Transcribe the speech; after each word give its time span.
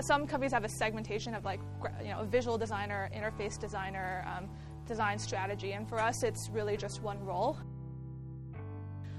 some 0.00 0.26
companies 0.26 0.52
have 0.52 0.64
a 0.64 0.68
segmentation 0.68 1.34
of 1.34 1.44
like 1.44 1.60
you 2.02 2.10
know 2.10 2.20
a 2.20 2.24
visual 2.24 2.58
designer, 2.58 3.10
interface 3.14 3.58
designer, 3.58 4.26
um, 4.26 4.48
design 4.86 5.18
strategy, 5.18 5.72
and 5.72 5.88
for 5.88 6.00
us, 6.00 6.22
it's 6.22 6.48
really 6.50 6.76
just 6.76 7.02
one 7.02 7.22
role. 7.24 7.58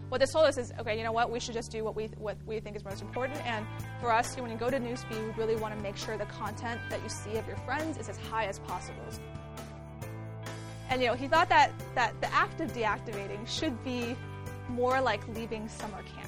What 0.09 0.21
this 0.21 0.31
told 0.31 0.45
us 0.45 0.57
is, 0.57 0.71
okay, 0.79 0.97
you 0.97 1.03
know 1.03 1.11
what? 1.11 1.29
We 1.29 1.39
should 1.39 1.53
just 1.53 1.69
do 1.69 1.83
what 1.83 1.95
we 1.95 2.05
what 2.17 2.37
we 2.45 2.59
think 2.59 2.75
is 2.77 2.85
most 2.85 3.01
important. 3.01 3.45
And 3.45 3.65
for 3.99 4.11
us, 4.11 4.35
when 4.37 4.49
you 4.49 4.57
go 4.57 4.69
to 4.69 4.79
newsfeed, 4.79 5.21
we 5.21 5.33
really 5.33 5.55
want 5.57 5.75
to 5.75 5.81
make 5.81 5.97
sure 5.97 6.17
the 6.17 6.25
content 6.25 6.79
that 6.89 7.03
you 7.03 7.09
see 7.09 7.37
of 7.37 7.45
your 7.45 7.57
friends 7.57 7.97
is 7.97 8.07
as 8.07 8.17
high 8.17 8.45
as 8.45 8.59
possible. 8.59 9.03
And 10.89 11.01
you 11.01 11.09
know, 11.09 11.15
he 11.15 11.27
thought 11.27 11.49
that 11.49 11.71
that 11.95 12.19
the 12.21 12.33
act 12.33 12.61
of 12.61 12.71
deactivating 12.71 13.45
should 13.47 13.83
be 13.83 14.15
more 14.69 15.01
like 15.01 15.27
leaving 15.29 15.67
summer 15.67 16.01
camp. 16.03 16.26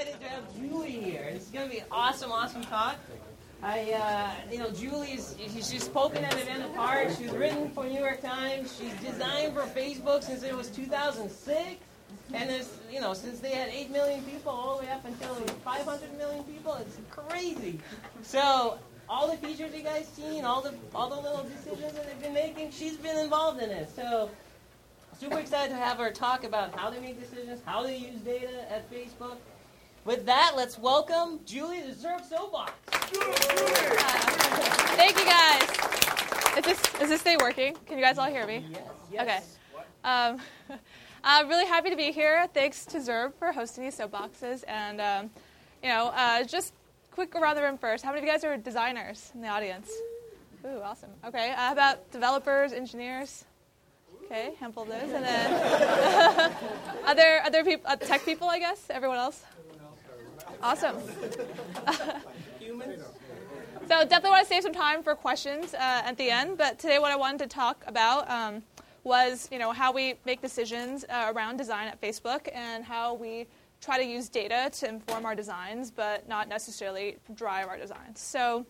Excited 0.00 0.20
to 0.20 0.28
have 0.28 0.56
Julie 0.56 0.90
here. 0.90 1.30
Is 1.32 1.46
going 1.46 1.66
to 1.66 1.70
be 1.70 1.80
an 1.80 1.86
awesome, 1.90 2.32
awesome 2.32 2.62
talk. 2.62 2.96
I, 3.62 3.92
uh, 3.92 4.50
you 4.50 4.58
know, 4.58 4.70
Julie's 4.70 5.36
she's 5.38 5.84
spoken 5.84 6.24
at 6.24 6.32
event 6.32 6.64
apart. 6.64 7.08
She's 7.18 7.30
written 7.32 7.70
for 7.70 7.84
New 7.84 7.98
York 7.98 8.22
Times. 8.22 8.74
She's 8.78 8.94
designed 9.06 9.52
for 9.52 9.62
Facebook 9.62 10.22
since 10.24 10.42
it 10.42 10.56
was 10.56 10.68
2006, 10.68 11.76
and 12.32 12.48
there's, 12.48 12.78
you 12.90 13.00
know, 13.00 13.12
since 13.12 13.40
they 13.40 13.50
had 13.50 13.68
eight 13.68 13.90
million 13.90 14.22
people 14.22 14.52
all 14.52 14.78
the 14.78 14.86
way 14.86 14.90
up 14.90 15.04
until 15.04 15.34
500 15.34 16.16
million 16.16 16.44
people. 16.44 16.74
It's 16.76 16.96
crazy. 17.10 17.78
So 18.22 18.78
all 19.06 19.30
the 19.30 19.36
features 19.36 19.74
you 19.74 19.82
guys 19.82 20.08
seen, 20.08 20.46
all 20.46 20.62
the 20.62 20.72
all 20.94 21.10
the 21.10 21.20
little 21.20 21.44
decisions 21.44 21.92
that 21.92 22.06
they've 22.06 22.22
been 22.22 22.32
making, 22.32 22.70
she's 22.70 22.96
been 22.96 23.18
involved 23.18 23.62
in 23.62 23.68
it. 23.68 23.90
So 23.94 24.30
super 25.18 25.38
excited 25.38 25.70
to 25.70 25.76
have 25.76 25.98
her 25.98 26.10
talk 26.10 26.44
about 26.44 26.74
how 26.74 26.88
they 26.88 27.00
make 27.00 27.20
decisions, 27.20 27.60
how 27.66 27.82
they 27.82 27.98
use 27.98 28.20
data 28.20 28.72
at 28.72 28.90
Facebook. 28.90 29.36
With 30.06 30.24
that, 30.26 30.52
let's 30.56 30.78
welcome 30.78 31.40
Julie 31.44 31.82
Zurb 31.92 32.26
Soapbox. 32.26 32.72
Thank 34.96 35.18
you 35.18 35.26
guys. 35.26 36.56
Is 36.56 36.64
this 36.64 37.02
is 37.02 37.08
this 37.10 37.22
thing 37.22 37.36
working? 37.38 37.76
Can 37.84 37.98
you 37.98 38.04
guys 38.04 38.16
all 38.16 38.30
hear 38.30 38.46
me? 38.46 38.64
Yes. 38.70 38.82
yes. 39.12 39.22
Okay. 39.22 39.40
Um, 40.02 40.40
I'm 41.24 41.48
really 41.48 41.66
happy 41.66 41.90
to 41.90 41.96
be 41.96 42.12
here. 42.12 42.46
Thanks 42.54 42.86
to 42.86 42.96
Zurb 42.98 43.34
for 43.34 43.52
hosting 43.52 43.84
these 43.84 43.98
soapboxes, 43.98 44.64
and 44.66 45.02
um, 45.02 45.30
you 45.82 45.90
know, 45.90 46.06
uh, 46.14 46.44
just 46.44 46.72
quick 47.10 47.34
around 47.34 47.56
the 47.56 47.62
room 47.62 47.76
first. 47.76 48.02
How 48.02 48.10
many 48.10 48.20
of 48.20 48.24
you 48.24 48.32
guys 48.32 48.42
are 48.42 48.56
designers 48.56 49.30
in 49.34 49.42
the 49.42 49.48
audience? 49.48 49.90
Ooh, 50.64 50.80
awesome. 50.82 51.10
Okay. 51.26 51.50
Uh, 51.50 51.56
how 51.56 51.72
about 51.72 52.10
developers, 52.10 52.72
engineers? 52.72 53.44
Okay, 54.24 54.52
handful 54.60 54.84
of 54.84 54.88
those, 54.88 55.12
and 55.12 55.24
then 55.24 56.52
other 57.04 57.40
other 57.44 57.64
people, 57.64 57.90
uh, 57.90 57.96
tech 57.96 58.24
people, 58.24 58.48
I 58.48 58.58
guess. 58.58 58.86
Everyone 58.88 59.18
else. 59.18 59.44
Awesome. 60.62 60.96
Humans. 62.60 63.02
So 63.88 64.04
definitely 64.04 64.30
want 64.30 64.46
to 64.46 64.54
save 64.54 64.62
some 64.62 64.72
time 64.72 65.02
for 65.02 65.14
questions 65.14 65.74
uh, 65.74 65.78
at 65.78 66.16
the 66.16 66.30
end. 66.30 66.58
But 66.58 66.78
today, 66.78 66.98
what 66.98 67.10
I 67.10 67.16
wanted 67.16 67.38
to 67.40 67.46
talk 67.46 67.82
about 67.86 68.30
um, 68.30 68.62
was, 69.02 69.48
you 69.50 69.58
know, 69.58 69.72
how 69.72 69.92
we 69.92 70.14
make 70.24 70.40
decisions 70.42 71.04
uh, 71.08 71.32
around 71.34 71.56
design 71.56 71.88
at 71.88 72.00
Facebook 72.00 72.48
and 72.52 72.84
how 72.84 73.14
we 73.14 73.46
try 73.80 73.98
to 73.98 74.04
use 74.04 74.28
data 74.28 74.70
to 74.74 74.88
inform 74.88 75.24
our 75.24 75.34
designs, 75.34 75.90
but 75.90 76.28
not 76.28 76.48
necessarily 76.48 77.16
drive 77.34 77.68
our 77.68 77.78
designs. 77.78 78.20
So, 78.20 78.66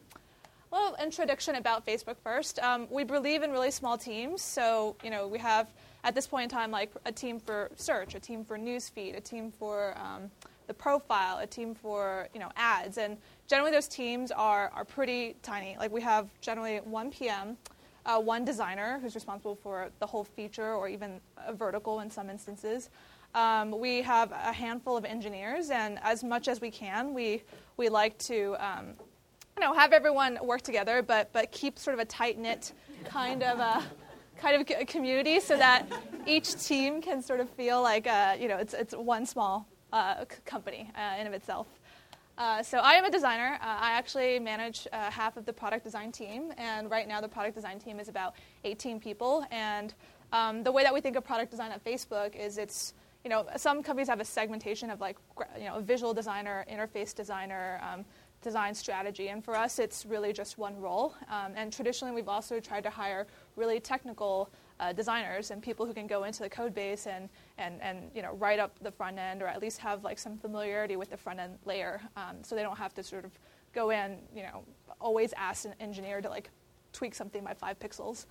a 0.72 0.77
little 0.77 0.97
introduction 1.02 1.56
about 1.56 1.84
Facebook 1.84 2.16
first. 2.22 2.60
Um, 2.60 2.86
we 2.91 3.02
believe 3.02 3.42
in 3.42 3.50
really 3.50 3.72
small 3.72 3.98
teams. 3.98 4.41
So, 4.41 4.94
you 5.02 5.10
know, 5.10 5.27
we 5.27 5.41
have 5.41 5.69
at 6.04 6.14
this 6.14 6.28
point 6.28 6.44
in 6.44 6.48
time 6.48 6.70
like 6.70 6.92
a 7.04 7.10
team 7.10 7.41
for 7.41 7.70
search, 7.75 8.14
a 8.14 8.20
team 8.20 8.44
for 8.44 8.56
newsfeed, 8.56 9.16
a 9.16 9.20
team 9.20 9.52
for 9.58 9.94
um, 9.98 10.30
the 10.70 10.74
profile, 10.74 11.38
a 11.38 11.46
team 11.48 11.74
for 11.74 12.28
you 12.32 12.38
know 12.38 12.48
ads, 12.54 12.96
and 12.96 13.18
generally 13.48 13.72
those 13.72 13.88
teams 13.88 14.30
are 14.30 14.70
are 14.72 14.84
pretty 14.84 15.34
tiny. 15.42 15.76
Like 15.76 15.90
we 15.90 16.00
have 16.00 16.28
generally 16.40 16.76
one 16.84 17.10
PM, 17.10 17.56
uh, 18.06 18.20
one 18.20 18.44
designer 18.44 19.00
who's 19.03 19.16
responsible 19.16 19.56
for 19.56 19.91
the 19.98 20.06
whole 20.06 20.22
feature 20.22 20.72
or 20.75 20.88
even 20.88 21.20
a 21.44 21.53
vertical 21.53 21.98
in 22.00 22.08
some 22.08 22.31
instances. 22.31 22.88
Um, 23.34 23.81
we 23.81 24.00
have 24.03 24.31
a 24.31 24.53
handful 24.53 24.97
of 24.97 25.04
engineers, 25.04 25.70
and 25.70 25.98
as 26.03 26.22
much 26.22 26.47
as 26.47 26.60
we 26.60 26.70
can, 26.70 27.14
we 27.14 27.42
we 27.76 27.88
like 27.88 28.16
to. 28.31 28.56
Um, 28.60 28.94
you 29.56 29.66
know, 29.66 29.75
have 29.75 29.92
everyone 29.92 30.38
work 30.41 30.62
together, 30.62 31.02
but 31.02 31.32
but 31.32 31.50
keep 31.50 31.81
sort 31.81 31.94
of 31.94 32.00
a 32.00 32.04
tight 32.04 32.38
knit 32.38 32.72
kind 33.04 33.42
of 33.42 33.58
a 33.58 33.82
kind 34.38 34.54
of 34.56 34.87
community, 34.87 35.41
so 35.41 35.56
that 35.56 35.84
each 36.26 36.48
team 36.64 37.02
can 37.02 37.20
sort 37.20 37.41
of 37.41 37.50
feel 37.50 37.82
like 37.82 38.06
uh, 38.06 38.37
you 38.38 38.47
know 38.47 38.56
it's 38.56 38.72
it's 38.72 38.94
one 38.94 39.26
small 39.26 39.66
uh, 39.92 40.24
company 40.44 40.90
uh, 40.96 41.20
in 41.20 41.26
of 41.26 41.32
itself. 41.32 41.66
Uh, 42.38 42.62
so 42.62 42.78
I 42.78 42.94
am 42.94 43.04
a 43.04 43.10
designer. 43.10 43.58
Uh, 43.60 43.66
I 43.80 43.92
actually 43.92 44.38
manage 44.38 44.86
half 44.92 45.36
of 45.36 45.44
the 45.44 45.52
product 45.52 45.84
design 45.84 46.10
team, 46.10 46.52
and 46.56 46.90
right 46.90 47.06
now 47.06 47.20
the 47.20 47.28
product 47.28 47.54
design 47.54 47.78
team 47.78 48.00
is 48.00 48.08
about 48.08 48.34
18 48.64 48.98
people. 48.98 49.44
And 49.50 49.92
um, 50.32 50.62
the 50.62 50.72
way 50.72 50.82
that 50.82 50.94
we 50.94 51.00
think 51.00 51.16
of 51.16 51.24
product 51.24 51.50
design 51.50 51.70
at 51.72 51.84
Facebook 51.84 52.34
is 52.36 52.56
it's 52.56 52.94
you 53.24 53.30
know 53.30 53.46
some 53.56 53.82
companies 53.82 54.08
have 54.08 54.20
a 54.20 54.24
segmentation 54.24 54.88
of 54.88 55.00
like 55.00 55.18
you 55.58 55.64
know 55.64 55.76
a 55.76 55.82
visual 55.82 56.14
designer, 56.14 56.64
interface 56.70 57.14
designer. 57.14 57.80
Um, 57.82 58.04
design 58.42 58.74
strategy. 58.74 59.28
And 59.28 59.44
for 59.44 59.54
us, 59.54 59.78
it's 59.78 60.06
really 60.06 60.32
just 60.32 60.58
one 60.58 60.80
role. 60.80 61.14
Um, 61.28 61.52
and 61.56 61.72
traditionally, 61.72 62.14
we've 62.14 62.28
also 62.28 62.60
tried 62.60 62.84
to 62.84 62.90
hire 62.90 63.26
really 63.56 63.80
technical 63.80 64.50
uh, 64.80 64.92
designers 64.92 65.50
and 65.50 65.62
people 65.62 65.86
who 65.86 65.92
can 65.92 66.06
go 66.06 66.24
into 66.24 66.42
the 66.42 66.48
code 66.48 66.74
base 66.74 67.06
and, 67.06 67.28
and, 67.58 67.80
and 67.82 68.10
you 68.14 68.22
know, 68.22 68.32
write 68.34 68.58
up 68.58 68.78
the 68.80 68.91
front 68.91 69.18
end 69.18 69.42
or 69.42 69.46
at 69.46 69.60
least 69.60 69.78
have 69.78 70.02
like 70.02 70.18
some 70.18 70.36
familiarity 70.36 70.96
with 70.96 71.10
the 71.10 71.16
front 71.16 71.38
end 71.38 71.58
layer 71.66 72.00
um, 72.16 72.36
so 72.42 72.54
they 72.54 72.62
don't 72.62 72.78
have 72.78 72.94
to 72.94 73.02
sort 73.02 73.24
of 73.24 73.30
go 73.72 73.90
in, 73.90 74.19
you 74.34 74.42
know, 74.42 74.64
always 75.00 75.32
ask 75.34 75.64
an 75.66 75.74
engineer 75.80 76.20
to 76.20 76.28
like 76.28 76.50
tweak 76.92 77.14
something 77.14 77.44
by 77.44 77.54
five 77.54 77.78
pixels. 77.78 78.26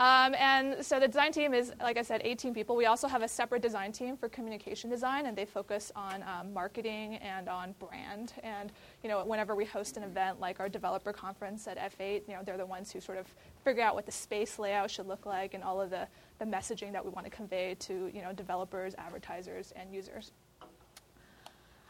Um, 0.00 0.34
and 0.38 0.84
so 0.84 1.00
the 1.00 1.08
design 1.08 1.32
team 1.32 1.52
is, 1.52 1.72
like 1.80 1.96
I 1.96 2.02
said, 2.02 2.20
18 2.24 2.54
people. 2.54 2.76
We 2.76 2.86
also 2.86 3.08
have 3.08 3.22
a 3.22 3.28
separate 3.28 3.62
design 3.62 3.90
team 3.90 4.16
for 4.16 4.28
communication 4.28 4.88
design, 4.88 5.26
and 5.26 5.36
they 5.36 5.44
focus 5.44 5.90
on 5.96 6.22
um, 6.22 6.52
marketing 6.52 7.16
and 7.16 7.48
on 7.48 7.74
brand. 7.80 8.34
And 8.44 8.70
you 9.02 9.08
know, 9.08 9.24
whenever 9.24 9.56
we 9.56 9.64
host 9.64 9.96
an 9.96 10.04
event 10.04 10.38
like 10.38 10.60
our 10.60 10.68
developer 10.68 11.12
conference 11.12 11.66
at 11.66 11.78
F8, 11.98 12.22
you 12.28 12.34
know, 12.34 12.42
they're 12.44 12.56
the 12.56 12.64
ones 12.64 12.92
who 12.92 13.00
sort 13.00 13.18
of 13.18 13.26
figure 13.64 13.82
out 13.82 13.96
what 13.96 14.06
the 14.06 14.12
space 14.12 14.58
layout 14.60 14.88
should 14.88 15.08
look 15.08 15.26
like 15.26 15.54
and 15.54 15.64
all 15.64 15.80
of 15.80 15.90
the, 15.90 16.06
the 16.38 16.44
messaging 16.44 16.92
that 16.92 17.04
we 17.04 17.10
want 17.10 17.26
to 17.26 17.30
convey 17.30 17.74
to 17.80 18.08
you 18.14 18.22
know 18.22 18.32
developers, 18.32 18.94
advertisers, 18.98 19.72
and 19.74 19.92
users. 19.92 20.30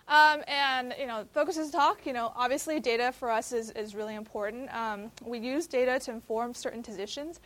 Um, 0.09 0.43
and 0.49 0.95
you 0.99 1.07
know, 1.07 1.27
focus 1.35 1.57
focuses 1.57 1.71
talk. 1.71 2.07
You 2.07 2.15
know, 2.15 2.33
obviously, 2.35 2.81
data 2.81 3.13
for 3.13 3.31
us 3.31 3.53
is, 3.53 3.71
is 3.73 3.95
really 3.95 4.15
important. 4.15 4.75
Um, 4.75 5.13
we 5.23 5.39
use 5.39 5.67
data 5.67 6.01
to 6.01 6.11
inform 6.11 6.55
certain 6.55 6.81
decisions, 6.81 7.41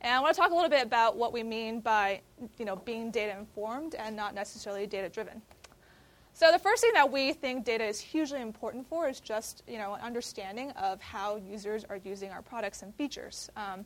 and 0.00 0.14
I 0.14 0.20
want 0.20 0.34
to 0.34 0.40
talk 0.40 0.52
a 0.52 0.54
little 0.54 0.70
bit 0.70 0.84
about 0.84 1.16
what 1.16 1.32
we 1.32 1.42
mean 1.42 1.80
by 1.80 2.20
you 2.58 2.64
know 2.64 2.76
being 2.76 3.10
data 3.10 3.36
informed 3.36 3.94
and 3.94 4.14
not 4.14 4.34
necessarily 4.34 4.86
data 4.86 5.08
driven. 5.08 5.42
So 6.32 6.52
the 6.52 6.58
first 6.58 6.82
thing 6.82 6.92
that 6.94 7.10
we 7.10 7.32
think 7.32 7.64
data 7.64 7.84
is 7.84 7.98
hugely 7.98 8.40
important 8.40 8.88
for 8.88 9.08
is 9.08 9.18
just 9.18 9.64
you 9.66 9.78
know 9.78 9.94
an 9.94 10.00
understanding 10.00 10.70
of 10.72 11.00
how 11.00 11.36
users 11.36 11.84
are 11.84 11.98
using 12.04 12.30
our 12.30 12.42
products 12.42 12.82
and 12.82 12.94
features. 12.94 13.50
Um, 13.56 13.84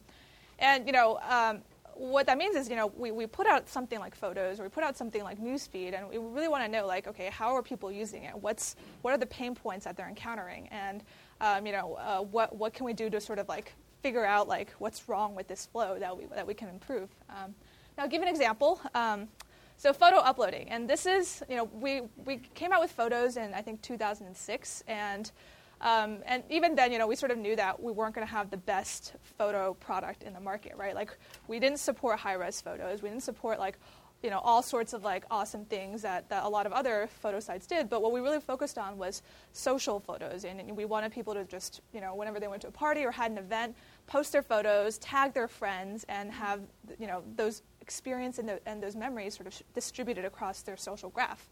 and 0.59 0.87
you 0.87 0.93
know 0.93 1.19
um, 1.29 1.63
what 1.95 2.27
that 2.27 2.37
means 2.37 2.57
is 2.57 2.69
you 2.69 2.77
know 2.77 2.93
we, 2.97 3.11
we 3.11 3.27
put 3.27 3.47
out 3.47 3.69
something 3.69 3.99
like 3.99 4.15
photos 4.15 4.61
or 4.61 4.65
we 4.65 4.69
put 4.69 4.85
out 4.85 4.99
something 4.99 5.23
like 5.23 5.41
newsfeed 5.41 5.95
and 5.95 6.09
we 6.09 6.19
really 6.19 6.49
want 6.49 6.63
to 6.63 6.71
know 6.71 6.87
like 6.87 7.07
okay 7.07 7.31
how 7.31 7.55
are 7.55 7.63
people 7.63 7.91
using 7.91 8.25
it? 8.25 8.37
What's 8.37 8.77
what 9.01 9.15
are 9.15 9.19
the 9.19 9.27
pain 9.27 9.55
points 9.55 9.87
that 9.87 9.97
they're 9.97 10.09
encountering 10.09 10.69
and 10.69 11.03
um, 11.41 11.65
you 11.65 11.73
know 11.73 11.95
uh, 11.95 12.21
what 12.21 12.55
what 12.55 12.75
can 12.75 12.85
we 12.85 12.93
do 12.93 13.09
to 13.09 13.19
sort 13.19 13.39
of 13.39 13.49
like 13.49 13.73
figure 14.03 14.25
out 14.25 14.49
like 14.49 14.71
what's 14.79 15.09
wrong 15.09 15.35
with 15.35 15.49
this 15.49 15.67
flow 15.67 15.99
that 15.99 16.17
we 16.17 16.27
that 16.35 16.47
we 16.47 16.55
can 16.55 16.69
improve. 16.69 17.09
Um, 17.31 17.55
now, 17.97 18.05
I'll 18.05 18.09
give 18.09 18.23
an 18.23 18.29
example. 18.29 18.81
Um, 18.95 19.29
so 19.77 19.93
photo 19.93 20.19
uploading, 20.19 20.69
and 20.69 20.89
this 20.89 21.07
is, 21.07 21.43
you 21.49 21.57
know, 21.57 21.65
we, 21.65 22.03
we 22.25 22.37
came 22.55 22.73
out 22.73 22.81
with 22.81 22.93
photos 22.93 23.37
in 23.37 23.53
I 23.53 23.63
think 23.63 23.83
2006, 23.83 24.85
and 24.87 25.33
um, 25.81 26.19
and 26.27 26.45
even 26.49 26.77
then, 26.77 26.93
you 26.93 26.99
know, 26.99 27.09
we 27.09 27.17
sort 27.17 27.33
of 27.33 27.39
knew 27.39 27.57
that 27.57 27.83
we 27.83 27.91
weren't 27.91 28.15
going 28.15 28.25
to 28.25 28.33
have 28.33 28.51
the 28.51 28.57
best 28.57 29.15
photo 29.37 29.75
product 29.75 30.23
in 30.23 30.33
the 30.33 30.39
market, 30.39 30.77
right? 30.77 30.95
Like 30.95 31.19
we 31.49 31.59
didn't 31.59 31.81
support 31.81 32.21
high 32.21 32.35
res 32.35 32.61
photos, 32.61 33.03
we 33.03 33.09
didn't 33.09 33.25
support 33.25 33.59
like 33.59 33.79
you 34.23 34.31
know 34.31 34.39
all 34.39 34.63
sorts 34.63 34.93
of 34.93 35.03
like 35.03 35.25
awesome 35.31 35.65
things 35.65 36.03
that, 36.03 36.29
that 36.29 36.45
a 36.45 36.49
lot 36.49 36.65
of 36.65 36.73
other 36.73 37.09
photo 37.21 37.41
sites 37.41 37.67
did 37.67 37.89
but 37.89 38.03
what 38.03 38.13
we 38.13 38.21
really 38.21 38.41
focused 38.41 38.79
on 38.79 38.97
was 38.97 39.23
social 39.53 39.99
photos 39.99 40.45
and, 40.45 40.61
and 40.61 40.77
we 40.77 40.85
wanted 40.85 41.13
people 41.13 41.35
to 41.35 41.45
just 41.45 41.81
you 41.93 42.01
know 42.01 42.15
whenever 42.15 42.39
they 42.39 42.49
went 42.49 42.63
to 42.63 42.69
a 42.69 42.73
party 42.73 43.05
or 43.05 43.11
had 43.11 43.31
an 43.31 43.39
event 43.39 43.77
post 44.07 44.33
their 44.33 44.43
photos 44.43 44.99
tag 44.99 45.33
their 45.33 45.49
friends 45.49 46.05
and 46.09 46.31
have 46.33 46.61
you 46.99 47.07
know 47.07 47.23
those 47.37 47.63
experience 47.81 48.39
and, 48.39 48.49
the, 48.49 48.61
and 48.67 48.83
those 48.83 48.97
memories 48.97 49.35
sort 49.35 49.47
of 49.47 49.63
distributed 49.75 50.25
across 50.25 50.63
their 50.63 50.77
social 50.77 51.11
graph. 51.11 51.49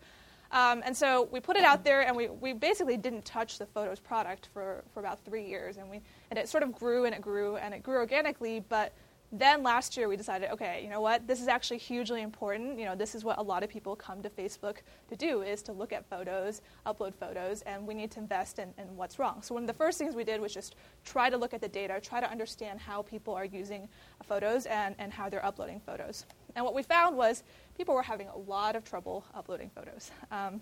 Um, 0.53 0.83
and 0.85 0.97
so 0.97 1.29
we 1.31 1.39
put 1.39 1.57
it 1.57 1.65
out 1.65 1.85
there, 1.85 2.03
and 2.03 2.17
we, 2.17 2.29
we 2.29 2.53
basically 2.53 2.97
didn't 2.97 3.25
touch 3.25 3.59
the 3.59 3.67
photos 3.67 4.01
product 4.01 4.49
for, 4.53 4.83
for 4.93 5.01
about 5.01 5.25
three 5.25 5.47
years. 5.47 5.77
And, 5.77 5.89
we, 5.89 6.01
and 6.31 6.39
it 6.39 6.49
sort 6.49 6.65
of 6.65 6.73
grew 6.73 7.05
and 7.05 7.15
it 7.15 7.21
grew 7.21 7.57
and 7.57 7.73
it 7.73 7.83
grew 7.83 7.97
organically, 7.97 8.65
but 8.69 8.93
then 9.33 9.63
last 9.63 9.97
year 9.97 10.09
we 10.09 10.17
decided, 10.17 10.51
okay, 10.51 10.81
you 10.83 10.91
know 10.91 11.01
what, 11.01 11.27
this 11.27 11.41
is 11.41 11.47
actually 11.47 11.79
hugely 11.79 12.23
important. 12.23 12.79
You 12.79 12.85
know, 12.85 12.97
this 12.97 13.15
is 13.15 13.25
what 13.25 13.39
a 13.39 13.43
lot 13.43 13.63
of 13.63 13.71
people 13.71 13.95
come 13.95 14.23
to 14.23 14.31
Facebook 14.31 14.79
to 15.09 15.17
do 15.17 15.43
is 15.43 15.63
to 15.63 15.73
look 15.73 15.93
at 15.93 16.05
photos, 16.09 16.63
upload 16.85 17.15
photos, 17.15 17.63
and 17.63 17.87
we 17.87 17.95
need 17.95 18.11
to 18.13 18.19
invest 18.19 18.59
in, 18.59 18.75
in 18.77 18.97
what's 18.97 19.21
wrong. 19.21 19.41
So 19.43 19.55
one 19.55 19.63
of 19.63 19.69
the 19.69 19.75
first 19.75 19.99
things 19.99 20.17
we 20.17 20.25
did 20.25 20.41
was 20.41 20.53
just 20.53 20.75
try 21.05 21.31
to 21.31 21.37
look 21.37 21.55
at 21.55 21.61
the 21.61 21.69
data, 21.69 22.01
try 22.03 22.21
to 22.21 22.29
understand 22.29 22.81
how 22.81 23.03
people 23.03 23.33
are 23.35 23.45
using 23.45 23.89
photos 24.25 24.67
and, 24.67 24.97
and 24.99 25.13
how 25.13 25.29
they're 25.29 25.45
uploading 25.45 25.81
photos. 25.81 26.27
And 26.57 26.65
what 26.65 26.75
we 26.75 26.83
found 26.83 27.17
was 27.17 27.45
people 27.77 27.95
were 27.95 28.03
having 28.03 28.27
a 28.29 28.37
lot 28.37 28.75
of 28.75 28.83
trouble 28.83 29.25
uploading 29.33 29.71
photos. 29.73 30.11
Um, 30.33 30.61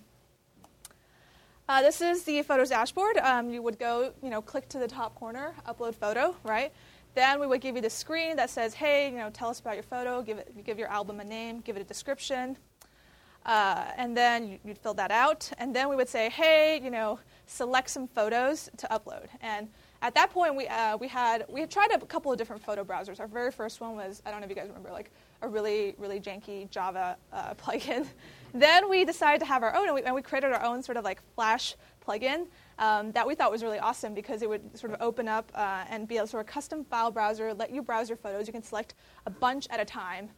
uh, 1.67 1.83
this 1.83 2.01
is 2.01 2.23
the 2.23 2.41
photos 2.41 2.69
dashboard. 2.69 3.17
Um, 3.17 3.51
you 3.51 3.61
would 3.61 3.77
go, 3.77 4.11
you 4.23 4.31
know, 4.31 4.41
click 4.41 4.67
to 4.69 4.79
the 4.79 4.87
top 4.87 5.13
corner, 5.13 5.53
upload 5.67 5.93
photo, 5.93 6.35
right? 6.43 6.71
Then 7.15 7.39
we 7.39 7.47
would 7.47 7.61
give 7.61 7.75
you 7.75 7.81
the 7.81 7.89
screen 7.89 8.35
that 8.37 8.49
says, 8.49 8.73
hey, 8.73 9.09
you 9.09 9.17
know, 9.17 9.29
tell 9.29 9.49
us 9.49 9.59
about 9.59 9.73
your 9.73 9.83
photo, 9.83 10.21
give, 10.21 10.37
it, 10.37 10.65
give 10.65 10.77
your 10.77 10.89
album 10.89 11.19
a 11.19 11.23
name, 11.23 11.59
give 11.61 11.75
it 11.75 11.81
a 11.81 11.85
description. 11.85 12.57
Uh, 13.45 13.85
and 13.97 14.15
then 14.15 14.59
you'd 14.63 14.77
fill 14.77 14.93
that 14.93 15.11
out. 15.11 15.49
And 15.57 15.75
then 15.75 15.89
we 15.89 15.95
would 15.95 16.09
say, 16.09 16.29
hey, 16.29 16.79
you 16.83 16.91
know, 16.91 17.19
select 17.47 17.89
some 17.89 18.07
photos 18.07 18.69
to 18.77 18.87
upload. 18.87 19.27
And 19.41 19.69
at 20.01 20.13
that 20.15 20.29
point, 20.29 20.55
we, 20.55 20.67
uh, 20.67 20.97
we, 20.97 21.07
had, 21.07 21.45
we 21.49 21.59
had 21.59 21.69
tried 21.69 21.89
a 21.91 21.99
couple 21.99 22.31
of 22.31 22.37
different 22.37 22.63
photo 22.63 22.83
browsers. 22.83 23.19
Our 23.19 23.27
very 23.27 23.51
first 23.51 23.81
one 23.81 23.95
was, 23.95 24.21
I 24.25 24.31
don't 24.31 24.39
know 24.39 24.45
if 24.45 24.49
you 24.49 24.55
guys 24.55 24.67
remember, 24.67 24.91
like 24.91 25.11
a 25.41 25.47
really, 25.47 25.95
really 25.97 26.19
janky 26.19 26.69
Java 26.69 27.17
uh, 27.33 27.53
plugin. 27.55 28.05
then 28.53 28.89
we 28.89 29.03
decided 29.03 29.39
to 29.39 29.45
have 29.45 29.63
our 29.63 29.75
own, 29.75 29.87
and 29.87 29.95
we, 29.95 30.03
and 30.03 30.15
we, 30.15 30.21
created 30.21 30.51
our 30.51 30.63
own 30.63 30.83
sort 30.83 30.97
of 30.97 31.03
like 31.03 31.21
Flash 31.35 31.75
plugin 32.05 32.45
um, 32.79 33.11
that 33.11 33.27
we 33.27 33.35
thought 33.35 33.51
was 33.51 33.61
really 33.61 33.77
awesome 33.79 34.13
because 34.13 34.41
it 34.41 34.49
would 34.49 34.77
sort 34.77 34.93
of 34.93 35.01
open 35.01 35.27
up 35.27 35.51
uh, 35.53 35.83
and 35.89 36.07
be 36.07 36.17
a 36.17 36.25
sort 36.25 36.41
of 36.41 36.47
custom 36.47 36.83
file 36.83 37.11
browser, 37.11 37.53
let 37.53 37.71
you 37.71 37.81
browse 37.81 38.09
your 38.09 38.17
photos. 38.17 38.47
You 38.47 38.53
can 38.53 38.63
select 38.63 38.95
a 39.25 39.29
bunch 39.29 39.67
at 39.69 39.79
a 39.79 39.85
time. 39.85 40.29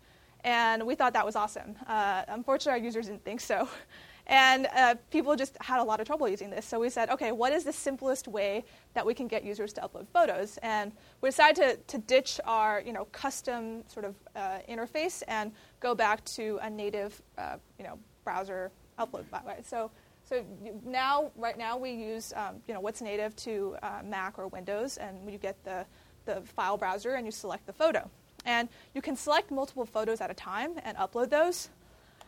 And 0.43 0.85
we 0.85 0.95
thought 0.95 1.13
that 1.13 1.25
was 1.25 1.35
awesome. 1.35 1.75
Uh, 1.87 2.23
unfortunately, 2.27 2.79
our 2.79 2.83
users 2.83 3.05
didn't 3.05 3.23
think 3.23 3.39
so. 3.39 3.69
And 4.27 4.67
uh, 4.75 4.95
people 5.09 5.35
just 5.35 5.57
had 5.59 5.79
a 5.79 5.83
lot 5.83 5.99
of 5.99 6.07
trouble 6.07 6.29
using 6.29 6.49
this. 6.49 6.65
So 6.65 6.79
we 6.79 6.89
said, 6.89 7.09
okay, 7.09 7.31
what 7.31 7.51
is 7.51 7.63
the 7.63 7.73
simplest 7.73 8.27
way 8.27 8.63
that 8.93 9.05
we 9.05 9.13
can 9.13 9.27
get 9.27 9.43
users 9.43 9.73
to 9.73 9.81
upload 9.81 10.07
photos? 10.07 10.57
And 10.61 10.93
we 11.21 11.29
decided 11.29 11.55
to, 11.87 11.97
to 11.97 11.97
ditch 11.97 12.39
our 12.45 12.81
you 12.85 12.93
know, 12.93 13.05
custom 13.11 13.83
sort 13.87 14.05
of 14.05 14.15
uh, 14.35 14.59
interface 14.69 15.23
and 15.27 15.51
go 15.79 15.95
back 15.95 16.23
to 16.25 16.59
a 16.61 16.69
native 16.69 17.21
uh, 17.37 17.57
you 17.77 17.83
know, 17.83 17.97
browser 18.23 18.71
upload. 18.99 19.25
So, 19.63 19.91
so 20.31 20.45
now, 20.85 21.29
right 21.35 21.57
now, 21.57 21.77
we 21.77 21.91
use 21.91 22.31
um, 22.37 22.61
you 22.65 22.73
know, 22.73 22.79
what's 22.79 23.01
native 23.01 23.35
to 23.35 23.75
uh, 23.83 23.99
Mac 24.01 24.39
or 24.39 24.47
Windows, 24.47 24.95
and 24.95 25.29
you 25.29 25.37
get 25.37 25.61
the, 25.65 25.85
the 26.23 26.41
file 26.55 26.77
browser 26.77 27.15
and 27.15 27.25
you 27.25 27.33
select 27.33 27.65
the 27.65 27.73
photo. 27.73 28.09
And 28.45 28.69
you 28.95 29.01
can 29.01 29.17
select 29.17 29.51
multiple 29.51 29.85
photos 29.85 30.21
at 30.21 30.31
a 30.31 30.33
time 30.33 30.71
and 30.85 30.95
upload 30.95 31.29
those. 31.29 31.67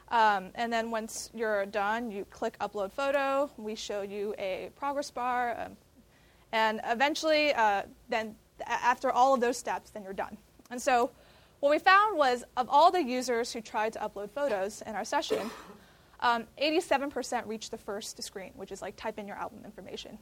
Um, 0.10 0.50
and 0.56 0.72
then 0.72 0.92
once 0.92 1.30
you're 1.34 1.66
done, 1.66 2.12
you 2.12 2.26
click 2.26 2.60
upload 2.60 2.92
photo. 2.92 3.50
We 3.56 3.74
show 3.74 4.02
you 4.02 4.36
a 4.38 4.70
progress 4.76 5.10
bar. 5.10 5.56
Um, 5.58 5.78
and 6.52 6.82
eventually, 6.86 7.54
uh, 7.54 7.84
then 8.10 8.36
after 8.68 9.12
all 9.12 9.34
of 9.34 9.40
those 9.40 9.56
steps, 9.56 9.92
then 9.92 10.04
you're 10.04 10.12
done. 10.12 10.38
And 10.72 10.82
so 10.82 11.10
what 11.62 11.70
we 11.70 11.80
found 11.80 12.18
was 12.18 12.44
of 12.58 12.68
all 12.70 12.92
the 12.92 13.02
users 13.02 13.54
who 13.54 13.62
tried 13.62 13.94
to 13.94 14.00
upload 14.00 14.30
photos 14.30 14.84
in 14.86 14.94
our 14.94 15.06
session, 15.06 15.50
um, 16.24 16.46
87% 16.60 17.46
reached 17.46 17.70
the 17.70 17.78
first 17.78 18.22
screen, 18.24 18.52
which 18.56 18.72
is 18.72 18.82
like 18.82 18.96
type 18.96 19.20
in 19.20 19.28
your 19.28 19.36
album 19.36 19.60
information. 19.66 20.18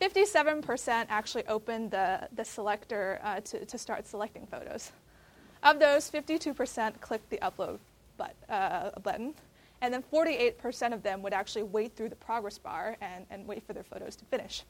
57% 0.00 1.06
actually 1.08 1.46
opened 1.46 1.92
the, 1.92 2.28
the 2.34 2.44
selector 2.44 3.20
uh, 3.22 3.40
to, 3.40 3.64
to 3.64 3.78
start 3.78 4.06
selecting 4.06 4.46
photos. 4.46 4.92
Of 5.62 5.78
those, 5.78 6.10
52% 6.10 7.00
clicked 7.00 7.30
the 7.30 7.38
upload 7.38 7.78
but, 8.16 8.34
uh, 8.48 8.90
button, 9.00 9.34
and 9.80 9.94
then 9.94 10.02
48% 10.12 10.92
of 10.92 11.02
them 11.02 11.22
would 11.22 11.32
actually 11.32 11.62
wait 11.62 11.94
through 11.96 12.08
the 12.08 12.16
progress 12.16 12.58
bar 12.58 12.96
and, 13.00 13.24
and 13.30 13.46
wait 13.46 13.64
for 13.66 13.72
their 13.72 13.84
photos 13.84 14.16
to 14.16 14.24
finish. 14.26 14.64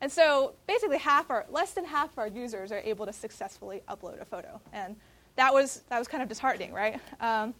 And 0.00 0.10
so 0.10 0.54
basically 0.66 0.98
half 0.98 1.30
our, 1.30 1.46
less 1.48 1.72
than 1.72 1.84
half 1.84 2.12
of 2.12 2.18
our 2.18 2.28
users 2.28 2.72
are 2.72 2.80
able 2.80 3.06
to 3.06 3.12
successfully 3.12 3.82
upload 3.88 4.20
a 4.20 4.24
photo. 4.24 4.60
And 4.72 4.96
that 5.36 5.54
was, 5.54 5.82
that 5.88 5.98
was 5.98 6.08
kind 6.08 6.22
of 6.22 6.28
disheartening, 6.28 6.72
right? 6.72 7.00
Um, 7.20 7.54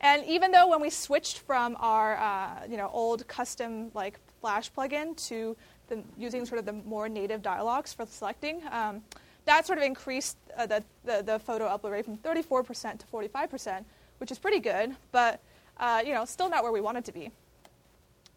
and 0.00 0.24
even 0.26 0.52
though 0.52 0.68
when 0.68 0.80
we 0.80 0.90
switched 0.90 1.38
from 1.38 1.76
our 1.80 2.16
uh, 2.16 2.66
you 2.68 2.76
know, 2.76 2.90
old 2.92 3.26
custom 3.28 3.90
like 3.94 4.18
Flash 4.40 4.70
plugin 4.72 5.16
to 5.28 5.56
the, 5.88 6.02
using 6.16 6.44
sort 6.44 6.58
of 6.58 6.66
the 6.66 6.72
more 6.72 7.08
native 7.08 7.42
dialogues 7.42 7.92
for 7.92 8.06
selecting, 8.06 8.60
um, 8.70 9.02
that 9.46 9.66
sort 9.66 9.78
of 9.78 9.84
increased 9.84 10.36
uh, 10.56 10.66
the, 10.66 10.84
the, 11.04 11.22
the, 11.22 11.38
photo 11.38 11.66
upload 11.66 11.92
rate 11.92 12.04
from 12.04 12.18
34% 12.18 12.98
to 12.98 13.06
45%, 13.06 13.84
which 14.18 14.30
is 14.30 14.38
pretty 14.38 14.60
good, 14.60 14.94
but 15.12 15.40
uh, 15.78 16.02
you 16.04 16.12
know, 16.12 16.24
still 16.24 16.48
not 16.48 16.62
where 16.62 16.72
we 16.72 16.80
wanted 16.80 17.04
to 17.04 17.12
be. 17.12 17.30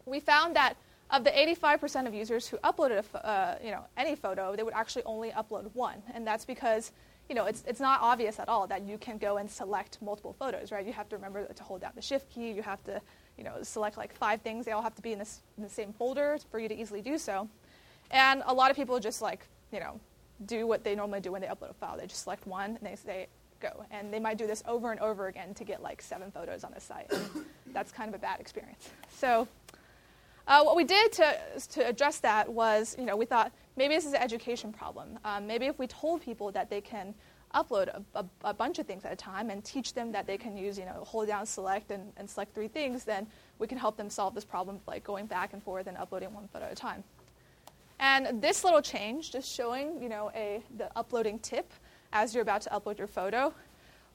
We 0.06 0.20
found 0.20 0.56
that 0.56 0.76
of 1.10 1.24
the 1.24 1.30
85% 1.30 2.06
of 2.06 2.14
users 2.14 2.46
who 2.46 2.56
uploaded 2.58 3.04
a, 3.14 3.26
uh, 3.26 3.58
you 3.62 3.70
know, 3.70 3.84
any 3.96 4.14
photo, 4.14 4.54
they 4.54 4.62
would 4.62 4.74
actually 4.74 5.02
only 5.04 5.30
upload 5.30 5.68
one, 5.74 6.02
and 6.14 6.26
that's 6.26 6.44
because 6.44 6.92
you 7.30 7.36
know, 7.36 7.46
it's, 7.46 7.62
it's 7.64 7.78
not 7.78 8.00
obvious 8.02 8.40
at 8.40 8.48
all 8.48 8.66
that 8.66 8.82
you 8.82 8.98
can 8.98 9.16
go 9.16 9.36
and 9.36 9.48
select 9.48 10.02
multiple 10.02 10.34
photos, 10.36 10.72
right? 10.72 10.84
You 10.84 10.92
have 10.92 11.08
to 11.10 11.16
remember 11.16 11.46
to 11.46 11.62
hold 11.62 11.80
down 11.80 11.92
the 11.94 12.02
shift 12.02 12.28
key. 12.28 12.50
You 12.50 12.60
have 12.60 12.82
to, 12.84 13.00
you 13.38 13.44
know, 13.44 13.62
select 13.62 13.96
like 13.96 14.12
five 14.12 14.42
things. 14.42 14.66
They 14.66 14.72
all 14.72 14.82
have 14.82 14.96
to 14.96 15.02
be 15.02 15.12
in, 15.12 15.18
this, 15.20 15.40
in 15.56 15.62
the 15.62 15.70
same 15.70 15.92
folder 15.92 16.38
for 16.50 16.58
you 16.58 16.68
to 16.68 16.74
easily 16.74 17.00
do 17.00 17.16
so. 17.16 17.48
And 18.10 18.42
a 18.46 18.52
lot 18.52 18.72
of 18.72 18.76
people 18.76 18.98
just 18.98 19.22
like, 19.22 19.46
you 19.72 19.78
know, 19.78 20.00
do 20.46 20.66
what 20.66 20.82
they 20.82 20.96
normally 20.96 21.20
do 21.20 21.30
when 21.30 21.40
they 21.40 21.46
upload 21.46 21.70
a 21.70 21.74
file. 21.74 21.96
They 21.96 22.08
just 22.08 22.24
select 22.24 22.48
one 22.48 22.76
and 22.76 22.80
they 22.82 22.96
say 22.96 23.28
go. 23.60 23.84
And 23.92 24.12
they 24.12 24.18
might 24.18 24.36
do 24.36 24.48
this 24.48 24.64
over 24.66 24.90
and 24.90 24.98
over 24.98 25.28
again 25.28 25.54
to 25.54 25.62
get 25.62 25.80
like 25.84 26.02
seven 26.02 26.32
photos 26.32 26.64
on 26.64 26.72
the 26.74 26.80
site. 26.80 27.12
that's 27.72 27.92
kind 27.92 28.08
of 28.08 28.16
a 28.16 28.18
bad 28.18 28.40
experience. 28.40 28.90
So 29.08 29.46
uh, 30.48 30.64
what 30.64 30.74
we 30.74 30.82
did 30.82 31.12
to, 31.12 31.38
to 31.74 31.86
address 31.86 32.18
that 32.18 32.48
was, 32.48 32.96
you 32.98 33.04
know, 33.04 33.16
we 33.16 33.24
thought 33.24 33.52
maybe 33.76 33.94
this 33.94 34.06
is 34.06 34.12
an 34.12 34.22
education 34.22 34.72
problem. 34.72 35.18
Um, 35.24 35.46
maybe 35.46 35.66
if 35.66 35.78
we 35.78 35.86
told 35.86 36.22
people 36.22 36.50
that 36.52 36.70
they 36.70 36.80
can 36.80 37.14
upload 37.54 37.88
a, 37.88 38.02
a, 38.14 38.24
a, 38.44 38.54
bunch 38.54 38.78
of 38.78 38.86
things 38.86 39.04
at 39.04 39.12
a 39.12 39.16
time 39.16 39.50
and 39.50 39.64
teach 39.64 39.94
them 39.94 40.12
that 40.12 40.26
they 40.26 40.38
can 40.38 40.56
use, 40.56 40.78
you 40.78 40.84
know, 40.84 41.02
hold 41.04 41.26
down 41.26 41.44
select 41.44 41.90
and, 41.90 42.12
and 42.16 42.30
select 42.30 42.54
three 42.54 42.68
things, 42.68 43.04
then 43.04 43.26
we 43.58 43.66
can 43.66 43.76
help 43.76 43.96
them 43.96 44.08
solve 44.08 44.34
this 44.34 44.44
problem 44.44 44.78
like 44.86 45.02
going 45.02 45.26
back 45.26 45.52
and 45.52 45.62
forth 45.62 45.86
and 45.86 45.96
uploading 45.96 46.32
one 46.32 46.48
photo 46.52 46.66
at 46.66 46.72
a 46.72 46.76
time. 46.76 47.02
And 47.98 48.40
this 48.40 48.64
little 48.64 48.80
change, 48.80 49.32
just 49.32 49.52
showing, 49.52 50.02
you 50.02 50.08
know, 50.08 50.30
a, 50.34 50.62
the 50.76 50.90
uploading 50.96 51.38
tip 51.40 51.70
as 52.12 52.34
you're 52.34 52.42
about 52.42 52.62
to 52.62 52.70
upload 52.70 52.98
your 52.98 53.06
photo, 53.06 53.52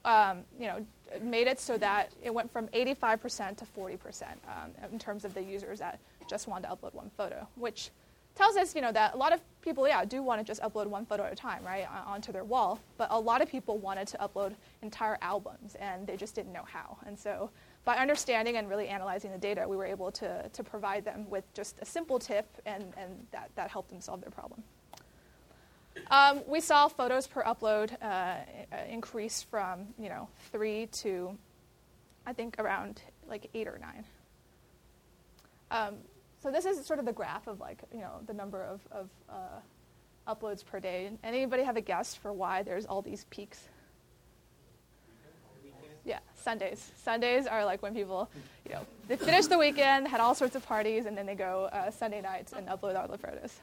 um, 0.06 0.40
you 0.60 0.68
know, 0.68 0.86
made 1.22 1.48
it 1.48 1.60
so 1.60 1.78
that 1.78 2.12
it 2.24 2.34
went 2.34 2.52
from 2.52 2.68
85% 2.70 3.58
to 3.58 3.66
40% 3.66 4.24
um, 4.24 4.72
in 4.92 4.98
terms 4.98 5.26
of 5.26 5.34
the 5.34 5.44
users 5.44 5.80
that 5.80 6.00
just 6.30 6.48
wanted 6.48 6.68
to 6.68 6.76
upload 6.76 6.94
one 6.94 7.12
photo, 7.16 7.48
which 7.56 7.92
tells 8.36 8.58
us, 8.58 8.76
you 8.76 8.82
know, 8.82 8.92
that 8.92 9.14
a 9.14 9.18
lot 9.18 9.34
of 9.34 9.40
people, 9.62 9.88
yeah, 9.88 10.04
do 10.06 10.22
want 10.22 10.40
to 10.40 10.46
just 10.46 10.62
upload 10.62 10.88
one 10.88 11.06
photo 11.06 11.24
at 11.24 11.32
a 11.32 11.36
time, 11.36 11.64
right, 11.66 11.88
onto 12.06 12.32
their 12.32 12.44
wall. 12.44 12.80
But 12.98 13.08
a 13.12 13.20
lot 13.20 13.42
of 13.42 13.50
people 13.50 13.78
wanted 13.78 14.08
to 14.10 14.18
upload 14.18 14.54
entire 14.82 15.18
albums, 15.22 15.76
and 15.76 16.06
they 16.06 16.18
just 16.18 16.36
didn't 16.36 16.54
know 16.54 16.66
how. 16.66 16.98
And 17.06 17.18
so, 17.18 17.50
by 17.86 17.98
understanding 17.98 18.58
and 18.58 18.70
really 18.70 18.88
analyzing 18.88 19.32
the 19.32 19.38
data, 19.38 19.66
we 19.68 19.78
were 19.78 19.86
able 19.86 20.12
to, 20.12 20.50
to 20.50 20.64
provide 20.64 21.06
them 21.06 21.30
with 21.30 21.46
just 21.54 21.80
a 21.82 21.86
simple 21.86 22.20
tip, 22.20 22.46
and, 22.66 22.94
and 22.98 23.26
that, 23.32 23.50
that 23.56 23.70
helped 23.70 23.90
them 23.90 24.02
solve 24.02 24.22
their 24.22 24.32
problem. 24.32 24.64
Um, 26.12 26.42
we 26.46 26.60
saw 26.60 26.88
photos 26.88 27.26
per 27.26 27.42
upload 27.44 27.96
uh, 28.02 28.36
increase 28.90 29.42
from, 29.44 29.88
you 29.98 30.10
know, 30.10 30.28
three 30.52 30.88
to, 30.88 31.38
I 32.26 32.34
think, 32.34 32.56
around 32.60 33.02
like 33.28 33.50
eight 33.54 33.68
or 33.68 33.80
nine. 33.80 34.04
Um, 35.72 35.96
so 36.46 36.52
this 36.52 36.66
is 36.66 36.86
sort 36.86 37.00
of 37.00 37.06
the 37.06 37.12
graph 37.12 37.48
of 37.48 37.60
like 37.60 37.82
you 37.92 38.02
know 38.02 38.20
the 38.28 38.34
number 38.34 38.62
of, 38.62 38.80
of 38.92 39.10
uh, 39.28 40.32
uploads 40.32 40.64
per 40.64 40.80
day. 40.80 41.10
Anybody 41.24 41.64
have 41.64 41.76
a 41.76 41.82
guess 41.82 42.14
for 42.14 42.32
why 42.32 42.62
there's 42.62 42.86
all 42.86 43.02
these 43.02 43.26
peaks? 43.32 43.68
Yeah, 46.04 46.20
Sundays. 46.36 46.92
Sundays 47.02 47.48
are 47.48 47.66
like 47.66 47.82
when 47.82 47.96
people, 47.96 48.30
you 48.64 48.76
know, 48.76 48.82
they 49.08 49.16
finish 49.16 49.48
the 49.48 49.58
weekend, 49.58 50.08
had 50.08 50.20
all 50.20 50.36
sorts 50.36 50.56
of 50.56 50.64
parties, 50.64 51.08
and 51.08 51.18
then 51.18 51.26
they 51.26 51.34
go 51.34 51.68
uh, 51.74 51.90
Sunday 51.90 52.22
nights 52.22 52.54
and 52.54 52.68
upload 52.68 52.96
all 52.96 53.08
the 53.08 53.18
photos. 53.18 53.60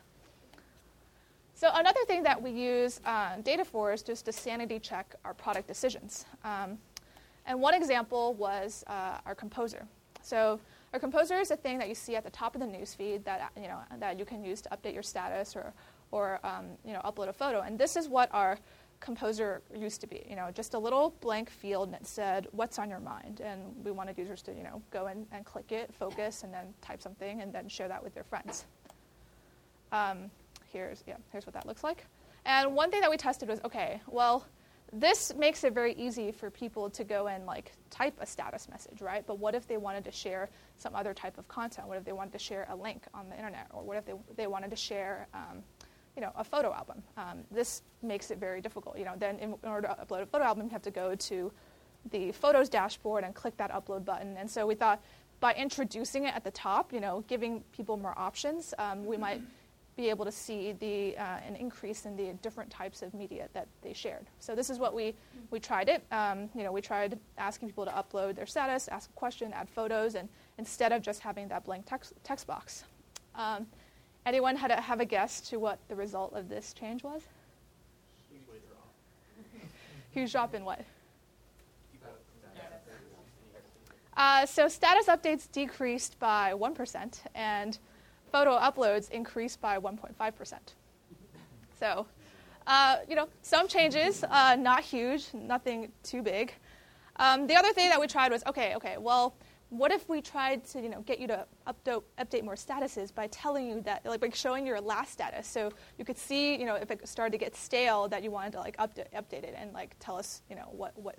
So 1.54 1.70
another 1.74 2.00
thing 2.08 2.24
that 2.24 2.42
we 2.42 2.50
use 2.50 3.00
uh, 3.04 3.36
data 3.44 3.64
for 3.64 3.92
is 3.92 4.02
just 4.02 4.24
to 4.24 4.32
sanity 4.32 4.80
check 4.80 5.14
our 5.24 5.34
product 5.34 5.68
decisions. 5.68 6.26
Um, 6.42 6.78
and 7.46 7.60
one 7.60 7.74
example 7.74 8.34
was 8.34 8.82
uh, 8.88 9.18
our 9.24 9.36
composer. 9.36 9.86
So 10.20 10.58
a 10.92 11.00
composer 11.00 11.38
is 11.38 11.50
a 11.50 11.56
thing 11.56 11.78
that 11.78 11.88
you 11.88 11.94
see 11.94 12.16
at 12.16 12.24
the 12.24 12.30
top 12.30 12.54
of 12.54 12.60
the 12.60 12.66
newsfeed 12.66 13.24
that 13.24 13.50
you 13.56 13.68
know 13.68 13.78
that 13.98 14.18
you 14.18 14.24
can 14.24 14.44
use 14.44 14.60
to 14.62 14.68
update 14.70 14.94
your 14.94 15.02
status 15.02 15.56
or 15.56 15.72
or 16.10 16.38
um, 16.44 16.66
you 16.84 16.92
know 16.92 17.00
upload 17.00 17.28
a 17.28 17.32
photo. 17.32 17.60
And 17.60 17.78
this 17.78 17.96
is 17.96 18.08
what 18.08 18.28
our 18.32 18.58
composer 19.00 19.62
used 19.74 20.00
to 20.02 20.06
be. 20.06 20.24
You 20.28 20.36
know, 20.36 20.50
just 20.52 20.74
a 20.74 20.78
little 20.78 21.14
blank 21.20 21.50
field 21.50 21.92
that 21.92 22.06
said 22.06 22.46
what's 22.52 22.78
on 22.78 22.88
your 22.88 23.00
mind, 23.00 23.40
and 23.42 23.74
we 23.84 23.90
wanted 23.90 24.18
users 24.18 24.42
to 24.42 24.52
you 24.52 24.62
know 24.62 24.82
go 24.90 25.06
in 25.08 25.26
and 25.32 25.44
click 25.44 25.72
it, 25.72 25.92
focus, 25.94 26.42
and 26.42 26.52
then 26.52 26.74
type 26.82 27.00
something, 27.00 27.40
and 27.40 27.52
then 27.52 27.68
share 27.68 27.88
that 27.88 28.02
with 28.02 28.14
their 28.14 28.24
friends. 28.24 28.66
Um, 29.92 30.30
here's 30.72 31.02
yeah, 31.06 31.16
here's 31.30 31.46
what 31.46 31.54
that 31.54 31.66
looks 31.66 31.82
like. 31.82 32.06
And 32.44 32.74
one 32.74 32.90
thing 32.90 33.00
that 33.00 33.10
we 33.10 33.16
tested 33.16 33.48
was 33.48 33.60
okay, 33.64 34.00
well 34.06 34.46
this 34.92 35.34
makes 35.34 35.64
it 35.64 35.72
very 35.72 35.94
easy 35.94 36.30
for 36.30 36.50
people 36.50 36.90
to 36.90 37.02
go 37.02 37.26
and 37.26 37.46
like 37.46 37.72
type 37.88 38.14
a 38.20 38.26
status 38.26 38.68
message, 38.68 39.00
right? 39.00 39.26
But 39.26 39.38
what 39.38 39.54
if 39.54 39.66
they 39.66 39.78
wanted 39.78 40.04
to 40.04 40.12
share 40.12 40.50
some 40.76 40.94
other 40.94 41.14
type 41.14 41.38
of 41.38 41.48
content? 41.48 41.88
What 41.88 41.96
if 41.96 42.04
they 42.04 42.12
wanted 42.12 42.32
to 42.32 42.38
share 42.38 42.66
a 42.70 42.76
link 42.76 43.04
on 43.14 43.28
the 43.30 43.36
internet, 43.36 43.68
or 43.72 43.82
what 43.82 43.96
if 43.96 44.04
they, 44.04 44.12
they 44.36 44.46
wanted 44.46 44.70
to 44.70 44.76
share, 44.76 45.28
um, 45.32 45.62
you 46.14 46.20
know, 46.20 46.30
a 46.36 46.44
photo 46.44 46.74
album? 46.74 47.02
Um, 47.16 47.38
this 47.50 47.82
makes 48.02 48.30
it 48.30 48.38
very 48.38 48.60
difficult. 48.60 48.98
You 48.98 49.06
know, 49.06 49.14
then 49.16 49.38
in, 49.38 49.54
in, 49.62 49.68
order 49.68 49.88
to 49.88 49.94
upload 49.94 50.22
a 50.22 50.26
photo 50.26 50.44
album, 50.44 50.66
you 50.66 50.70
have 50.72 50.82
to 50.82 50.90
go 50.90 51.14
to 51.14 51.50
the 52.10 52.32
photos 52.32 52.68
dashboard 52.68 53.24
and 53.24 53.34
click 53.34 53.56
that 53.56 53.72
upload 53.72 54.04
button. 54.04 54.36
And 54.36 54.50
so 54.50 54.66
we 54.66 54.74
thought 54.74 55.02
by 55.40 55.54
introducing 55.54 56.24
it 56.24 56.34
at 56.34 56.44
the 56.44 56.50
top, 56.50 56.92
you 56.92 57.00
know, 57.00 57.24
giving 57.28 57.62
people 57.72 57.96
more 57.96 58.16
options, 58.18 58.74
um, 58.78 59.06
we 59.06 59.16
might 59.16 59.40
be 59.96 60.08
able 60.08 60.24
to 60.24 60.32
see 60.32 60.72
the, 60.72 61.16
uh, 61.18 61.38
an 61.46 61.54
increase 61.56 62.06
in 62.06 62.16
the 62.16 62.32
different 62.42 62.70
types 62.70 63.02
of 63.02 63.12
media 63.12 63.48
that 63.52 63.68
they 63.82 63.92
shared. 63.92 64.26
So 64.38 64.54
this 64.54 64.70
is 64.70 64.78
what 64.78 64.94
we, 64.94 65.14
we 65.50 65.60
tried 65.60 65.88
it. 65.88 66.02
Um, 66.10 66.48
you 66.54 66.62
know, 66.62 66.72
we 66.72 66.80
tried 66.80 67.18
asking 67.36 67.68
people 67.68 67.84
to 67.84 67.90
upload 67.90 68.36
their 68.36 68.46
status, 68.46 68.88
ask 68.88 69.10
a 69.10 69.12
question, 69.12 69.52
add 69.52 69.68
photos, 69.68 70.14
and 70.14 70.28
instead 70.56 70.92
of 70.92 71.02
just 71.02 71.20
having 71.20 71.48
that 71.48 71.64
blank 71.64 71.84
text, 71.86 72.14
text 72.24 72.46
box. 72.46 72.84
Um, 73.34 73.66
anyone 74.24 74.56
had 74.56 74.70
a, 74.70 74.80
have 74.80 75.00
a 75.00 75.04
guess 75.04 75.40
to 75.42 75.58
what 75.58 75.78
the 75.88 75.94
result 75.94 76.32
of 76.32 76.48
this 76.48 76.72
change 76.72 77.04
was? 77.04 77.22
Huge 80.12 80.32
drop. 80.32 80.54
In 80.54 80.64
what? 80.64 80.80
Uh, 84.14 84.44
so 84.44 84.68
status 84.68 85.06
updates 85.06 85.50
decreased 85.50 86.18
by 86.18 86.52
1%, 86.52 87.20
and 87.34 87.78
photo 88.32 88.58
uploads 88.58 89.10
increased 89.10 89.60
by 89.60 89.78
1.5%. 89.78 90.58
So, 91.78 92.06
uh, 92.66 92.96
you 93.08 93.14
know, 93.14 93.28
some 93.42 93.68
changes, 93.68 94.24
uh, 94.24 94.56
not 94.58 94.82
huge, 94.82 95.28
nothing 95.34 95.92
too 96.02 96.22
big. 96.22 96.54
Um, 97.16 97.46
the 97.46 97.54
other 97.54 97.72
thing 97.72 97.90
that 97.90 98.00
we 98.00 98.06
tried 98.06 98.32
was, 98.32 98.42
okay, 98.46 98.74
okay, 98.74 98.96
well, 98.98 99.34
what 99.68 99.90
if 99.90 100.08
we 100.08 100.20
tried 100.20 100.64
to, 100.66 100.80
you 100.80 100.88
know, 100.88 101.00
get 101.02 101.18
you 101.18 101.26
to 101.28 101.46
update, 101.66 102.02
update 102.18 102.44
more 102.44 102.54
statuses 102.54 103.14
by 103.14 103.26
telling 103.28 103.66
you 103.66 103.80
that, 103.82 104.04
like, 104.04 104.20
like 104.20 104.34
showing 104.34 104.66
your 104.66 104.80
last 104.80 105.12
status, 105.12 105.46
so 105.46 105.70
you 105.98 106.04
could 106.04 106.18
see, 106.18 106.56
you 106.56 106.66
know, 106.66 106.74
if 106.74 106.90
it 106.90 107.06
started 107.08 107.32
to 107.32 107.38
get 107.38 107.56
stale, 107.56 108.06
that 108.08 108.22
you 108.22 108.30
wanted 108.30 108.52
to 108.52 108.60
like 108.60 108.76
update, 108.76 109.10
update 109.14 109.44
it 109.44 109.54
and 109.56 109.72
like 109.72 109.96
tell 109.98 110.16
us, 110.16 110.42
you 110.50 110.56
know, 110.56 110.68
what 110.72 110.92
what 110.98 111.16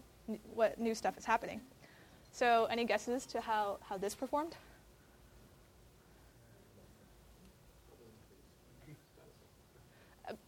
what 0.53 0.79
new 0.79 0.93
stuff 0.93 1.17
is 1.17 1.25
happening. 1.25 1.61
So, 2.31 2.65
any 2.69 2.85
guesses 2.85 3.25
to 3.27 3.41
how 3.41 3.79
how 3.81 3.97
this 3.97 4.13
performed? 4.13 4.55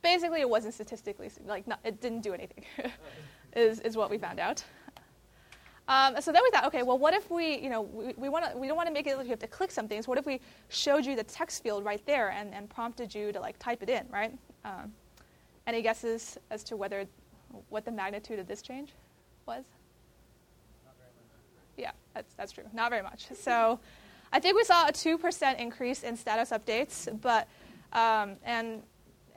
Basically 0.01 0.41
it 0.41 0.50
wasn't 0.50 0.74
statistically 0.74 1.29
like 1.46 1.67
not, 1.67 1.79
it 1.84 2.01
didn't 2.01 2.22
do 2.22 2.34
anything 2.34 2.63
is, 3.55 3.79
is 3.82 3.98
what 3.98 4.10
we 4.10 4.17
found 4.17 4.39
out. 4.39 4.63
Um, 5.88 6.15
so 6.20 6.32
then 6.32 6.41
we 6.44 6.50
thought 6.50 6.65
okay 6.65 6.82
well 6.82 6.98
what 6.98 7.13
if 7.13 7.29
we 7.29 7.60
you 7.60 7.70
know 7.70 7.82
we, 7.82 8.13
we, 8.17 8.27
wanna, 8.27 8.53
we 8.55 8.67
don't 8.67 8.75
want 8.75 8.88
to 8.88 8.94
make 8.94 9.05
it 9.05 9.17
like 9.17 9.25
you 9.25 9.32
have 9.32 9.39
to 9.39 9.48
click 9.48 9.70
something 9.70 10.01
so 10.01 10.08
what 10.08 10.17
if 10.17 10.25
we 10.25 10.41
showed 10.70 11.05
you 11.05 11.15
the 11.15 11.24
text 11.24 11.62
field 11.62 11.86
right 11.86 12.03
there 12.08 12.32
and, 12.32 12.55
and 12.55 12.67
prompted 12.72 13.13
you 13.13 13.32
to 13.32 13.39
like 13.39 13.60
type 13.60 13.84
it 13.84 13.89
in 13.89 14.03
right? 14.12 14.36
Um, 14.63 14.91
any 15.67 15.84
guesses 15.84 16.39
as 16.50 16.63
to 16.65 16.75
whether 16.75 17.05
what 17.70 17.86
the 17.86 17.91
magnitude 17.91 18.39
of 18.39 18.48
this 18.48 18.63
change 18.63 18.94
was? 19.46 19.65
Yeah 21.77 21.91
that's, 22.15 22.34
that's 22.34 22.51
true. 22.51 22.63
Not 22.74 22.89
very 22.89 23.03
much. 23.03 23.27
So 23.36 23.79
i 24.34 24.39
think 24.39 24.55
we 24.55 24.63
saw 24.63 24.88
a 24.88 24.91
2% 24.91 25.60
increase 25.60 26.01
in 26.01 26.17
status 26.17 26.50
updates 26.50 27.08
but 27.22 27.48
um, 27.94 28.38
and 28.44 28.82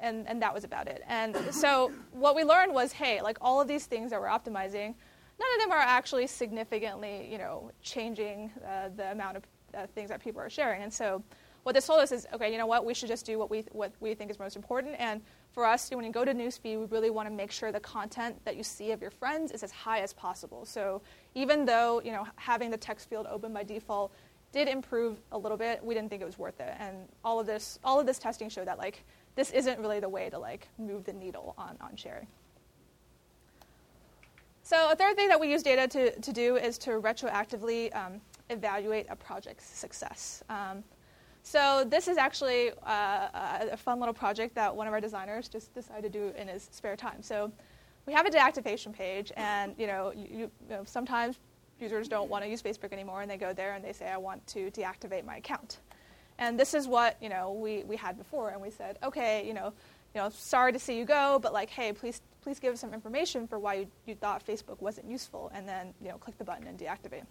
and, 0.01 0.27
and 0.29 0.41
that 0.43 0.53
was 0.55 0.65
about 0.65 0.89
it. 0.89 1.03
And 1.09 1.37
so 1.51 1.93
what 2.13 2.35
we 2.37 2.45
learned 2.45 2.73
was, 2.73 2.93
hey, 2.93 3.21
like 3.23 3.39
all 3.41 3.61
of 3.61 3.69
these 3.69 3.87
things 3.87 4.11
that 4.11 4.21
we're 4.21 4.29
optimizing, 4.29 4.95
none 5.41 5.55
of 5.55 5.61
them 5.61 5.73
are 5.73 5.79
actually 5.79 6.27
significantly, 6.27 7.29
you 7.31 7.39
know, 7.39 7.71
changing 7.83 8.51
uh, 8.67 8.91
the 8.97 9.13
amount 9.13 9.37
of 9.37 9.43
uh, 9.75 9.87
things 9.95 10.09
that 10.11 10.21
people 10.21 10.41
are 10.41 10.51
sharing. 10.51 10.83
And 10.83 10.93
so 10.93 11.23
what 11.63 11.75
this 11.75 11.87
told 11.87 12.01
us 12.01 12.13
is, 12.13 12.27
okay, 12.33 12.51
you 12.51 12.59
know 12.59 12.67
what, 12.67 12.87
we 12.87 12.95
should 12.95 13.09
just 13.09 13.27
do 13.27 13.39
what 13.39 13.51
we, 13.51 13.65
what 13.73 13.93
we 14.01 14.15
think 14.15 14.31
is 14.31 14.39
most 14.39 14.57
important. 14.57 14.95
And 14.99 15.21
for 15.53 15.65
us, 15.65 15.91
when 15.91 16.05
you 16.05 16.13
go 16.13 16.25
to 16.25 16.33
newsfeed, 16.33 16.79
we 16.79 16.87
really 16.87 17.11
want 17.11 17.29
to 17.29 17.35
make 17.35 17.51
sure 17.51 17.73
the 17.73 17.81
content 17.81 18.37
that 18.45 18.57
you 18.57 18.63
see 18.63 18.93
of 18.93 19.03
your 19.03 19.11
friends 19.11 19.53
is 19.53 19.63
as 19.63 19.71
high 19.71 20.01
as 20.01 20.13
possible. 20.13 20.65
So 20.65 21.03
even 21.35 21.65
though, 21.65 22.01
you 22.05 22.13
know, 22.13 22.27
having 22.37 22.71
the 22.71 22.77
text 22.77 23.11
field 23.11 23.27
open 23.29 23.53
by 23.53 23.65
default 23.65 24.13
did 24.51 24.67
improve 24.67 25.21
a 25.33 25.39
little 25.39 25.59
bit, 25.59 25.85
we 25.85 25.95
didn't 25.95 26.09
think 26.09 26.23
it 26.23 26.25
was 26.25 26.39
worth 26.39 26.59
it. 26.59 26.75
And 26.79 26.97
all 27.23 27.39
of 27.39 27.47
this, 27.47 27.79
all 27.85 28.01
of 28.01 28.07
this 28.07 28.19
testing 28.19 28.49
showed 28.49 28.67
that, 28.67 28.79
like, 28.79 29.05
this 29.39 29.53
isn't 29.53 29.79
really 29.79 30.01
the 30.01 30.09
way 30.09 30.29
to 30.29 30.37
like 30.37 30.67
move 30.79 31.05
the 31.05 31.13
needle 31.13 31.55
on, 31.57 31.77
on 31.81 31.95
sharing. 31.95 32.27
So 34.65 34.91
a 34.91 34.97
third 34.97 35.15
thing 35.15 35.29
that 35.29 35.39
we 35.39 35.49
use 35.49 35.63
data 35.63 35.87
to, 35.87 36.21
to 36.21 36.33
do 36.33 36.57
is 36.57 36.77
to 36.79 36.91
retroactively 37.01 37.95
um, 37.95 38.21
evaluate 38.51 39.07
a 39.09 39.15
project's 39.15 39.65
success. 39.65 40.43
Um, 40.51 40.83
so 41.45 41.87
this 41.89 42.09
is 42.09 42.17
actually 42.17 42.73
uh, 42.83 43.69
a 43.71 43.77
fun 43.77 44.01
little 44.01 44.13
project 44.13 44.57
that 44.57 44.75
one 44.75 44.89
of 44.89 44.93
our 44.93 45.01
designers 45.01 45.49
just 45.49 45.73
decided 45.73 46.13
to 46.13 46.19
do 46.19 46.33
in 46.37 46.49
his 46.49 46.69
spare 46.73 46.97
time. 46.97 47.23
So 47.23 47.53
we 48.07 48.13
have 48.15 48.27
a 48.27 48.31
deactivation 48.31 48.93
page, 48.93 49.31
and 49.37 49.73
you 49.79 49.87
know, 49.87 50.13
you, 50.17 50.27
you 50.31 50.51
know 50.69 50.83
sometimes 50.85 51.39
users 51.81 52.09
don't 52.09 52.29
want 52.29 52.43
to 52.43 52.51
use 52.51 52.61
Facebook 52.61 52.93
anymore, 52.93 53.23
and 53.23 53.31
they 53.31 53.37
go 53.37 53.53
there 53.53 53.75
and 53.75 53.85
they 53.85 53.93
say, 53.93 54.09
"I 54.09 54.17
want 54.17 54.45
to 54.49 54.71
deactivate 54.73 55.25
my 55.25 55.37
account." 55.37 55.79
And 56.39 56.59
this 56.59 56.75
is 56.75 56.87
what 56.87 57.17
you 57.21 57.29
know 57.29 57.53
we, 57.53 57.85
we 57.85 57.97
had 57.97 58.17
before, 58.17 58.51
and 58.51 58.61
we 58.61 58.71
said, 58.71 58.99
okay, 59.03 59.47
you 59.47 59.55
know, 59.55 59.73
you 60.15 60.21
know, 60.21 60.31
sorry 60.31 60.73
to 60.73 60.79
see 60.79 60.97
you 60.97 61.05
go, 61.05 61.39
but 61.43 61.53
like, 61.53 61.71
hey, 61.71 61.93
please 61.93 62.21
please 62.43 62.59
give 62.59 62.75
us 62.75 62.81
some 62.81 62.95
information 62.95 63.47
for 63.47 63.59
why 63.59 63.75
you, 63.75 63.87
you 64.07 64.15
thought 64.15 64.47
Facebook 64.47 64.81
wasn't 64.81 65.09
useful, 65.09 65.51
and 65.55 65.69
then 65.69 65.93
you 66.01 66.09
know, 66.09 66.17
click 66.17 66.39
the 66.39 66.45
button 66.45 66.67
and 66.67 66.79
deactivate. 66.79 67.25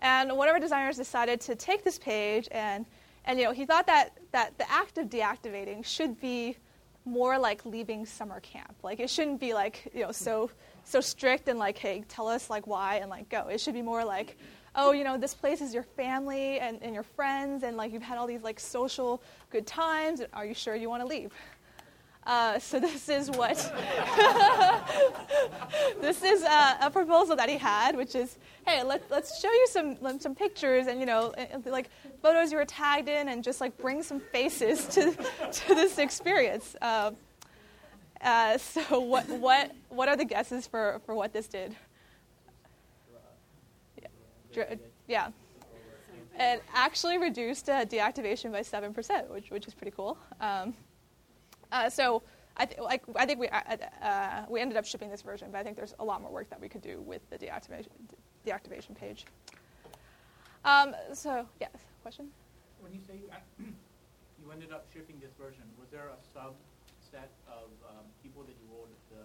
And 0.00 0.36
one 0.36 0.48
of 0.48 0.54
our 0.54 0.60
designers 0.60 0.96
decided 0.96 1.40
to 1.42 1.54
take 1.54 1.84
this 1.84 1.98
page 1.98 2.48
and 2.52 2.86
and 3.24 3.38
you 3.38 3.44
know 3.44 3.52
he 3.52 3.66
thought 3.66 3.86
that 3.86 4.16
that 4.32 4.56
the 4.58 4.70
act 4.70 4.98
of 4.98 5.08
deactivating 5.08 5.84
should 5.84 6.20
be 6.20 6.56
more 7.04 7.38
like 7.38 7.64
leaving 7.64 8.06
summer 8.06 8.40
camp. 8.40 8.74
Like 8.82 9.00
it 9.00 9.10
shouldn't 9.10 9.40
be 9.40 9.52
like 9.54 9.90
you 9.94 10.02
know 10.02 10.12
so 10.12 10.50
so 10.84 11.00
strict 11.00 11.48
and 11.48 11.58
like 11.58 11.78
hey 11.78 12.04
tell 12.08 12.28
us 12.28 12.48
like 12.48 12.66
why 12.66 12.96
and 12.96 13.10
like 13.10 13.28
go. 13.28 13.48
It 13.48 13.60
should 13.60 13.74
be 13.74 13.82
more 13.82 14.04
like 14.04 14.38
oh, 14.74 14.92
you 14.92 15.04
know, 15.04 15.18
this 15.18 15.34
place 15.34 15.60
is 15.60 15.74
your 15.74 15.82
family 15.82 16.60
and, 16.60 16.78
and 16.82 16.94
your 16.94 17.02
friends, 17.02 17.62
and 17.62 17.76
like 17.76 17.92
you've 17.92 18.02
had 18.02 18.18
all 18.18 18.26
these 18.26 18.42
like 18.42 18.60
social 18.60 19.22
good 19.50 19.66
times. 19.66 20.22
Are 20.32 20.46
you 20.46 20.54
sure 20.54 20.74
you 20.74 20.88
want 20.88 21.02
to 21.02 21.08
leave? 21.08 21.32
Uh, 22.26 22.58
so 22.58 22.78
this 22.78 23.08
is 23.08 23.30
what 23.30 23.56
this 26.00 26.22
is 26.22 26.42
a, 26.42 26.76
a, 26.82 26.90
proposal 26.90 27.34
that 27.34 27.48
he 27.48 27.56
had, 27.56 27.96
which 27.96 28.14
is, 28.14 28.36
hey, 28.66 28.82
let, 28.82 29.02
let's 29.10 29.40
show 29.40 29.50
you 29.50 29.66
some 29.68 30.20
some 30.20 30.34
pictures 30.34 30.86
and 30.86 31.00
you 31.00 31.06
know 31.06 31.32
like 31.64 31.88
photos 32.20 32.52
you 32.52 32.58
were 32.58 32.64
tagged 32.66 33.08
in, 33.08 33.28
and 33.28 33.42
just 33.42 33.60
like 33.60 33.76
bring 33.78 34.02
some 34.02 34.20
faces 34.20 34.86
to 34.88 35.12
to 35.52 35.74
this 35.74 35.98
experience. 35.98 36.76
Uh, 36.82 37.12
uh, 38.20 38.58
so 38.58 39.00
what 39.00 39.26
what 39.28 39.72
what 39.88 40.08
are 40.08 40.16
the 40.16 40.26
guesses 40.26 40.66
for 40.66 41.00
for 41.06 41.14
what 41.14 41.32
this 41.32 41.48
did? 41.48 41.74
Yeah. 45.06 45.28
It 46.38 46.62
actually 46.72 47.18
reduced 47.18 47.68
uh, 47.68 47.84
deactivation 47.84 48.50
by 48.50 48.60
7%, 48.60 49.28
which, 49.28 49.50
which 49.50 49.66
is 49.66 49.74
pretty 49.74 49.92
cool. 49.94 50.16
Um, 50.40 50.74
uh, 51.70 51.90
so 51.90 52.22
I, 52.56 52.66
th- 52.66 52.80
like, 52.80 53.02
I 53.16 53.26
think 53.26 53.40
we, 53.40 53.48
uh, 53.48 53.76
uh, 54.02 54.44
we 54.48 54.60
ended 54.60 54.78
up 54.78 54.86
shipping 54.86 55.10
this 55.10 55.22
version, 55.22 55.48
but 55.52 55.58
I 55.58 55.62
think 55.62 55.76
there's 55.76 55.94
a 55.98 56.04
lot 56.04 56.22
more 56.22 56.30
work 56.30 56.48
that 56.50 56.60
we 56.60 56.68
could 56.68 56.80
do 56.80 57.02
with 57.02 57.28
the 57.30 57.38
deactivation, 57.38 57.88
deactivation 58.46 58.94
page. 58.94 59.26
Um, 60.64 60.94
so, 61.12 61.46
yes, 61.60 61.72
question? 62.02 62.28
When 62.80 62.92
you 62.92 63.00
say 63.06 63.14
you 63.20 64.50
ended 64.52 64.72
up 64.72 64.86
shipping 64.92 65.16
this 65.20 65.32
version, 65.38 65.62
was 65.78 65.88
there 65.90 66.08
a 66.08 66.18
subset 66.36 67.30
of 67.46 67.68
um, 67.88 68.04
people 68.22 68.42
that 68.42 68.56
you 68.60 68.66
rolled 68.72 68.88
the 69.10 69.24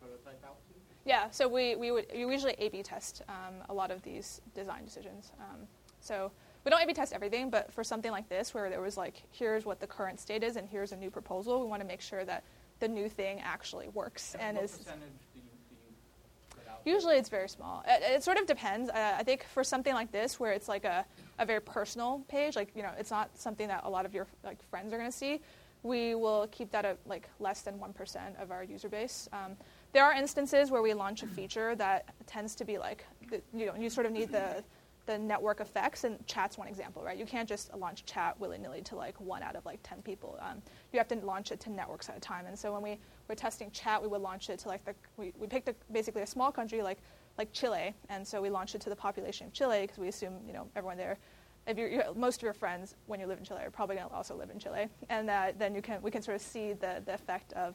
prototype 0.00 0.42
out 0.44 0.58
to? 0.68 0.89
Yeah, 1.04 1.30
so 1.30 1.48
we, 1.48 1.76
we 1.76 1.90
would 1.90 2.06
we 2.12 2.20
usually 2.20 2.54
A/B 2.58 2.82
test 2.82 3.22
um, 3.28 3.54
a 3.68 3.74
lot 3.74 3.90
of 3.90 4.02
these 4.02 4.40
design 4.54 4.84
decisions. 4.84 5.32
Um, 5.40 5.66
so 6.00 6.30
we 6.64 6.70
don't 6.70 6.82
A/B 6.82 6.92
test 6.92 7.12
everything, 7.12 7.50
but 7.50 7.72
for 7.72 7.82
something 7.82 8.10
like 8.10 8.28
this, 8.28 8.52
where 8.52 8.68
there 8.68 8.82
was 8.82 8.96
like, 8.96 9.22
here's 9.30 9.64
what 9.64 9.80
the 9.80 9.86
current 9.86 10.20
state 10.20 10.42
is, 10.42 10.56
and 10.56 10.68
here's 10.68 10.92
a 10.92 10.96
new 10.96 11.10
proposal, 11.10 11.60
we 11.60 11.66
want 11.66 11.80
to 11.80 11.88
make 11.88 12.00
sure 12.00 12.24
that 12.24 12.44
the 12.80 12.88
new 12.88 13.08
thing 13.08 13.40
actually 13.40 13.88
works 13.88 14.34
and, 14.34 14.56
and 14.56 14.64
is. 14.64 14.76
Percentage 14.76 15.00
do 15.34 15.40
you, 15.40 15.42
do 15.74 16.90
you 16.90 16.94
Usually, 16.94 17.16
it's 17.16 17.28
very 17.28 17.48
small. 17.48 17.82
It, 17.86 18.02
it 18.02 18.22
sort 18.24 18.38
of 18.38 18.46
depends. 18.46 18.88
Uh, 18.90 19.14
I 19.18 19.22
think 19.22 19.44
for 19.44 19.62
something 19.64 19.94
like 19.94 20.12
this, 20.12 20.40
where 20.40 20.52
it's 20.52 20.68
like 20.68 20.84
a, 20.84 21.04
a 21.38 21.46
very 21.46 21.60
personal 21.60 22.24
page, 22.28 22.56
like 22.56 22.70
you 22.74 22.82
know, 22.82 22.92
it's 22.98 23.10
not 23.10 23.30
something 23.38 23.68
that 23.68 23.84
a 23.84 23.90
lot 23.90 24.04
of 24.04 24.14
your 24.14 24.26
like 24.44 24.62
friends 24.70 24.92
are 24.92 24.98
going 24.98 25.10
to 25.10 25.16
see. 25.16 25.40
We 25.82 26.14
will 26.14 26.46
keep 26.50 26.70
that 26.72 26.84
at 26.84 26.98
like 27.06 27.28
less 27.38 27.62
than 27.62 27.78
one 27.78 27.92
percent 27.92 28.36
of 28.38 28.50
our 28.50 28.62
user 28.62 28.88
base. 28.88 29.28
Um, 29.32 29.56
there 29.92 30.04
are 30.04 30.12
instances 30.12 30.70
where 30.70 30.82
we 30.82 30.94
launch 30.94 31.22
a 31.22 31.26
feature 31.26 31.74
that 31.76 32.14
tends 32.26 32.54
to 32.56 32.64
be 32.64 32.78
like, 32.78 33.04
you 33.52 33.66
know, 33.66 33.74
you 33.74 33.90
sort 33.90 34.06
of 34.06 34.12
need 34.12 34.30
the, 34.30 34.62
the 35.06 35.18
network 35.18 35.60
effects, 35.60 36.04
and 36.04 36.24
chat's 36.26 36.56
one 36.56 36.68
example, 36.68 37.02
right? 37.02 37.18
You 37.18 37.26
can't 37.26 37.48
just 37.48 37.74
launch 37.76 38.04
chat 38.04 38.38
willy 38.38 38.58
nilly 38.58 38.82
to 38.82 38.96
like 38.96 39.20
one 39.20 39.42
out 39.42 39.56
of 39.56 39.66
like 39.66 39.80
10 39.82 40.02
people. 40.02 40.38
Um, 40.40 40.62
you 40.92 40.98
have 40.98 41.08
to 41.08 41.16
launch 41.16 41.50
it 41.50 41.60
to 41.60 41.70
networks 41.70 42.08
at 42.08 42.16
a 42.16 42.20
time. 42.20 42.46
And 42.46 42.58
so 42.58 42.72
when 42.72 42.82
we 42.82 42.98
were 43.28 43.34
testing 43.34 43.70
chat, 43.72 44.00
we 44.00 44.08
would 44.08 44.20
launch 44.20 44.48
it 44.50 44.58
to 44.60 44.68
like 44.68 44.84
the, 44.84 44.94
we, 45.16 45.32
we 45.38 45.46
picked 45.46 45.68
a, 45.68 45.74
basically 45.92 46.22
a 46.22 46.26
small 46.26 46.52
country 46.52 46.82
like, 46.82 46.98
like 47.38 47.52
Chile. 47.52 47.94
And 48.08 48.26
so 48.26 48.40
we 48.40 48.50
launched 48.50 48.74
it 48.74 48.80
to 48.82 48.90
the 48.90 48.96
population 48.96 49.48
of 49.48 49.52
Chile 49.52 49.82
because 49.82 49.98
we 49.98 50.08
assume, 50.08 50.34
you 50.46 50.52
know, 50.52 50.68
everyone 50.76 50.96
there 50.96 51.18
if 51.66 51.78
you're, 51.78 51.88
you're, 51.88 52.14
most 52.14 52.38
of 52.38 52.42
your 52.42 52.52
friends 52.52 52.96
when 53.06 53.20
you 53.20 53.26
live 53.26 53.38
in 53.38 53.44
Chile 53.44 53.60
are 53.62 53.70
probably 53.70 53.96
going 53.96 54.08
to 54.08 54.14
also 54.14 54.34
live 54.34 54.50
in 54.50 54.58
Chile, 54.58 54.88
and 55.08 55.28
uh, 55.28 55.52
then 55.58 55.74
you 55.74 55.82
can 55.82 56.00
we 56.02 56.10
can 56.10 56.22
sort 56.22 56.34
of 56.34 56.42
see 56.42 56.72
the, 56.72 57.02
the 57.04 57.14
effect 57.14 57.52
of 57.52 57.74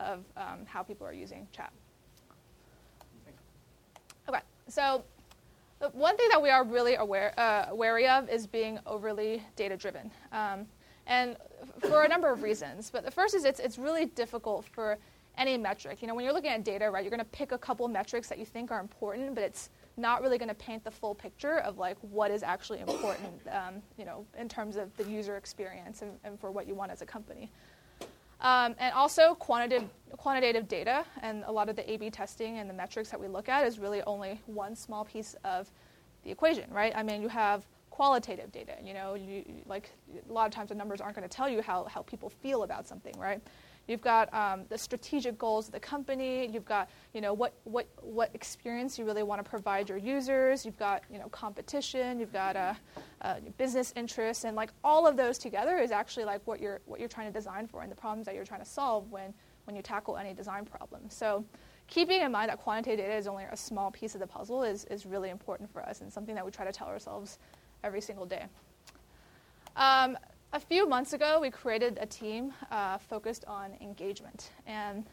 of 0.00 0.24
um, 0.36 0.66
how 0.66 0.82
people 0.82 1.06
are 1.06 1.12
using 1.12 1.46
chat. 1.52 1.72
Okay, 4.28 4.40
so 4.68 5.04
one 5.92 6.16
thing 6.16 6.28
that 6.30 6.40
we 6.40 6.50
are 6.50 6.64
really 6.64 6.94
aware, 6.94 7.38
uh, 7.38 7.74
wary 7.74 8.08
of 8.08 8.28
is 8.28 8.46
being 8.46 8.78
overly 8.86 9.42
data 9.56 9.76
driven. 9.76 10.10
Um, 10.32 10.66
and 11.06 11.36
for 11.80 12.04
a 12.04 12.08
number 12.08 12.32
of 12.32 12.42
reasons. 12.42 12.90
But 12.90 13.04
the 13.04 13.10
first 13.10 13.34
is 13.34 13.44
it's, 13.44 13.60
it's 13.60 13.78
really 13.78 14.06
difficult 14.06 14.64
for 14.64 14.98
any 15.36 15.58
metric. 15.58 16.00
You 16.00 16.08
know, 16.08 16.14
when 16.14 16.24
you're 16.24 16.32
looking 16.32 16.50
at 16.50 16.64
data, 16.64 16.90
right, 16.90 17.02
you're 17.02 17.10
going 17.10 17.18
to 17.18 17.24
pick 17.26 17.52
a 17.52 17.58
couple 17.58 17.86
metrics 17.88 18.28
that 18.28 18.38
you 18.38 18.46
think 18.46 18.70
are 18.70 18.80
important, 18.80 19.34
but 19.34 19.42
it's 19.42 19.70
not 19.96 20.22
really 20.22 20.38
going 20.38 20.48
to 20.48 20.54
paint 20.54 20.84
the 20.84 20.90
full 20.90 21.14
picture 21.14 21.58
of 21.60 21.78
like 21.78 21.96
what 22.00 22.30
is 22.30 22.42
actually 22.42 22.80
important, 22.80 23.32
um, 23.50 23.74
you 23.98 24.04
know, 24.04 24.24
in 24.38 24.48
terms 24.48 24.76
of 24.76 24.96
the 24.96 25.04
user 25.04 25.36
experience 25.36 26.02
and, 26.02 26.12
and 26.24 26.38
for 26.38 26.50
what 26.50 26.66
you 26.66 26.74
want 26.74 26.90
as 26.90 27.02
a 27.02 27.06
company. 27.06 27.50
Um, 28.44 28.74
and 28.78 28.92
also 28.92 29.34
quantitative, 29.34 29.88
quantitative 30.18 30.68
data 30.68 31.06
and 31.22 31.44
a 31.46 31.50
lot 31.50 31.70
of 31.70 31.76
the 31.76 31.90
A/B 31.90 32.10
testing 32.10 32.58
and 32.58 32.68
the 32.68 32.74
metrics 32.74 33.08
that 33.08 33.18
we 33.18 33.26
look 33.26 33.48
at 33.48 33.66
is 33.66 33.78
really 33.78 34.02
only 34.02 34.38
one 34.44 34.76
small 34.76 35.06
piece 35.06 35.34
of 35.44 35.70
the 36.24 36.30
equation, 36.30 36.70
right? 36.70 36.92
I 36.94 37.02
mean, 37.02 37.22
you 37.22 37.28
have 37.28 37.64
qualitative 37.88 38.52
data. 38.52 38.74
You 38.84 38.92
know, 38.92 39.14
you, 39.14 39.44
like 39.64 39.88
a 40.28 40.32
lot 40.32 40.46
of 40.46 40.52
times 40.52 40.68
the 40.68 40.74
numbers 40.74 41.00
aren't 41.00 41.16
going 41.16 41.26
to 41.26 41.34
tell 41.34 41.48
you 41.48 41.62
how, 41.62 41.84
how 41.84 42.02
people 42.02 42.28
feel 42.28 42.64
about 42.64 42.86
something, 42.86 43.18
right? 43.18 43.40
You've 43.86 44.00
got 44.00 44.32
um, 44.32 44.62
the 44.68 44.78
strategic 44.78 45.36
goals 45.38 45.66
of 45.66 45.72
the 45.72 45.80
company. 45.80 46.46
You've 46.46 46.64
got, 46.64 46.88
you 47.12 47.20
know, 47.20 47.34
what, 47.34 47.52
what, 47.64 47.86
what 48.00 48.30
experience 48.34 48.98
you 48.98 49.04
really 49.04 49.22
want 49.22 49.44
to 49.44 49.48
provide 49.48 49.88
your 49.88 49.98
users. 49.98 50.64
You've 50.64 50.78
got, 50.78 51.02
you 51.12 51.18
know, 51.18 51.28
competition. 51.28 52.18
You've 52.18 52.32
got 52.32 52.56
uh, 52.56 52.74
uh, 53.20 53.36
business 53.58 53.92
interests, 53.96 54.44
and 54.44 54.56
like 54.56 54.70
all 54.82 55.06
of 55.06 55.16
those 55.16 55.38
together 55.38 55.78
is 55.78 55.90
actually 55.90 56.24
like 56.24 56.40
what 56.46 56.60
you're 56.60 56.80
what 56.86 56.98
you're 56.98 57.08
trying 57.08 57.26
to 57.26 57.32
design 57.32 57.66
for 57.66 57.82
and 57.82 57.90
the 57.90 57.96
problems 57.96 58.26
that 58.26 58.34
you're 58.34 58.44
trying 58.44 58.60
to 58.60 58.66
solve 58.66 59.10
when 59.10 59.34
when 59.64 59.76
you 59.76 59.82
tackle 59.82 60.16
any 60.16 60.32
design 60.32 60.64
problem. 60.64 61.02
So, 61.08 61.44
keeping 61.86 62.20
in 62.22 62.32
mind 62.32 62.50
that 62.50 62.58
quantitative 62.58 63.04
data 63.04 63.16
is 63.16 63.26
only 63.26 63.44
a 63.44 63.56
small 63.56 63.90
piece 63.90 64.14
of 64.14 64.20
the 64.20 64.26
puzzle 64.26 64.62
is 64.62 64.84
is 64.86 65.06
really 65.06 65.30
important 65.30 65.70
for 65.70 65.82
us 65.82 66.00
and 66.00 66.12
something 66.12 66.34
that 66.34 66.44
we 66.44 66.50
try 66.50 66.64
to 66.64 66.72
tell 66.72 66.88
ourselves 66.88 67.38
every 67.82 68.00
single 68.00 68.26
day. 68.26 68.44
Um, 69.76 70.16
a 70.54 70.60
few 70.60 70.88
months 70.88 71.12
ago, 71.12 71.40
we 71.40 71.50
created 71.50 71.98
a 72.00 72.06
team 72.06 72.54
uh, 72.70 72.96
focused 72.96 73.44
on 73.46 73.72
engagement, 73.80 74.50
and 74.66 75.04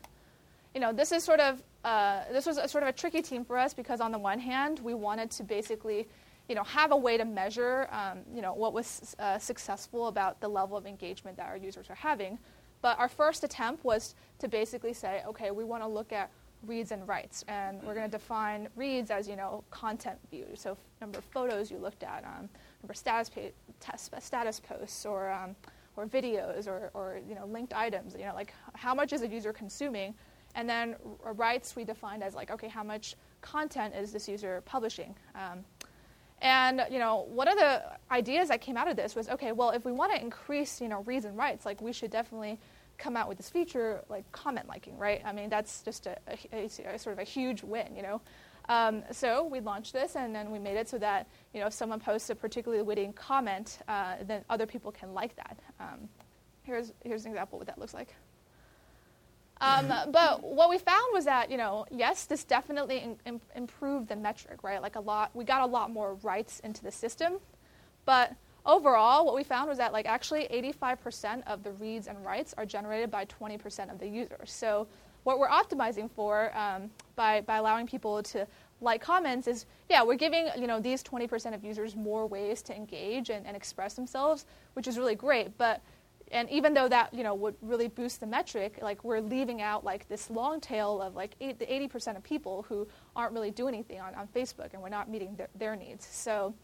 you 0.75 0.79
know 0.79 0.93
this 0.93 1.12
is 1.12 1.24
sort 1.24 1.39
of 1.39 1.62
uh, 1.83 2.21
this 2.31 2.45
was 2.45 2.57
a, 2.57 2.67
sort 2.67 2.83
of 2.83 2.89
a 2.89 2.93
tricky 2.93 3.24
team 3.24 3.43
for 3.43 3.57
us 3.57 3.74
because 3.74 4.00
on 4.00 4.12
the 4.12 4.19
one 4.19 4.39
hand, 4.39 4.79
we 4.79 4.93
wanted 4.93 5.31
to 5.31 5.43
basically 5.43 6.07
you 6.48 6.53
know 6.53 6.63
have 6.63 6.91
a 6.91 6.95
way 6.95 7.17
to 7.17 7.25
measure 7.25 7.89
um, 7.91 8.19
you 8.33 8.41
know 8.41 8.53
what 8.53 8.71
was 8.71 9.15
uh, 9.17 9.39
successful 9.39 10.07
about 10.07 10.39
the 10.41 10.48
level 10.48 10.77
of 10.77 10.86
engagement 10.86 11.36
that 11.38 11.48
our 11.48 11.57
users 11.57 11.89
are 11.89 11.95
having, 11.95 12.38
but 12.83 12.98
our 13.00 13.10
first 13.10 13.43
attempt 13.43 13.83
was 13.83 14.13
to 14.38 14.48
basically 14.48 14.93
say, 14.93 15.24
okay, 15.27 15.50
we 15.50 15.63
want 15.63 15.81
to 15.81 15.88
look 15.88 16.13
at 16.13 16.29
reads 16.67 16.91
and 16.91 17.07
writes, 17.07 17.43
and 17.48 17.81
we're 17.81 17.95
going 17.95 18.05
to 18.05 18.17
define 18.17 18.67
reads 18.75 19.10
as 19.10 19.27
you 19.27 19.36
know 19.36 19.63
content 19.71 20.19
views, 20.29 20.62
so 20.62 20.77
number 21.01 21.17
of 21.17 21.25
photos 21.25 21.71
you 21.71 21.79
looked 21.79 22.03
at. 22.03 22.24
Um, 22.25 22.48
for 22.85 22.93
status, 22.93 23.29
pa- 23.29 24.19
status 24.19 24.59
posts 24.59 25.05
or, 25.05 25.31
um, 25.31 25.55
or 25.95 26.05
videos 26.05 26.67
or, 26.67 26.91
or 26.93 27.19
you 27.27 27.35
know, 27.35 27.45
linked 27.45 27.73
items. 27.73 28.15
You 28.17 28.25
know, 28.25 28.35
like 28.35 28.53
how 28.73 28.93
much 28.93 29.13
is 29.13 29.21
a 29.21 29.27
user 29.27 29.53
consuming? 29.53 30.13
And 30.55 30.69
then 30.69 30.95
writes 31.23 31.75
we 31.75 31.83
defined 31.83 32.23
as 32.23 32.35
like, 32.35 32.51
okay, 32.51 32.67
how 32.67 32.83
much 32.83 33.15
content 33.41 33.95
is 33.95 34.11
this 34.11 34.27
user 34.27 34.61
publishing? 34.65 35.15
Um, 35.35 35.63
and 36.41 36.85
you 36.89 37.00
know, 37.00 37.27
one 37.29 37.47
of 37.47 37.57
the 37.57 37.83
ideas 38.09 38.50
that 38.50 38.61
came 38.61 38.75
out 38.75 38.88
of 38.88 38.95
this 38.95 39.15
was, 39.15 39.29
okay, 39.29 39.51
well, 39.51 39.69
if 39.69 39.85
we 39.85 39.91
want 39.91 40.13
to 40.13 40.21
increase, 40.21 40.81
you 40.81 40.88
know, 40.88 41.03
reads 41.03 41.25
and 41.25 41.38
writes, 41.38 41.65
like 41.65 41.81
we 41.81 41.93
should 41.93 42.11
definitely 42.11 42.59
come 42.97 43.17
out 43.17 43.27
with 43.27 43.38
this 43.38 43.49
feature 43.49 44.03
like 44.10 44.29
comment 44.32 44.67
liking, 44.67 44.97
right? 44.97 45.21
I 45.25 45.32
mean, 45.34 45.49
that's 45.49 45.82
just 45.82 46.08
a, 46.08 46.17
a, 46.53 46.65
a, 46.65 46.99
sort 46.99 47.13
of 47.13 47.19
a 47.19 47.23
huge 47.23 47.63
win, 47.63 47.95
you 47.95 48.03
know. 48.03 48.21
Um, 48.71 49.03
so 49.12 49.43
we 49.43 49.60
launched 49.60 49.91
this, 49.91 50.15
and 50.15 50.34
then 50.34 50.49
we 50.49 50.57
made 50.57 50.77
it 50.77 50.88
so 50.88 50.97
that 50.99 51.27
you 51.53 51.60
know 51.60 51.67
if 51.67 51.73
someone 51.73 51.99
posts 51.99 52.29
a 52.29 52.36
particularly 52.36 52.81
witty 52.81 53.12
comment, 53.15 53.79
uh, 53.89 54.15
then 54.25 54.45
other 54.49 54.65
people 54.65 54.93
can 54.93 55.13
like 55.13 55.36
that. 55.36 55.60
Um, 55.81 56.07
here's 56.63 56.93
here's 57.03 57.25
an 57.25 57.31
example 57.31 57.57
of 57.57 57.62
what 57.62 57.67
that 57.67 57.77
looks 57.77 57.93
like. 57.93 58.15
Um, 59.60 59.88
but 60.12 60.41
what 60.41 60.69
we 60.69 60.77
found 60.77 61.03
was 61.12 61.25
that 61.25 61.51
you 61.51 61.57
know 61.57 61.86
yes, 61.91 62.23
this 62.23 62.45
definitely 62.45 62.99
in, 62.99 63.17
in, 63.25 63.41
improved 63.57 64.07
the 64.07 64.15
metric, 64.15 64.63
right? 64.63 64.81
Like 64.81 64.95
a 64.95 65.01
lot, 65.01 65.31
we 65.34 65.43
got 65.43 65.63
a 65.63 65.65
lot 65.65 65.91
more 65.91 66.13
writes 66.23 66.62
into 66.62 66.81
the 66.81 66.91
system, 66.91 67.39
but 68.05 68.34
overall, 68.65 69.25
what 69.25 69.36
we 69.36 69.43
found 69.43 69.67
was 69.67 69.79
that 69.79 69.91
like 69.91 70.05
actually 70.05 70.47
85% 70.79 71.43
of 71.45 71.63
the 71.63 71.73
reads 71.73 72.07
and 72.07 72.23
writes 72.23 72.53
are 72.57 72.65
generated 72.65 73.12
by 73.12 73.25
20% 73.25 73.91
of 73.91 73.99
the 73.99 74.07
users. 74.07 74.49
So 74.49 74.88
what 75.23 75.39
we're 75.39 75.49
optimizing 75.49 76.10
for 76.10 76.55
um, 76.57 76.89
by, 77.15 77.41
by 77.41 77.57
allowing 77.57 77.88
people 77.88 78.21
to 78.23 78.47
like 78.81 79.01
comments 79.01 79.47
is, 79.47 79.65
yeah, 79.89 80.03
we're 80.03 80.15
giving 80.15 80.47
you 80.57 80.67
know 80.67 80.79
these 80.79 81.03
20% 81.03 81.53
of 81.53 81.63
users 81.63 81.95
more 81.95 82.25
ways 82.25 82.62
to 82.63 82.75
engage 82.75 83.29
and, 83.29 83.45
and 83.45 83.55
express 83.55 83.93
themselves, 83.93 84.45
which 84.73 84.88
is 84.88 84.97
really 84.97 85.15
great. 85.15 85.57
But 85.57 85.81
and 86.31 86.49
even 86.49 86.73
though 86.73 86.88
that 86.88 87.13
you 87.13 87.23
know 87.23 87.36
would 87.36 87.55
really 87.62 87.88
boost 87.88 88.19
the 88.19 88.25
metric, 88.25 88.79
like 88.81 89.03
we're 89.03 89.19
leaving 89.19 89.62
out 89.62 89.84
like 89.84 90.07
this 90.10 90.29
long 90.29 90.60
tail 90.60 91.01
of 91.01 91.15
like 91.15 91.36
eight, 91.41 91.60
the 91.60 91.65
80% 91.65 92.17
of 92.17 92.23
people 92.23 92.65
who 92.67 92.88
aren't 93.15 93.34
really 93.34 93.51
doing 93.51 93.75
anything 93.75 93.99
on, 93.99 94.15
on 94.15 94.27
Facebook, 94.27 94.73
and 94.73 94.81
we're 94.81 94.89
not 94.89 95.10
meeting 95.10 95.36
their, 95.36 95.49
their 95.55 95.75
needs. 95.75 96.05
So 96.05 96.55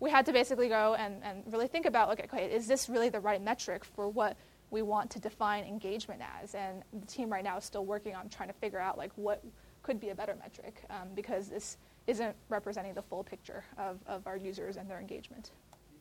we 0.00 0.10
had 0.10 0.26
to 0.26 0.32
basically 0.32 0.68
go 0.68 0.94
and, 0.94 1.22
and 1.22 1.42
really 1.50 1.68
think 1.68 1.86
about, 1.86 2.08
like, 2.08 2.24
okay, 2.24 2.46
is 2.46 2.66
this 2.66 2.88
really 2.88 3.08
the 3.08 3.20
right 3.20 3.42
metric 3.42 3.84
for 3.84 4.08
what 4.08 4.36
we 4.70 4.82
want 4.82 5.10
to 5.10 5.20
define 5.20 5.64
engagement 5.64 6.20
as. 6.42 6.54
And 6.54 6.82
the 6.92 7.06
team 7.06 7.30
right 7.30 7.44
now 7.44 7.56
is 7.56 7.64
still 7.64 7.84
working 7.84 8.14
on 8.14 8.28
trying 8.28 8.48
to 8.48 8.54
figure 8.54 8.80
out 8.80 8.98
like 8.98 9.12
what 9.16 9.42
could 9.82 10.00
be 10.00 10.10
a 10.10 10.14
better 10.14 10.36
metric 10.40 10.82
um, 10.90 11.08
because 11.14 11.48
this 11.48 11.76
isn't 12.06 12.34
representing 12.48 12.94
the 12.94 13.02
full 13.02 13.22
picture 13.22 13.64
of, 13.78 13.98
of 14.06 14.26
our 14.26 14.36
users 14.36 14.76
and 14.76 14.90
their 14.90 15.00
engagement. 15.00 15.50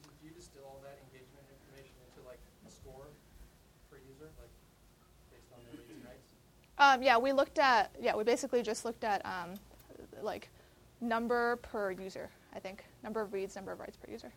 Did 0.04 0.30
you 0.30 0.32
distill 0.32 0.63
all 0.65 0.82
that 0.84 0.99
engagement 1.08 1.45
information 1.49 1.93
into 2.10 2.28
like 2.28 2.39
a 2.67 2.71
score 2.71 3.08
per 3.91 3.97
user, 3.97 4.30
like 4.39 4.49
based 5.32 5.51
on 5.54 5.60
their 5.65 5.80
reads 5.80 5.91
and 5.91 6.04
writes? 6.04 6.32
Um, 6.78 7.04
yeah, 7.04 7.17
we 7.17 7.32
looked 7.32 7.60
at 7.60 7.91
yeah 8.01 8.15
we 8.15 8.23
basically 8.23 8.63
just 8.63 8.86
looked 8.86 9.04
at 9.04 9.23
um, 9.25 9.54
like 10.21 10.49
number 11.01 11.58
per 11.58 11.91
user. 11.91 12.30
I 12.54 12.60
think 12.60 12.86
number 13.04 13.21
of 13.21 13.34
reads, 13.34 13.56
number 13.56 13.71
of 13.71 13.80
writes 13.80 13.97
per 13.97 14.12
user. 14.12 14.32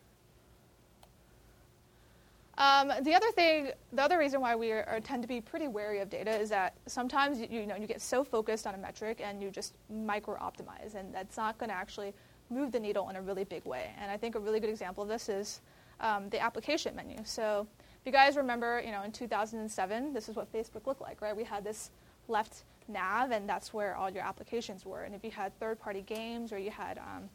Um, 2.58 2.92
the 3.02 3.14
other 3.14 3.30
thing, 3.30 3.70
the 3.92 4.02
other 4.02 4.18
reason 4.18 4.40
why 4.40 4.56
we 4.56 4.72
are, 4.72 4.84
are, 4.88 4.98
tend 4.98 5.22
to 5.22 5.28
be 5.28 5.40
pretty 5.40 5.68
wary 5.68 6.00
of 6.00 6.10
data 6.10 6.36
is 6.36 6.50
that 6.50 6.74
sometimes 6.86 7.38
you, 7.38 7.46
you, 7.48 7.66
know 7.66 7.76
you 7.76 7.86
get 7.86 8.02
so 8.02 8.24
focused 8.24 8.66
on 8.66 8.74
a 8.74 8.78
metric 8.78 9.20
and 9.22 9.40
you 9.40 9.48
just 9.48 9.74
micro 9.88 10.36
optimize, 10.36 10.96
and 10.96 11.14
that's 11.14 11.36
not 11.36 11.56
going 11.58 11.70
to 11.70 11.76
actually 11.76 12.12
move 12.50 12.72
the 12.72 12.80
needle 12.80 13.08
in 13.10 13.16
a 13.16 13.22
really 13.22 13.44
big 13.44 13.64
way. 13.64 13.92
And 14.00 14.10
I 14.10 14.16
think 14.16 14.34
a 14.34 14.40
really 14.40 14.58
good 14.58 14.70
example 14.70 15.04
of 15.04 15.08
this 15.08 15.28
is 15.28 15.60
um, 16.00 16.28
the 16.30 16.40
application 16.40 16.96
menu. 16.96 17.18
So 17.22 17.64
if 18.00 18.06
you 18.06 18.10
guys 18.10 18.36
remember, 18.36 18.82
you 18.84 18.90
know, 18.90 19.04
in 19.04 19.12
2007, 19.12 20.12
this 20.12 20.28
is 20.28 20.34
what 20.34 20.52
Facebook 20.52 20.88
looked 20.88 21.00
like, 21.00 21.22
right? 21.22 21.36
We 21.36 21.44
had 21.44 21.62
this 21.62 21.92
left 22.26 22.64
nav, 22.88 23.30
and 23.30 23.48
that's 23.48 23.72
where 23.72 23.94
all 23.94 24.10
your 24.10 24.24
applications 24.24 24.84
were. 24.84 25.02
And 25.02 25.14
if 25.14 25.22
you 25.22 25.30
had 25.30 25.56
third-party 25.60 26.02
games 26.02 26.52
or 26.52 26.58
you 26.58 26.72
had 26.72 26.98
um, 26.98 27.28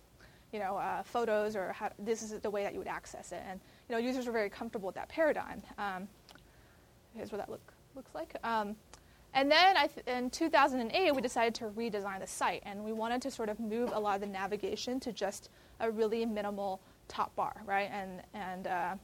you 0.54 0.60
know, 0.60 0.78
uh, 0.78 1.04
photos 1.04 1.56
or 1.56 1.76
this 2.00 2.22
is 2.22 2.40
the 2.40 2.50
way 2.50 2.64
that 2.64 2.74
you 2.74 2.80
would 2.80 2.88
access 2.88 3.32
it. 3.32 3.42
And 3.50 3.60
you 3.90 3.96
know, 3.96 4.00
users 4.00 4.26
were 4.26 4.32
very 4.32 4.50
comfortable 4.50 4.88
with 4.88 4.96
that 4.96 5.10
paradigm. 5.10 5.62
Um, 5.78 6.08
here's 7.16 7.32
what 7.32 7.40
that 7.40 7.50
look, 7.50 7.74
looks 7.96 8.14
like. 8.16 8.36
Um, 8.44 8.76
and 9.34 9.52
then 9.52 9.76
th- 9.76 10.06
in 10.08 10.30
2008, 10.30 11.16
we 11.16 11.22
decided 11.22 11.56
to 11.56 11.66
redesign 11.66 12.20
the 12.20 12.28
site, 12.28 12.62
and 12.66 12.84
we 12.84 12.94
wanted 12.94 13.22
to 13.24 13.32
sort 13.32 13.50
of 13.50 13.60
move 13.60 13.92
a 13.94 14.00
lot 14.00 14.16
of 14.16 14.22
the 14.22 14.28
navigation 14.28 15.00
to 15.02 15.12
just 15.12 15.50
a 15.80 15.90
really 15.90 16.26
minimal 16.26 16.82
top 17.08 17.36
bar, 17.36 17.64
right? 17.66 17.90
And 17.92 18.22
and 18.34 18.68
uh, 18.68 18.96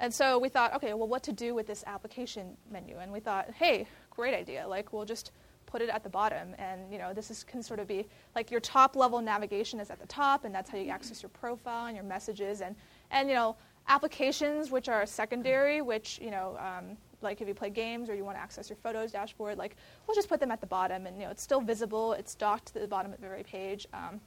and 0.00 0.12
so 0.12 0.38
we 0.38 0.48
thought, 0.48 0.74
okay, 0.74 0.94
well, 0.94 1.08
what 1.08 1.22
to 1.24 1.32
do 1.32 1.54
with 1.54 1.66
this 1.66 1.84
application 1.86 2.56
menu? 2.70 2.96
And 2.98 3.12
we 3.12 3.20
thought, 3.20 3.50
hey, 3.50 3.86
great 4.10 4.34
idea. 4.34 4.66
Like, 4.66 4.94
we'll 4.94 5.04
just 5.04 5.30
put 5.66 5.82
it 5.82 5.90
at 5.90 6.02
the 6.02 6.08
bottom. 6.08 6.54
And 6.58 6.90
you 6.90 6.98
know, 6.98 7.12
this 7.12 7.30
is, 7.30 7.44
can 7.44 7.62
sort 7.62 7.80
of 7.80 7.86
be 7.86 8.06
like 8.34 8.50
your 8.50 8.60
top 8.60 8.96
level 8.96 9.20
navigation 9.20 9.78
is 9.78 9.90
at 9.90 10.00
the 10.00 10.06
top, 10.06 10.44
and 10.44 10.54
that's 10.54 10.70
how 10.70 10.78
you 10.78 10.90
access 10.90 11.22
your 11.22 11.28
profile 11.28 11.86
and 11.86 11.94
your 11.94 12.04
messages. 12.04 12.62
And, 12.62 12.74
and 13.10 13.28
you 13.28 13.34
know, 13.34 13.56
applications 13.90 14.70
which 14.70 14.88
are 14.88 15.04
secondary, 15.04 15.82
which 15.82 16.18
you 16.22 16.30
know, 16.30 16.56
um, 16.58 16.96
like 17.22 17.40
if 17.40 17.48
you 17.48 17.54
play 17.54 17.68
games 17.68 18.08
or 18.08 18.14
you 18.14 18.24
want 18.24 18.36
to 18.36 18.40
access 18.40 18.70
your 18.70 18.76
photos 18.76 19.10
dashboard, 19.12 19.58
like 19.58 19.76
we'll 20.06 20.14
just 20.14 20.28
put 20.28 20.40
them 20.40 20.50
at 20.50 20.60
the 20.60 20.66
bottom, 20.66 21.06
and 21.06 21.18
you 21.18 21.24
know, 21.24 21.30
it's 21.30 21.42
still 21.42 21.60
visible. 21.60 22.12
It's 22.12 22.34
docked 22.34 22.72
to 22.72 22.78
the 22.78 22.86
bottom 22.86 23.12
of 23.12 23.20
the 23.20 23.26
very 23.26 23.42
page. 23.42 23.86
Um, 23.92 24.20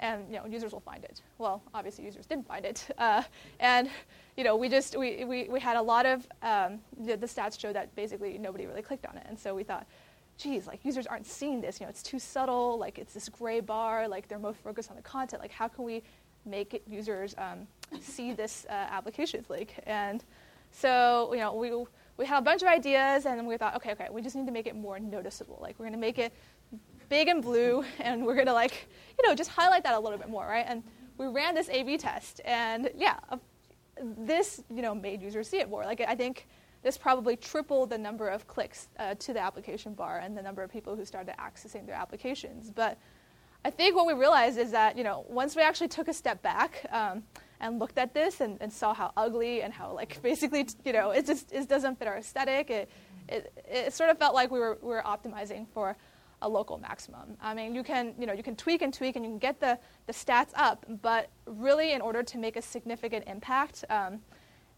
and 0.00 0.26
you 0.28 0.36
know 0.36 0.44
users 0.46 0.72
will 0.72 0.80
find 0.80 1.04
it. 1.04 1.22
Well, 1.38 1.62
obviously 1.72 2.04
users 2.04 2.26
didn't 2.26 2.46
find 2.46 2.64
it, 2.64 2.86
uh, 2.98 3.22
and 3.60 3.88
you 4.36 4.42
know 4.42 4.56
we 4.56 4.68
just 4.68 4.98
we, 4.98 5.24
we, 5.24 5.48
we 5.48 5.60
had 5.60 5.76
a 5.76 5.82
lot 5.82 6.04
of 6.04 6.26
um, 6.42 6.80
the, 7.00 7.16
the, 7.16 7.26
stats 7.26 7.58
show 7.58 7.72
that 7.72 7.94
basically 7.94 8.36
nobody 8.36 8.66
really 8.66 8.82
clicked 8.82 9.06
on 9.06 9.16
it, 9.16 9.24
and 9.28 9.38
so 9.38 9.54
we 9.54 9.62
thought, 9.62 9.86
geez, 10.36 10.66
like 10.66 10.84
users 10.84 11.06
aren't 11.06 11.26
seeing 11.26 11.60
this. 11.60 11.78
You 11.78 11.86
know, 11.86 11.90
it's 11.90 12.02
too 12.02 12.18
subtle. 12.18 12.76
Like 12.76 12.98
it's 12.98 13.14
this 13.14 13.28
gray 13.28 13.60
bar. 13.60 14.08
Like 14.08 14.26
they're 14.26 14.40
most 14.40 14.58
focused 14.58 14.90
on 14.90 14.96
the 14.96 15.02
content. 15.02 15.40
Like 15.40 15.52
how 15.52 15.68
can 15.68 15.84
we 15.84 16.02
make 16.46 16.82
users 16.88 17.34
um, 17.38 17.66
see 18.00 18.32
this 18.32 18.66
uh, 18.68 18.72
applications 18.72 19.48
link? 19.50 19.74
And 19.86 20.24
so 20.70 21.32
you 21.32 21.40
know 21.40 21.54
we 21.54 21.72
we 22.16 22.26
had 22.26 22.38
a 22.38 22.42
bunch 22.42 22.62
of 22.62 22.68
ideas, 22.68 23.26
and 23.26 23.46
we 23.46 23.56
thought, 23.56 23.76
okay, 23.76 23.92
okay, 23.92 24.08
we 24.10 24.22
just 24.22 24.36
need 24.36 24.46
to 24.46 24.52
make 24.52 24.66
it 24.66 24.76
more 24.76 25.00
noticeable. 25.00 25.58
Like 25.60 25.76
we're 25.78 25.86
going 25.86 25.94
to 25.94 25.98
make 25.98 26.18
it 26.18 26.32
big 27.08 27.28
and 27.28 27.42
blue, 27.42 27.84
and 28.00 28.24
we're 28.24 28.34
going 28.34 28.46
to 28.46 28.52
like, 28.52 28.88
you 29.18 29.28
know, 29.28 29.34
just 29.34 29.50
highlight 29.50 29.82
that 29.84 29.94
a 29.94 30.00
little 30.00 30.18
bit 30.18 30.28
more, 30.28 30.46
right? 30.46 30.64
And 30.66 30.82
we 31.18 31.26
ran 31.26 31.54
this 31.54 31.68
A/B 31.68 31.98
test, 31.98 32.40
and 32.44 32.90
yeah, 32.96 33.18
this 34.00 34.62
you 34.70 34.82
know 34.82 34.94
made 34.94 35.22
users 35.22 35.48
see 35.48 35.58
it 35.58 35.68
more. 35.68 35.84
Like 35.84 36.00
I 36.00 36.14
think 36.14 36.46
this 36.82 36.98
probably 36.98 37.36
tripled 37.36 37.90
the 37.90 37.98
number 37.98 38.28
of 38.28 38.46
clicks 38.46 38.88
uh, 38.98 39.14
to 39.14 39.32
the 39.32 39.40
application 39.40 39.94
bar 39.94 40.18
and 40.18 40.36
the 40.36 40.42
number 40.42 40.62
of 40.62 40.70
people 40.70 40.94
who 40.94 41.04
started 41.04 41.34
accessing 41.38 41.86
their 41.86 41.94
applications. 41.94 42.70
But 42.70 42.98
I 43.64 43.70
think 43.70 43.96
what 43.96 44.06
we 44.06 44.12
realized 44.12 44.58
is 44.58 44.72
that 44.72 44.96
you 44.98 45.04
know 45.04 45.24
once 45.28 45.56
we 45.56 45.62
actually 45.62 45.88
took 45.88 46.08
a 46.08 46.12
step 46.12 46.42
back 46.42 46.84
um, 46.90 47.22
and 47.60 47.78
looked 47.78 47.98
at 47.98 48.12
this 48.12 48.40
and, 48.40 48.58
and, 48.60 48.72
saw 48.72 48.92
how 48.92 49.12
ugly 49.16 49.62
and 49.62 49.72
how 49.72 49.92
like 49.92 50.20
basically 50.22 50.66
you 50.84 50.92
know 50.92 51.10
it 51.10 51.26
just 51.26 51.52
it 51.52 51.68
doesn't 51.68 51.98
fit 51.98 52.08
our 52.08 52.18
aesthetic. 52.18 52.70
It, 52.70 52.90
it, 53.28 53.52
it 53.66 53.92
sort 53.94 54.10
of 54.10 54.18
felt 54.18 54.34
like 54.34 54.50
we 54.50 54.58
were 54.58 54.78
we 54.82 54.88
were 54.88 55.02
optimizing 55.02 55.66
for 55.72 55.96
a 56.42 56.48
local 56.48 56.78
maximum. 56.78 57.36
I 57.40 57.54
mean, 57.54 57.74
you 57.74 57.82
can, 57.82 58.14
you 58.18 58.26
know, 58.26 58.34
you 58.34 58.42
can 58.42 58.54
tweak 58.54 58.82
and 58.82 58.92
tweak 58.92 59.16
and 59.16 59.24
you 59.24 59.30
can 59.30 59.38
get 59.38 59.60
the, 59.60 59.78
the 60.06 60.12
stats 60.12 60.50
up, 60.54 60.84
but 61.00 61.30
really 61.46 61.92
in 61.92 62.02
order 62.02 62.22
to 62.22 62.38
make 62.38 62.56
a 62.56 62.62
significant 62.62 63.24
impact 63.26 63.84
um, 63.88 64.20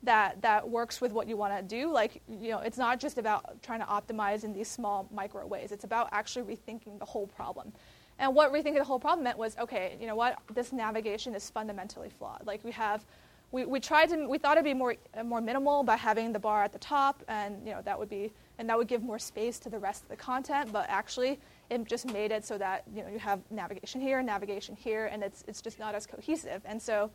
that, 0.05 0.41
that 0.43 0.69
works 0.69 1.01
with 1.01 1.13
what 1.13 1.27
you 1.27 1.37
want 1.37 1.57
to 1.57 1.63
do, 1.63 1.91
like, 1.91 2.23
you 2.29 2.51
know, 2.51 2.61
it's 2.61 2.79
not 2.79 3.01
just 3.01 3.19
about 3.19 3.61
trying 3.63 3.81
to 3.81 3.87
optimize 3.87 4.45
in 4.45 4.53
these 4.53 4.69
small 4.69 5.09
micro 5.13 5.45
ways. 5.45 5.73
It's 5.73 5.85
about 5.85 6.09
actually 6.13 6.57
rethinking 6.57 7.01
the 7.01 7.05
whole 7.05 7.27
problem. 7.27 7.73
And 8.19 8.35
what 8.35 8.53
rethinking 8.53 8.79
the 8.79 8.85
whole 8.85 8.99
problem 8.99 9.25
meant 9.25 9.39
was, 9.39 9.57
okay, 9.59 9.97
you 10.01 10.07
know 10.07 10.17
what, 10.17 10.39
this 10.55 10.73
navigation 10.73 11.35
is 11.35 11.51
fundamentally 11.51 12.09
flawed. 12.09 12.43
Like 12.47 12.65
we 12.65 12.73
have 12.73 13.05
we, 13.53 13.65
we 13.65 13.79
tried 13.79 14.09
to 14.09 14.27
we 14.27 14.39
thought 14.39 14.57
it'd 14.57 14.65
be 14.65 14.75
more 14.75 14.97
more 15.25 15.41
minimal 15.41 15.83
by 15.85 15.97
having 15.97 16.33
the 16.33 16.39
bar 16.39 16.65
at 16.65 16.73
the 16.73 16.81
top 16.81 17.23
and 17.29 17.65
you 17.65 17.73
know 17.73 17.81
that 17.83 17.97
would 17.97 18.09
be 18.09 18.33
and 18.59 18.69
that 18.69 18.77
would 18.77 18.89
give 18.89 19.03
more 19.05 19.21
space 19.21 19.61
to 19.61 19.71
the 19.71 19.79
rest 19.79 20.03
of 20.03 20.09
the 20.09 20.17
content 20.17 20.73
but 20.73 20.85
actually 20.89 21.39
it 21.71 21.85
just 21.85 22.07
made 22.13 22.31
it 22.31 22.45
so 22.45 22.59
that 22.59 22.85
you 22.95 23.03
know 23.03 23.09
you 23.09 23.19
have 23.19 23.41
navigation 23.51 24.01
here, 24.01 24.19
and 24.19 24.27
navigation 24.27 24.77
here, 24.77 25.07
and 25.07 25.23
it's 25.23 25.45
it's 25.49 25.61
just 25.61 25.79
not 25.79 25.95
as 25.95 26.07
cohesive. 26.07 26.63
And 26.65 26.81
so, 26.81 27.11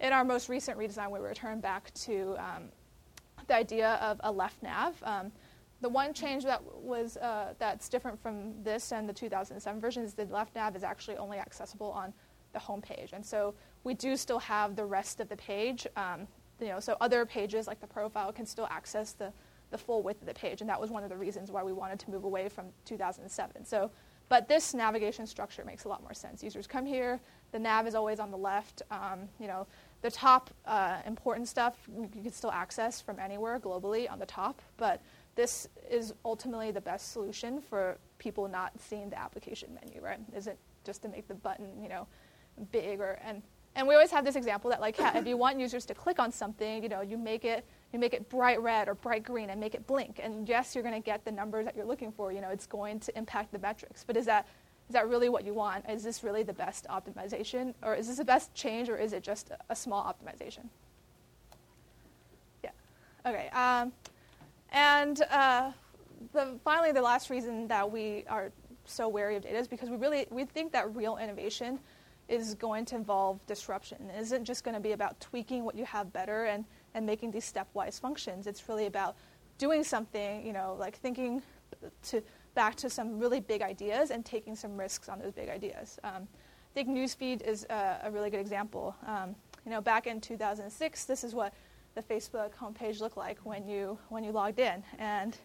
in 0.00 0.12
our 0.12 0.24
most 0.24 0.48
recent 0.48 0.78
redesign, 0.78 1.10
we 1.10 1.20
returned 1.20 1.62
back 1.62 1.92
to 1.94 2.36
um, 2.38 2.64
the 3.46 3.54
idea 3.54 3.94
of 4.02 4.20
a 4.24 4.32
left 4.32 4.62
nav. 4.62 4.94
Um, 5.02 5.32
the 5.80 5.88
one 5.88 6.12
change 6.12 6.44
that 6.44 6.62
was 6.74 7.16
uh, 7.18 7.54
that's 7.58 7.88
different 7.88 8.20
from 8.20 8.62
this 8.62 8.92
and 8.92 9.08
the 9.08 9.12
2007 9.12 9.80
version 9.80 10.02
is 10.02 10.14
the 10.14 10.24
left 10.26 10.54
nav 10.54 10.74
is 10.74 10.82
actually 10.82 11.16
only 11.16 11.38
accessible 11.38 11.90
on 11.92 12.12
the 12.52 12.58
home 12.58 12.80
page, 12.80 13.10
and 13.12 13.24
so 13.24 13.54
we 13.84 13.94
do 13.94 14.16
still 14.16 14.38
have 14.38 14.74
the 14.74 14.84
rest 14.84 15.20
of 15.20 15.28
the 15.28 15.36
page. 15.36 15.86
Um, 15.96 16.26
you 16.60 16.68
know, 16.68 16.80
so 16.80 16.96
other 17.00 17.24
pages 17.24 17.66
like 17.66 17.80
the 17.80 17.86
profile 17.86 18.32
can 18.32 18.46
still 18.46 18.66
access 18.70 19.12
the 19.12 19.32
the 19.70 19.78
full 19.78 20.02
width 20.02 20.20
of 20.22 20.26
the 20.26 20.34
page, 20.34 20.60
and 20.60 20.70
that 20.70 20.80
was 20.80 20.90
one 20.90 21.02
of 21.02 21.10
the 21.10 21.16
reasons 21.16 21.50
why 21.50 21.62
we 21.62 21.72
wanted 21.72 21.98
to 22.00 22.10
move 22.10 22.24
away 22.24 22.48
from 22.48 22.66
2007. 22.84 23.64
So, 23.64 23.90
but 24.28 24.48
this 24.48 24.74
navigation 24.74 25.26
structure 25.26 25.64
makes 25.64 25.84
a 25.84 25.88
lot 25.88 26.02
more 26.02 26.14
sense. 26.14 26.42
Users 26.42 26.66
come 26.66 26.86
here, 26.86 27.20
the 27.52 27.58
nav 27.58 27.86
is 27.86 27.94
always 27.94 28.20
on 28.20 28.30
the 28.30 28.36
left. 28.36 28.82
Um, 28.90 29.28
you 29.38 29.46
know, 29.46 29.66
the 30.02 30.10
top 30.10 30.50
uh, 30.66 30.98
important 31.06 31.48
stuff 31.48 31.74
you 31.96 32.22
can 32.22 32.32
still 32.32 32.50
access 32.50 33.00
from 33.00 33.18
anywhere 33.18 33.58
globally 33.58 34.10
on 34.10 34.18
the 34.18 34.26
top, 34.26 34.60
but 34.76 35.02
this 35.38 35.68
is 35.88 36.12
ultimately 36.24 36.72
the 36.72 36.80
best 36.80 37.12
solution 37.12 37.60
for 37.60 37.96
people 38.18 38.48
not 38.48 38.72
seeing 38.76 39.08
the 39.08 39.16
application 39.16 39.68
menu, 39.72 40.02
right? 40.02 40.18
Isn't 40.36 40.58
just 40.82 41.00
to 41.02 41.08
make 41.08 41.28
the 41.28 41.34
button, 41.34 41.68
you 41.80 41.88
know, 41.88 42.08
big 42.72 42.98
or 42.98 43.20
and 43.24 43.40
and 43.76 43.86
we 43.86 43.94
always 43.94 44.10
have 44.10 44.24
this 44.24 44.34
example 44.34 44.68
that 44.70 44.80
like 44.80 44.96
if 44.98 45.28
you 45.28 45.36
want 45.36 45.60
users 45.60 45.86
to 45.86 45.94
click 45.94 46.18
on 46.18 46.32
something, 46.32 46.82
you 46.82 46.88
know, 46.88 47.02
you 47.02 47.16
make 47.16 47.44
it 47.44 47.64
you 47.92 48.00
make 48.00 48.14
it 48.14 48.28
bright 48.28 48.60
red 48.60 48.88
or 48.88 48.94
bright 48.94 49.22
green 49.22 49.50
and 49.50 49.60
make 49.60 49.76
it 49.76 49.86
blink. 49.86 50.18
And 50.20 50.48
yes, 50.48 50.74
you're 50.74 50.82
going 50.82 51.00
to 51.00 51.06
get 51.06 51.24
the 51.24 51.30
numbers 51.30 51.66
that 51.66 51.76
you're 51.76 51.86
looking 51.86 52.10
for. 52.10 52.32
You 52.32 52.40
know, 52.40 52.50
it's 52.50 52.66
going 52.66 52.98
to 52.98 53.16
impact 53.16 53.52
the 53.52 53.60
metrics. 53.60 54.02
But 54.04 54.16
is 54.16 54.26
that 54.26 54.48
is 54.88 54.94
that 54.94 55.08
really 55.08 55.28
what 55.28 55.44
you 55.44 55.54
want? 55.54 55.88
Is 55.88 56.02
this 56.02 56.24
really 56.24 56.42
the 56.42 56.52
best 56.52 56.84
optimization, 56.90 57.74
or 57.80 57.94
is 57.94 58.08
this 58.08 58.16
the 58.16 58.24
best 58.24 58.52
change, 58.54 58.88
or 58.88 58.96
is 58.96 59.12
it 59.12 59.22
just 59.22 59.50
a, 59.50 59.58
a 59.70 59.76
small 59.76 60.02
optimization? 60.02 60.64
Yeah. 62.64 62.70
Okay. 63.24 63.50
Um, 63.50 63.92
and 64.70 65.22
uh, 65.30 65.72
the, 66.32 66.58
finally, 66.64 66.92
the 66.92 67.02
last 67.02 67.30
reason 67.30 67.68
that 67.68 67.90
we 67.90 68.24
are 68.28 68.52
so 68.84 69.08
wary 69.08 69.36
of 69.36 69.42
data 69.42 69.58
is 69.58 69.68
because 69.68 69.90
we 69.90 69.96
really 69.96 70.26
we 70.30 70.44
think 70.44 70.72
that 70.72 70.94
real 70.94 71.18
innovation 71.18 71.78
is 72.28 72.54
going 72.54 72.84
to 72.86 72.96
involve 72.96 73.44
disruption. 73.46 74.10
It 74.10 74.20
isn't 74.20 74.44
just 74.44 74.64
going 74.64 74.74
to 74.74 74.80
be 74.80 74.92
about 74.92 75.18
tweaking 75.20 75.64
what 75.64 75.74
you 75.74 75.84
have 75.84 76.12
better 76.12 76.44
and 76.44 76.64
and 76.94 77.04
making 77.06 77.30
these 77.30 77.50
stepwise 77.50 78.00
functions. 78.00 78.46
It's 78.46 78.66
really 78.68 78.86
about 78.86 79.16
doing 79.58 79.84
something, 79.84 80.46
you 80.46 80.52
know, 80.52 80.76
like 80.78 80.96
thinking 80.96 81.42
to 82.04 82.22
back 82.54 82.74
to 82.76 82.90
some 82.90 83.18
really 83.18 83.40
big 83.40 83.62
ideas 83.62 84.10
and 84.10 84.24
taking 84.24 84.56
some 84.56 84.76
risks 84.76 85.08
on 85.08 85.18
those 85.20 85.32
big 85.32 85.48
ideas. 85.48 85.98
Um, 86.02 86.26
I 86.70 86.74
think 86.74 86.88
newsfeed 86.88 87.46
is 87.46 87.64
a, 87.70 88.00
a 88.04 88.10
really 88.10 88.30
good 88.30 88.40
example. 88.40 88.94
Um, 89.06 89.34
you 89.64 89.70
know, 89.70 89.80
back 89.80 90.06
in 90.06 90.20
2006, 90.20 91.04
this 91.04 91.24
is 91.24 91.34
what 91.34 91.52
the 91.98 92.14
Facebook 92.14 92.50
homepage 92.54 93.00
looked 93.00 93.16
like 93.16 93.38
when 93.42 93.66
you 93.66 93.98
when 94.08 94.22
you 94.22 94.30
logged 94.30 94.60
in, 94.60 94.84
and 94.98 95.36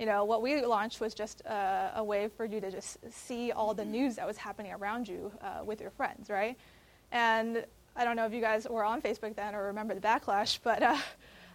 you 0.00 0.06
know 0.06 0.24
what 0.24 0.42
we 0.42 0.60
launched 0.64 1.00
was 1.00 1.14
just 1.14 1.42
a, 1.42 1.92
a 1.96 2.04
way 2.04 2.28
for 2.28 2.44
you 2.44 2.60
to 2.60 2.72
just 2.72 2.98
see 3.08 3.52
all 3.52 3.72
the 3.72 3.84
news 3.84 4.16
that 4.16 4.26
was 4.26 4.36
happening 4.36 4.72
around 4.72 5.06
you 5.06 5.30
uh, 5.40 5.62
with 5.64 5.80
your 5.80 5.90
friends, 5.90 6.28
right? 6.28 6.58
And 7.12 7.64
I 7.94 8.04
don't 8.04 8.16
know 8.16 8.26
if 8.26 8.32
you 8.32 8.40
guys 8.40 8.66
were 8.68 8.84
on 8.84 9.00
Facebook 9.00 9.36
then 9.36 9.54
or 9.54 9.64
remember 9.66 9.94
the 9.94 10.00
backlash, 10.00 10.58
but 10.62 10.82
uh, 10.82 10.96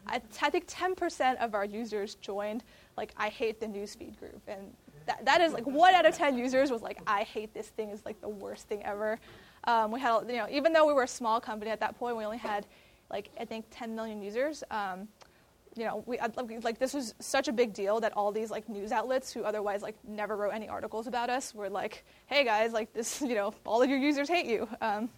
I, 0.08 0.22
I, 0.42 0.50
think 0.50 0.66
10% 0.68 1.38
of 1.38 1.54
our 1.54 1.66
users 1.66 2.16
joined 2.16 2.64
like 2.96 3.14
I 3.18 3.28
hate 3.28 3.60
the 3.60 3.68
newsfeed 3.68 4.18
group, 4.18 4.42
and 4.48 4.62
that, 5.08 5.26
that 5.26 5.42
is 5.42 5.52
like 5.52 5.68
one 5.68 5.94
out 5.94 6.06
of 6.06 6.16
10 6.16 6.38
users 6.38 6.72
was 6.72 6.82
like 6.82 7.02
I 7.06 7.24
hate 7.24 7.54
this 7.54 7.68
thing 7.68 7.90
is 7.90 8.06
like 8.06 8.22
the 8.22 8.30
worst 8.30 8.70
thing 8.70 8.82
ever. 8.84 9.20
Um, 9.66 9.92
we 9.92 10.00
had 10.00 10.22
you 10.30 10.38
know 10.38 10.48
even 10.50 10.72
though 10.72 10.88
we 10.88 10.94
were 10.94 11.04
a 11.04 11.08
small 11.20 11.42
company 11.42 11.70
at 11.70 11.82
that 11.82 12.00
point, 12.00 12.16
we 12.16 12.24
only 12.24 12.38
had 12.38 12.66
like 13.12 13.30
I 13.40 13.46
think 13.46 13.66
10 13.72 13.96
million 13.96 14.22
users. 14.22 14.64
Um, 14.72 15.08
you 15.76 15.86
know, 15.86 16.04
we 16.06 16.20
like 16.64 16.80
this 16.80 16.94
was 16.94 17.16
such 17.20 17.48
a 17.48 17.54
big 17.54 17.74
deal 17.74 18.02
that 18.02 18.12
all 18.18 18.32
these 18.32 18.52
like 18.52 18.68
news 18.68 18.92
outlets 18.92 19.32
who 19.32 19.44
otherwise 19.44 19.82
like 19.82 19.96
never 20.06 20.36
wrote 20.36 20.50
any 20.50 20.68
articles 20.68 21.08
about 21.08 21.30
us 21.30 21.56
were 21.56 21.70
like, 21.70 22.04
"Hey 22.26 22.44
guys, 22.44 22.74
like 22.74 22.92
this, 22.94 23.22
you 23.30 23.36
know, 23.36 23.54
all 23.66 23.82
of 23.82 23.90
your 23.90 24.00
users 24.00 24.28
hate 24.28 24.48
you." 24.48 24.68
Um, 24.82 25.10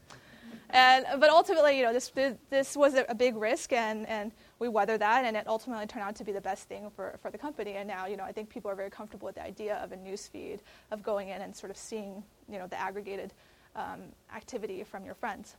and, 0.74 1.06
but 1.20 1.30
ultimately, 1.30 1.78
you 1.78 1.84
know, 1.84 1.94
this, 1.94 2.12
this 2.50 2.76
was 2.76 2.96
a 3.08 3.14
big 3.14 3.36
risk, 3.36 3.72
and, 3.74 4.08
and 4.08 4.32
we 4.58 4.68
weathered 4.68 5.02
that, 5.02 5.24
and 5.24 5.38
it 5.38 5.46
ultimately 5.48 5.86
turned 5.86 6.04
out 6.04 6.16
to 6.16 6.24
be 6.24 6.32
the 6.32 6.42
best 6.42 6.68
thing 6.68 6.90
for, 6.96 7.20
for 7.22 7.30
the 7.30 7.38
company. 7.38 7.74
And 7.74 7.88
now, 7.88 8.08
you 8.08 8.18
know, 8.18 8.24
I 8.24 8.32
think 8.32 8.50
people 8.50 8.72
are 8.72 8.76
very 8.76 8.90
comfortable 8.90 9.28
with 9.28 9.36
the 9.36 9.44
idea 9.44 9.76
of 9.76 9.92
a 9.92 9.96
news 9.96 10.26
feed, 10.26 10.62
of 10.90 11.04
going 11.04 11.30
in 11.30 11.44
and 11.44 11.56
sort 11.56 11.70
of 11.70 11.78
seeing, 11.78 12.24
you 12.50 12.58
know, 12.58 12.66
the 12.66 12.80
aggregated 12.80 13.34
um, 13.76 14.02
activity 14.36 14.84
from 14.84 15.06
your 15.06 15.14
friends. 15.14 15.58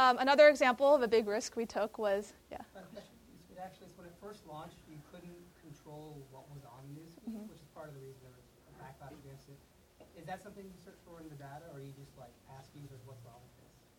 Um, 0.00 0.16
another 0.16 0.48
example 0.48 0.94
of 0.94 1.02
a 1.02 1.08
big 1.08 1.28
risk 1.28 1.56
we 1.56 1.66
took 1.66 1.98
was, 1.98 2.32
yeah. 2.50 2.56
It 2.72 3.60
actually, 3.60 3.92
when 3.96 4.06
it 4.08 4.14
first 4.16 4.46
launched, 4.48 4.80
you 4.88 4.96
couldn't 5.12 5.36
control 5.60 6.16
what 6.30 6.48
was 6.48 6.64
on 6.64 6.80
newsfeed, 6.96 7.28
mm-hmm. 7.28 7.52
which 7.52 7.60
is 7.60 7.68
part 7.74 7.88
of 7.88 7.94
the 7.94 8.00
reason 8.00 8.16
there 8.24 8.32
was 8.32 8.48
a 8.64 8.74
backlash 8.80 9.12
against 9.22 9.50
it. 9.52 9.60
Is 10.18 10.24
that 10.24 10.42
something 10.42 10.64
you 10.64 10.72
search 10.82 10.96
for 11.04 11.20
in 11.20 11.28
the 11.28 11.36
data, 11.36 11.68
or 11.70 11.78
are 11.78 11.82
you 11.84 11.92
just 12.00 12.16
like 12.16 12.32
ask 12.56 12.70
users 12.74 13.00
what's 13.04 13.20
wrong 13.26 13.36
with 13.44 13.50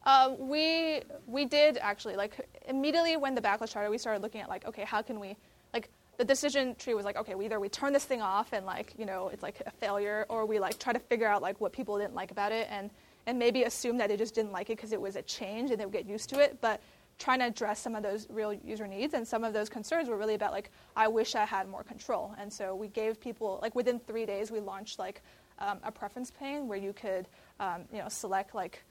uh, 0.04 0.34
we 0.40 1.02
we 1.28 1.46
did 1.46 1.78
actually 1.78 2.16
like 2.16 2.34
immediately 2.68 3.18
when 3.18 3.36
the 3.36 3.42
backlash 3.42 3.70
started, 3.70 3.92
we 3.92 4.00
started 4.00 4.24
looking 4.24 4.42
at 4.42 4.50
like 4.50 4.66
okay, 4.66 4.84
how 4.84 5.04
can 5.04 5.20
we 5.20 5.38
like 5.74 5.90
the 6.18 6.26
decision 6.26 6.74
tree 6.74 6.96
was 6.96 7.06
like 7.06 7.18
okay, 7.18 7.36
we 7.36 7.46
either 7.46 7.60
we 7.60 7.70
turn 7.70 7.94
this 7.94 8.06
thing 8.06 8.20
off 8.20 8.52
and 8.54 8.66
like 8.66 8.96
you 8.98 9.06
know 9.06 9.28
it's 9.28 9.44
like 9.44 9.62
a 9.68 9.70
failure, 9.70 10.26
or 10.28 10.48
we 10.48 10.58
like 10.58 10.80
try 10.80 10.92
to 10.92 10.98
figure 10.98 11.28
out 11.28 11.44
like 11.44 11.62
what 11.62 11.72
people 11.72 12.00
didn't 12.00 12.16
like 12.16 12.32
about 12.32 12.52
it 12.52 12.68
and 12.72 12.90
and 13.28 13.38
maybe 13.38 13.64
assume 13.64 13.98
that 13.98 14.10
they 14.10 14.18
just 14.18 14.36
didn't 14.36 14.52
like 14.52 14.70
it 14.70 14.78
because 14.78 14.92
it 14.92 15.02
was 15.02 15.16
a 15.16 15.22
change 15.22 15.72
and 15.72 15.80
they 15.80 15.86
would 15.86 15.94
get 15.94 16.06
used 16.06 16.30
to 16.30 16.40
it, 16.40 16.58
but 16.62 16.82
trying 17.20 17.40
to 17.40 17.46
address 17.46 17.80
some 17.80 17.96
of 17.96 18.02
those 18.02 18.28
real 18.32 18.52
user 18.52 18.88
needs 18.88 19.14
and 19.14 19.28
some 19.28 19.44
of 19.44 19.54
those 19.54 19.70
concerns 19.70 20.10
were 20.10 20.18
really 20.18 20.34
about 20.34 20.52
like 20.52 20.72
i 20.96 21.08
wish 21.08 21.36
i 21.36 21.46
had 21.46 21.70
more 21.70 21.84
control 21.84 22.34
and 22.40 22.52
so 22.52 22.74
we 22.74 22.88
gave 22.88 23.22
people 23.22 23.60
like 23.62 23.76
within 23.76 24.00
three 24.00 24.26
days 24.26 24.50
we 24.50 24.60
launched 24.60 24.98
like 24.98 25.22
um, 25.60 25.78
a 25.84 25.92
preference 25.92 26.32
pane 26.32 26.68
where 26.68 26.80
you 26.80 26.94
could 26.94 27.28
um, 27.60 27.84
you 27.94 28.00
know 28.00 28.10
select 28.10 28.56
like 28.56 28.84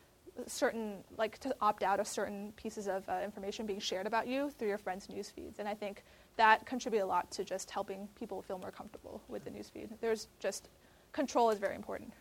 certain 0.47 0.97
like 1.17 1.39
to 1.39 1.55
opt 1.61 1.83
out 1.83 2.01
of 2.01 2.07
certain 2.07 2.53
pieces 2.57 2.89
of 2.89 3.09
uh, 3.09 3.21
information 3.25 3.67
being 3.67 3.81
shared 3.81 4.07
about 4.07 4.27
you 4.27 4.51
through 4.51 4.69
your 4.69 4.79
friends' 4.79 5.09
news 5.09 5.31
feeds, 5.31 5.59
and 5.59 5.69
I 5.69 5.75
think 5.75 6.05
that 6.37 6.65
contributes 6.67 7.05
a 7.05 7.07
lot 7.07 7.31
to 7.33 7.45
just 7.45 7.71
helping 7.71 8.09
people 8.19 8.43
feel 8.43 8.59
more 8.59 8.71
comfortable 8.71 9.23
with 9.29 9.45
the 9.45 9.51
news 9.51 9.69
feed. 9.69 9.91
There's 10.01 10.29
just 10.39 10.69
control 11.13 11.51
is 11.51 11.59
very 11.59 11.75
important. 11.75 12.13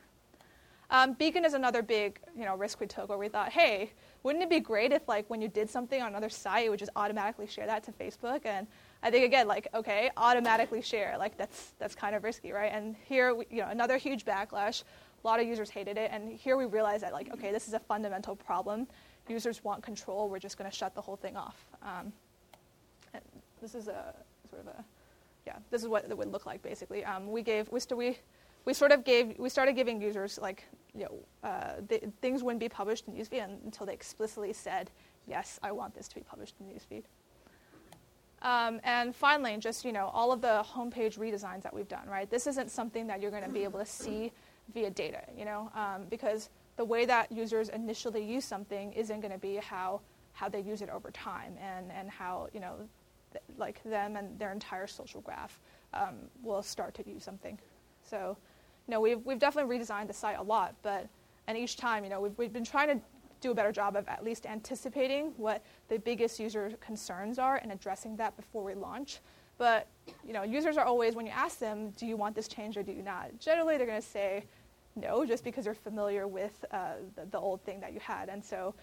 Um, 0.91 1.13
Beacon 1.13 1.45
is 1.45 1.53
another 1.53 1.83
big, 1.83 2.19
you 2.35 2.45
know, 2.45 2.55
risk 2.55 2.79
we 2.79 2.87
took 2.87 3.09
where 3.09 3.17
we 3.17 3.27
thought, 3.27 3.51
hey, 3.51 3.91
wouldn't 4.23 4.43
it 4.43 4.49
be 4.49 4.59
great 4.59 4.91
if, 4.91 5.07
like, 5.07 5.29
when 5.29 5.39
you 5.39 5.47
did 5.47 5.69
something 5.69 6.01
on 6.01 6.07
another 6.09 6.29
site, 6.29 6.65
it 6.65 6.69
would 6.69 6.79
just 6.79 6.91
automatically 6.95 7.45
share 7.45 7.67
that 7.67 7.83
to 7.83 7.91
Facebook? 7.91 8.45
And 8.45 8.65
I 9.03 9.11
think 9.11 9.23
again, 9.23 9.47
like, 9.47 9.67
okay, 9.73 10.09
automatically 10.17 10.81
share, 10.81 11.15
like 11.17 11.37
that's 11.37 11.73
that's 11.77 11.95
kind 11.95 12.15
of 12.15 12.23
risky, 12.23 12.51
right? 12.51 12.71
And 12.73 12.95
here, 13.05 13.35
we, 13.35 13.45
you 13.49 13.57
know, 13.57 13.69
another 13.69 13.97
huge 13.97 14.25
backlash. 14.25 14.83
A 15.23 15.27
lot 15.27 15.39
of 15.39 15.47
users 15.47 15.69
hated 15.69 15.97
it, 15.97 16.11
and 16.13 16.31
here 16.31 16.57
we 16.57 16.65
realized 16.65 17.03
that, 17.03 17.13
like, 17.13 17.31
okay, 17.33 17.51
this 17.51 17.67
is 17.67 17.73
a 17.73 17.79
fundamental 17.79 18.35
problem. 18.35 18.87
Users 19.27 19.63
want 19.63 19.83
control. 19.83 20.27
We're 20.27 20.39
just 20.39 20.57
going 20.57 20.69
to 20.69 20.75
shut 20.75 20.95
the 20.95 21.01
whole 21.01 21.17
thing 21.17 21.37
off. 21.37 21.55
Um, 21.83 22.11
this 23.61 23.75
is 23.75 23.87
a 23.89 24.13
sort 24.49 24.61
of 24.61 24.67
a, 24.67 24.83
yeah, 25.45 25.57
this 25.69 25.81
is 25.81 25.87
what 25.87 26.05
it 26.09 26.17
would 26.17 26.31
look 26.31 26.45
like 26.45 26.61
basically. 26.61 27.05
Um, 27.05 27.31
we 27.31 27.41
gave 27.41 27.69
we, 27.71 27.79
st- 27.79 27.97
we 27.97 28.17
we 28.65 28.73
sort 28.73 28.91
of 28.91 29.03
gave 29.03 29.37
we 29.37 29.49
started 29.49 29.75
giving 29.75 30.01
users 30.01 30.39
like 30.41 30.65
you 30.95 31.05
know 31.05 31.49
uh, 31.49 31.75
th- 31.87 32.03
things 32.21 32.43
wouldn't 32.43 32.59
be 32.59 32.69
published 32.69 33.07
in 33.07 33.13
newsfeed 33.13 33.47
until 33.65 33.85
they 33.85 33.93
explicitly 33.93 34.53
said 34.53 34.91
yes 35.27 35.59
I 35.63 35.71
want 35.71 35.93
this 35.95 36.07
to 36.09 36.15
be 36.15 36.21
published 36.21 36.55
in 36.59 36.67
newsfeed. 36.67 37.03
Um, 38.41 38.79
and 38.83 39.13
finally, 39.13 39.57
just 39.57 39.83
you 39.83 39.91
know 39.91 40.09
all 40.13 40.31
of 40.31 40.41
the 40.41 40.63
homepage 40.65 41.17
redesigns 41.17 41.61
that 41.63 41.73
we've 41.73 41.87
done. 41.87 42.07
Right, 42.07 42.29
this 42.29 42.47
isn't 42.47 42.71
something 42.71 43.07
that 43.07 43.21
you're 43.21 43.31
going 43.31 43.43
to 43.43 43.49
be 43.49 43.63
able 43.63 43.79
to 43.79 43.85
see 43.85 44.31
via 44.73 44.89
data. 44.89 45.23
You 45.37 45.45
know, 45.45 45.71
um, 45.75 46.05
because 46.09 46.49
the 46.77 46.85
way 46.85 47.05
that 47.05 47.31
users 47.31 47.69
initially 47.69 48.23
use 48.23 48.45
something 48.45 48.93
isn't 48.93 49.19
going 49.19 49.33
to 49.33 49.39
be 49.39 49.55
how 49.55 49.99
how 50.31 50.47
they 50.47 50.61
use 50.61 50.81
it 50.81 50.89
over 50.89 51.11
time 51.11 51.57
and 51.61 51.91
and 51.91 52.09
how 52.09 52.47
you 52.53 52.61
know 52.61 52.75
th- 53.33 53.43
like 53.57 53.83
them 53.83 54.15
and 54.15 54.39
their 54.39 54.53
entire 54.53 54.87
social 54.87 55.19
graph 55.21 55.59
um, 55.93 56.15
will 56.41 56.63
start 56.63 56.93
to 56.93 57.09
use 57.09 57.23
something. 57.23 57.59
So, 58.03 58.37
you 58.89 58.95
know, 58.95 59.01
we've, 59.01 59.23
we've 59.23 59.37
definitely 59.37 59.77
redesigned 59.77 60.07
the 60.07 60.13
site 60.13 60.39
a 60.39 60.41
lot, 60.41 60.73
but, 60.81 61.07
and 61.45 61.55
each 61.55 61.77
time, 61.77 62.03
you 62.03 62.09
know, 62.09 62.19
we've, 62.19 62.35
we've 62.39 62.51
been 62.51 62.63
trying 62.63 62.87
to 62.87 62.99
do 63.39 63.51
a 63.51 63.53
better 63.53 63.71
job 63.71 63.95
of 63.95 64.07
at 64.07 64.23
least 64.23 64.47
anticipating 64.47 65.31
what 65.37 65.63
the 65.89 65.99
biggest 65.99 66.39
user 66.39 66.71
concerns 66.81 67.37
are 67.37 67.57
and 67.57 67.71
addressing 67.71 68.15
that 68.15 68.35
before 68.35 68.63
we 68.63 68.73
launch. 68.73 69.19
But, 69.59 69.85
you 70.25 70.33
know, 70.33 70.41
users 70.41 70.75
are 70.75 70.85
always, 70.85 71.13
when 71.13 71.27
you 71.27 71.31
ask 71.31 71.59
them, 71.59 71.91
do 71.91 72.07
you 72.07 72.17
want 72.17 72.33
this 72.33 72.47
change 72.47 72.77
or 72.77 72.81
do 72.81 72.91
you 72.91 73.03
not? 73.03 73.39
Generally, 73.39 73.77
they're 73.77 73.85
going 73.85 74.01
to 74.01 74.07
say 74.07 74.45
no, 74.95 75.23
just 75.23 75.43
because 75.43 75.65
they're 75.65 75.75
familiar 75.75 76.27
with 76.27 76.65
uh, 76.71 76.93
the, 77.15 77.27
the 77.27 77.37
old 77.37 77.61
thing 77.65 77.79
that 77.81 77.93
you 77.93 77.99
had. 77.99 78.27
And 78.27 78.43
so, 78.43 78.73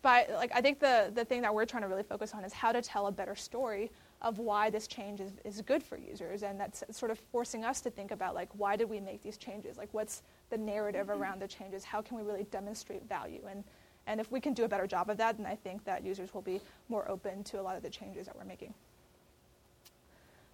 by, 0.00 0.26
like, 0.36 0.52
I 0.54 0.62
think 0.62 0.80
the, 0.80 1.12
the 1.14 1.26
thing 1.26 1.42
that 1.42 1.54
we're 1.54 1.66
trying 1.66 1.82
to 1.82 1.88
really 1.88 2.02
focus 2.02 2.32
on 2.32 2.44
is 2.44 2.54
how 2.54 2.72
to 2.72 2.80
tell 2.80 3.08
a 3.08 3.12
better 3.12 3.34
story 3.34 3.90
of 4.22 4.38
why 4.38 4.68
this 4.68 4.86
change 4.86 5.20
is, 5.20 5.32
is 5.44 5.62
good 5.62 5.82
for 5.82 5.96
users 5.96 6.42
and 6.42 6.60
that's 6.60 6.84
sort 6.90 7.10
of 7.10 7.18
forcing 7.32 7.64
us 7.64 7.80
to 7.80 7.90
think 7.90 8.10
about 8.10 8.34
like 8.34 8.48
why 8.52 8.76
did 8.76 8.88
we 8.88 9.00
make 9.00 9.22
these 9.22 9.36
changes? 9.36 9.78
Like 9.78 9.88
what's 9.92 10.22
the 10.50 10.58
narrative 10.58 11.08
around 11.08 11.40
the 11.40 11.48
changes? 11.48 11.84
How 11.84 12.02
can 12.02 12.16
we 12.16 12.22
really 12.22 12.44
demonstrate 12.50 13.08
value? 13.08 13.42
And 13.50 13.64
and 14.06 14.20
if 14.20 14.30
we 14.32 14.40
can 14.40 14.54
do 14.54 14.64
a 14.64 14.68
better 14.68 14.86
job 14.86 15.10
of 15.10 15.18
that 15.18 15.36
then 15.36 15.46
i 15.46 15.54
think 15.54 15.84
that 15.84 16.04
users 16.04 16.32
will 16.34 16.42
be 16.42 16.60
more 16.88 17.08
open 17.08 17.44
to 17.44 17.60
a 17.60 17.62
lot 17.62 17.76
of 17.76 17.82
the 17.82 17.90
changes 17.90 18.26
that 18.26 18.36
we're 18.36 18.44
making. 18.44 18.74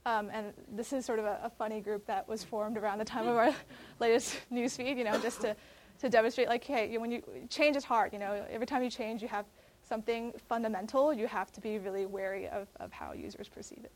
Um, 0.05 0.31
and 0.33 0.52
this 0.72 0.92
is 0.92 1.05
sort 1.05 1.18
of 1.18 1.24
a, 1.24 1.40
a, 1.42 1.50
funny 1.50 1.81
group 1.81 2.07
that 2.07 2.29
was 2.29 2.44
formed 2.44 2.76
around 2.76 2.98
the 2.98 3.05
time 3.05 3.26
of 3.26 3.37
our 3.37 3.52
latest 4.00 4.38
newsfeed 4.52 4.96
you 4.96 5.05
know 5.05 5.18
just 5.20 5.40
to, 5.40 5.57
to 6.00 6.09
demonstrate 6.09 6.48
like 6.48 6.62
hey 6.62 6.87
you 6.87 6.94
know, 6.94 7.00
when 7.00 7.11
you 7.11 7.22
change 7.48 7.76
is 7.76 7.83
hard 7.83 8.12
you 8.12 8.20
know 8.20 8.44
every 8.48 8.66
time 8.66 8.85
you 8.85 8.90
change 8.90 9.20
you 9.20 9.26
have 9.26 9.46
something 9.87 10.33
fundamental, 10.49 11.12
you 11.12 11.27
have 11.27 11.53
to 11.53 11.61
be 11.61 11.79
really 11.79 12.07
wary 12.07 12.49
of, 12.49 12.68
of 12.81 12.92
how 12.92 13.12
users 13.12 13.49
perceive 13.49 13.85
it. 13.85 13.92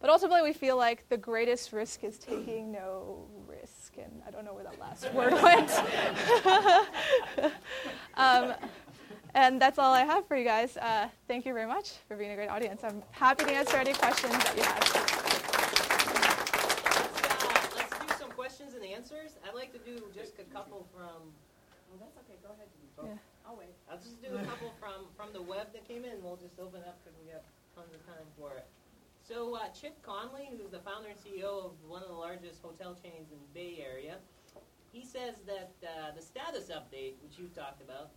But 0.00 0.10
ultimately, 0.10 0.42
we 0.42 0.52
feel 0.52 0.76
like 0.76 1.08
the 1.08 1.16
greatest 1.16 1.72
risk 1.72 2.04
is 2.04 2.18
taking 2.18 2.70
no 2.70 3.26
risk. 3.48 3.94
And 3.96 4.22
I 4.26 4.30
don't 4.30 4.44
know 4.44 4.54
where 4.54 4.62
that 4.62 4.78
last 4.78 5.12
word 5.14 5.32
went. 5.42 5.70
um, 8.14 8.54
and 9.34 9.60
that's 9.60 9.78
all 9.78 9.92
I 9.92 10.04
have 10.04 10.24
for 10.26 10.36
you 10.36 10.44
guys. 10.44 10.76
Uh, 10.76 11.08
thank 11.26 11.44
you 11.44 11.52
very 11.52 11.66
much 11.66 11.94
for 12.06 12.16
being 12.16 12.30
a 12.30 12.36
great 12.36 12.48
audience. 12.48 12.84
I'm 12.84 13.02
happy 13.10 13.44
to 13.46 13.52
answer 13.52 13.76
any 13.76 13.92
questions 13.92 14.32
that 14.32 14.56
you 14.56 14.62
have. 14.62 14.78
Let's, 14.78 14.94
uh, 17.42 17.68
let's 17.76 17.98
do 17.98 18.06
some 18.20 18.30
questions 18.30 18.74
and 18.74 18.84
answers. 18.84 19.36
I'd 19.48 19.54
like 19.56 19.72
to 19.72 19.78
do 19.78 20.04
just 20.14 20.38
a 20.38 20.44
couple 20.44 20.86
from. 20.94 21.32
Oh, 21.92 21.96
that's 21.98 22.16
okay. 22.18 22.38
Go 22.40 22.52
ahead. 22.54 22.68
Yeah. 23.04 23.37
I'll 23.48 23.56
wait. 23.56 23.72
I'll 23.88 23.96
just 23.96 24.20
do 24.20 24.28
a 24.36 24.44
couple 24.44 24.68
from, 24.76 25.08
from 25.16 25.32
the 25.32 25.40
web 25.40 25.72
that 25.72 25.88
came 25.88 26.04
in. 26.04 26.20
We'll 26.20 26.36
just 26.36 26.60
open 26.60 26.84
up 26.84 27.00
because 27.00 27.16
we 27.16 27.32
have 27.32 27.40
tons 27.72 27.96
of 27.96 28.04
time 28.04 28.28
for 28.36 28.52
it. 28.60 28.68
So 29.24 29.56
uh, 29.56 29.72
Chip 29.72 29.96
Conley, 30.04 30.52
who's 30.52 30.68
the 30.70 30.84
founder 30.84 31.08
and 31.08 31.16
CEO 31.16 31.64
of 31.64 31.72
one 31.88 32.02
of 32.02 32.08
the 32.08 32.20
largest 32.20 32.60
hotel 32.60 32.92
chains 32.92 33.32
in 33.32 33.40
the 33.40 33.50
Bay 33.56 33.80
Area, 33.80 34.20
he 34.92 35.00
says 35.00 35.40
that 35.48 35.72
uh, 35.80 36.12
the 36.14 36.20
status 36.20 36.68
update, 36.68 37.16
which 37.24 37.40
you 37.40 37.48
talked 37.56 37.80
about, 37.80 38.12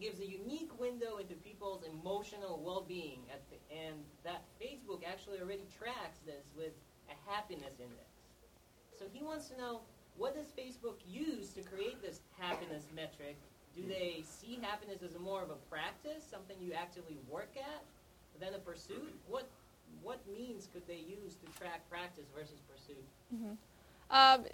gives 0.00 0.18
a 0.18 0.26
unique 0.26 0.74
window 0.78 1.18
into 1.18 1.34
people's 1.34 1.84
emotional 1.86 2.60
well-being, 2.64 3.22
the, 3.50 3.58
and 3.70 4.02
that 4.24 4.42
Facebook 4.60 5.06
actually 5.06 5.38
already 5.38 5.66
tracks 5.78 6.18
this 6.26 6.50
with 6.56 6.74
a 7.06 7.30
happiness 7.30 7.78
index. 7.78 8.10
So 8.98 9.06
he 9.12 9.22
wants 9.22 9.46
to 9.48 9.56
know 9.56 9.82
what 10.16 10.34
does 10.34 10.50
Facebook 10.58 10.98
use 11.06 11.50
to 11.54 11.62
create 11.62 12.02
this 12.02 12.20
happiness 12.38 12.82
metric 12.94 13.38
do 13.76 13.82
they 13.86 14.24
see 14.24 14.58
happiness 14.62 15.02
as 15.02 15.18
more 15.20 15.42
of 15.42 15.50
a 15.50 15.56
practice, 15.70 16.24
something 16.30 16.56
you 16.60 16.72
actively 16.72 17.18
work 17.30 17.50
at, 17.56 17.82
than 18.40 18.54
a 18.54 18.58
pursuit? 18.58 19.14
What 19.28 19.48
what 20.02 20.20
means 20.32 20.68
could 20.72 20.86
they 20.86 20.96
use 20.96 21.36
to 21.36 21.58
track 21.58 21.88
practice 21.90 22.26
versus 22.34 22.60
pursuit? 22.70 23.04
Mm-hmm. 23.34 23.54
Um, 24.10 24.44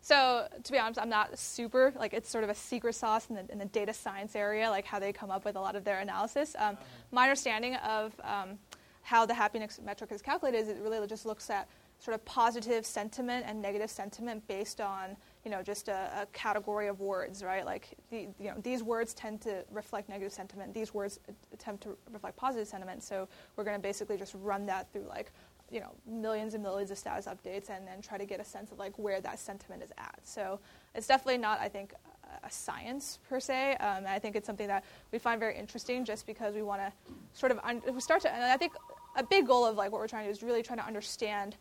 so 0.00 0.48
to 0.62 0.72
be 0.72 0.78
honest, 0.78 1.00
I'm 1.00 1.08
not 1.08 1.38
super 1.38 1.92
like 1.96 2.12
it's 2.12 2.28
sort 2.28 2.44
of 2.44 2.50
a 2.50 2.54
secret 2.54 2.94
sauce 2.94 3.28
in 3.30 3.36
the, 3.36 3.50
in 3.50 3.58
the 3.58 3.66
data 3.66 3.92
science 3.92 4.34
area, 4.36 4.68
like 4.68 4.84
how 4.84 4.98
they 4.98 5.12
come 5.12 5.30
up 5.30 5.44
with 5.44 5.56
a 5.56 5.60
lot 5.60 5.76
of 5.76 5.84
their 5.84 6.00
analysis. 6.00 6.54
Um, 6.58 6.74
uh-huh. 6.74 6.84
My 7.12 7.22
understanding 7.24 7.76
of 7.76 8.12
um, 8.22 8.58
how 9.02 9.26
the 9.26 9.34
happiness 9.34 9.80
metric 9.84 10.10
is 10.12 10.22
calculated 10.22 10.58
is 10.58 10.68
it 10.68 10.78
really 10.82 11.06
just 11.06 11.26
looks 11.26 11.50
at 11.50 11.68
sort 11.98 12.14
of 12.14 12.24
positive 12.24 12.84
sentiment 12.84 13.44
and 13.46 13.62
negative 13.62 13.90
sentiment 13.90 14.46
based 14.48 14.80
on 14.80 15.16
you 15.44 15.50
know 15.50 15.62
just 15.62 15.88
a, 15.88 16.22
a, 16.22 16.26
category 16.32 16.88
of 16.88 17.00
words, 17.00 17.42
right? 17.42 17.64
Like 17.64 17.88
the, 18.10 18.28
you 18.38 18.50
know 18.50 18.54
these 18.62 18.82
words 18.82 19.12
tend 19.14 19.40
to 19.42 19.64
reflect 19.70 20.08
negative 20.08 20.32
sentiment. 20.32 20.72
These 20.72 20.94
words 20.94 21.18
attempt 21.52 21.82
to 21.84 21.96
reflect 22.12 22.36
positive 22.36 22.68
sentiment. 22.68 23.02
So 23.02 23.28
we're 23.56 23.64
going 23.64 23.76
to 23.76 23.82
basically 23.82 24.16
just 24.16 24.34
run 24.42 24.66
that 24.66 24.92
through 24.92 25.06
like 25.08 25.32
you 25.70 25.80
know 25.80 25.92
millions 26.06 26.54
and 26.54 26.62
millions 26.62 26.90
of 26.90 26.98
status 26.98 27.26
updates 27.26 27.70
and 27.70 27.86
then 27.86 28.00
try 28.00 28.18
to 28.18 28.26
get 28.26 28.40
a 28.40 28.44
sense 28.44 28.70
of 28.70 28.78
like 28.78 28.96
where 28.98 29.20
that 29.20 29.38
sentiment 29.38 29.82
is 29.82 29.90
at. 29.98 30.20
So 30.22 30.60
it's 30.94 31.06
definitely 31.06 31.38
not 31.38 31.60
I 31.60 31.68
think 31.68 31.94
a 32.44 32.50
science 32.50 33.18
per 33.28 33.40
se. 33.40 33.76
Um, 33.76 34.04
I 34.06 34.18
think 34.18 34.36
it's 34.36 34.46
something 34.46 34.68
that 34.68 34.84
we 35.12 35.18
find 35.18 35.38
very 35.38 35.56
interesting 35.56 36.04
just 36.04 36.26
because 36.26 36.54
we 36.54 36.62
want 36.62 36.80
to 36.80 36.92
sort 37.34 37.52
of 37.52 37.58
un- 37.64 37.82
we 37.92 38.00
start 38.00 38.22
to 38.22 38.32
and 38.32 38.44
I 38.44 38.56
think 38.56 38.72
a 39.16 39.22
big 39.22 39.46
goal 39.46 39.66
of 39.66 39.76
like 39.76 39.92
what 39.92 40.00
we're 40.00 40.08
trying 40.08 40.24
to 40.24 40.28
do 40.28 40.32
is 40.32 40.42
really 40.42 40.62
trying 40.62 40.78
to 40.78 40.86
understand 40.86 41.56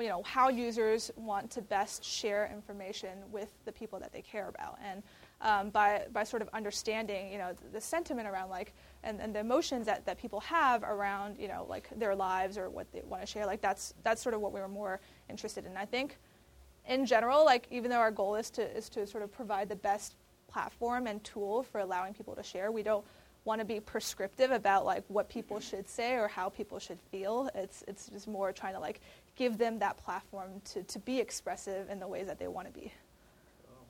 you 0.00 0.08
know, 0.08 0.22
how 0.22 0.48
users 0.48 1.10
want 1.16 1.50
to 1.50 1.62
best 1.62 2.04
share 2.04 2.50
information 2.52 3.18
with 3.30 3.50
the 3.64 3.72
people 3.72 3.98
that 3.98 4.12
they 4.12 4.22
care 4.22 4.48
about. 4.48 4.78
And 4.84 5.02
um, 5.40 5.70
by, 5.70 6.06
by 6.12 6.24
sort 6.24 6.42
of 6.42 6.48
understanding, 6.52 7.32
you 7.32 7.38
know, 7.38 7.52
the, 7.52 7.68
the 7.74 7.80
sentiment 7.80 8.28
around 8.28 8.50
like, 8.50 8.72
and, 9.04 9.20
and 9.20 9.34
the 9.34 9.40
emotions 9.40 9.86
that, 9.86 10.04
that 10.06 10.18
people 10.18 10.40
have 10.40 10.82
around, 10.82 11.36
you 11.38 11.48
know, 11.48 11.66
like 11.68 11.88
their 11.96 12.14
lives 12.14 12.58
or 12.58 12.70
what 12.70 12.90
they 12.92 13.02
want 13.04 13.22
to 13.22 13.26
share, 13.26 13.46
like 13.46 13.60
that's, 13.60 13.94
that's 14.02 14.22
sort 14.22 14.34
of 14.34 14.40
what 14.40 14.52
we 14.52 14.60
were 14.60 14.68
more 14.68 15.00
interested 15.30 15.64
in. 15.64 15.76
I 15.76 15.84
think 15.84 16.18
in 16.88 17.06
general, 17.06 17.44
like 17.44 17.66
even 17.70 17.90
though 17.90 17.98
our 17.98 18.10
goal 18.10 18.34
is 18.34 18.50
to, 18.50 18.76
is 18.76 18.88
to 18.90 19.06
sort 19.06 19.22
of 19.22 19.30
provide 19.30 19.68
the 19.68 19.76
best 19.76 20.14
platform 20.50 21.06
and 21.06 21.22
tool 21.22 21.62
for 21.62 21.80
allowing 21.80 22.14
people 22.14 22.34
to 22.34 22.42
share, 22.42 22.72
we 22.72 22.82
don't 22.82 23.04
want 23.44 23.60
to 23.60 23.64
be 23.64 23.80
prescriptive 23.80 24.50
about 24.50 24.84
like 24.84 25.04
what 25.08 25.28
people 25.28 25.60
should 25.60 25.88
say 25.88 26.14
or 26.14 26.28
how 26.28 26.48
people 26.48 26.78
should 26.78 26.98
feel. 27.10 27.48
It's, 27.54 27.84
it's 27.86 28.08
just 28.08 28.26
more 28.26 28.52
trying 28.52 28.74
to 28.74 28.80
like 28.80 29.00
give 29.38 29.56
them 29.56 29.78
that 29.78 29.96
platform 29.96 30.60
to, 30.66 30.82
to 30.82 30.98
be 30.98 31.20
expressive 31.20 31.88
in 31.88 32.00
the 32.00 32.08
ways 32.08 32.26
that 32.26 32.38
they 32.42 32.48
want 32.48 32.66
to 32.66 32.74
be. 32.74 32.92
Cool. 33.62 33.86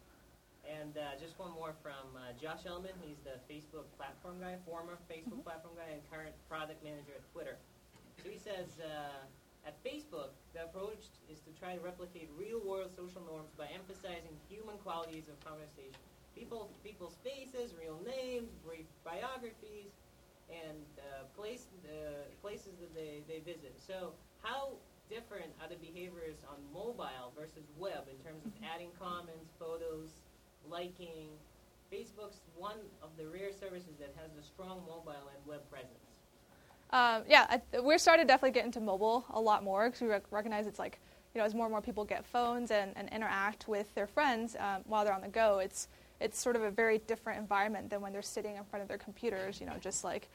And 0.68 0.92
uh, 0.92 1.16
just 1.18 1.38
one 1.40 1.52
more 1.56 1.72
from 1.82 2.04
uh, 2.14 2.36
Josh 2.36 2.68
Elman. 2.68 2.92
He's 3.00 3.16
the 3.24 3.40
Facebook 3.48 3.88
platform 3.96 4.36
guy, 4.44 4.60
former 4.68 5.00
Facebook 5.08 5.40
mm-hmm. 5.40 5.48
platform 5.48 5.72
guy, 5.80 5.88
and 5.96 6.04
current 6.12 6.36
product 6.52 6.84
manager 6.84 7.16
at 7.16 7.24
Twitter. 7.32 7.56
So 8.22 8.28
he 8.28 8.36
says 8.36 8.76
uh, 8.76 9.24
at 9.64 9.80
Facebook, 9.80 10.36
the 10.52 10.68
approach 10.68 11.08
is 11.32 11.40
to 11.48 11.50
try 11.56 11.72
to 11.72 11.80
replicate 11.80 12.28
real 12.36 12.60
world 12.60 12.92
social 12.92 13.24
norms 13.24 13.56
by 13.56 13.72
emphasizing 13.72 14.36
human 14.52 14.76
qualities 14.84 15.32
of 15.32 15.40
conversation. 15.40 15.96
People, 16.36 16.68
people's 16.84 17.16
faces, 17.24 17.72
real 17.80 17.98
names, 18.04 18.52
brief 18.68 18.84
biographies, 19.02 19.96
and 20.52 20.84
uh, 21.00 21.24
place, 21.36 21.66
the 21.82 22.28
places 22.44 22.76
that 22.80 22.92
they, 22.94 23.24
they 23.24 23.40
visit. 23.40 23.74
So 23.80 24.12
how 24.42 24.76
different 25.08 25.50
are 25.60 25.68
the 25.68 25.76
behaviors 25.76 26.36
on 26.48 26.56
mobile 26.72 27.32
versus 27.36 27.64
web 27.78 28.06
in 28.08 28.16
terms 28.24 28.44
of 28.44 28.52
adding 28.62 28.90
comments, 28.98 29.52
photos, 29.58 30.10
liking? 30.68 31.28
Facebook's 31.92 32.40
one 32.54 32.76
of 33.02 33.08
the 33.16 33.26
rare 33.26 33.52
services 33.52 33.96
that 33.98 34.14
has 34.20 34.30
a 34.38 34.42
strong 34.42 34.82
mobile 34.86 35.30
and 35.34 35.46
web 35.46 35.60
presence. 35.70 35.92
Um, 36.90 37.22
yeah, 37.28 37.46
I, 37.48 37.80
we're 37.80 37.98
starting 37.98 38.24
to 38.24 38.28
definitely 38.28 38.52
get 38.52 38.64
into 38.64 38.80
mobile 38.80 39.24
a 39.30 39.40
lot 39.40 39.62
more 39.62 39.86
because 39.86 40.00
we 40.00 40.08
rec- 40.08 40.30
recognize 40.30 40.66
it's 40.66 40.78
like 40.78 40.98
you 41.34 41.40
know, 41.40 41.44
as 41.44 41.54
more 41.54 41.66
and 41.66 41.72
more 41.72 41.82
people 41.82 42.04
get 42.04 42.24
phones 42.24 42.70
and, 42.70 42.92
and 42.96 43.08
interact 43.10 43.68
with 43.68 43.94
their 43.94 44.06
friends 44.06 44.56
um, 44.58 44.82
while 44.86 45.04
they're 45.04 45.14
on 45.14 45.20
the 45.20 45.28
go, 45.28 45.58
it's 45.58 45.88
it's 46.20 46.40
sort 46.40 46.56
of 46.56 46.62
a 46.62 46.70
very 46.70 46.98
different 47.06 47.38
environment 47.38 47.90
than 47.90 48.00
when 48.00 48.12
they're 48.12 48.22
sitting 48.22 48.56
in 48.56 48.64
front 48.64 48.82
of 48.82 48.88
their 48.88 48.98
computers, 48.98 49.60
you 49.60 49.66
know, 49.66 49.74
just 49.80 50.04
like 50.04 50.28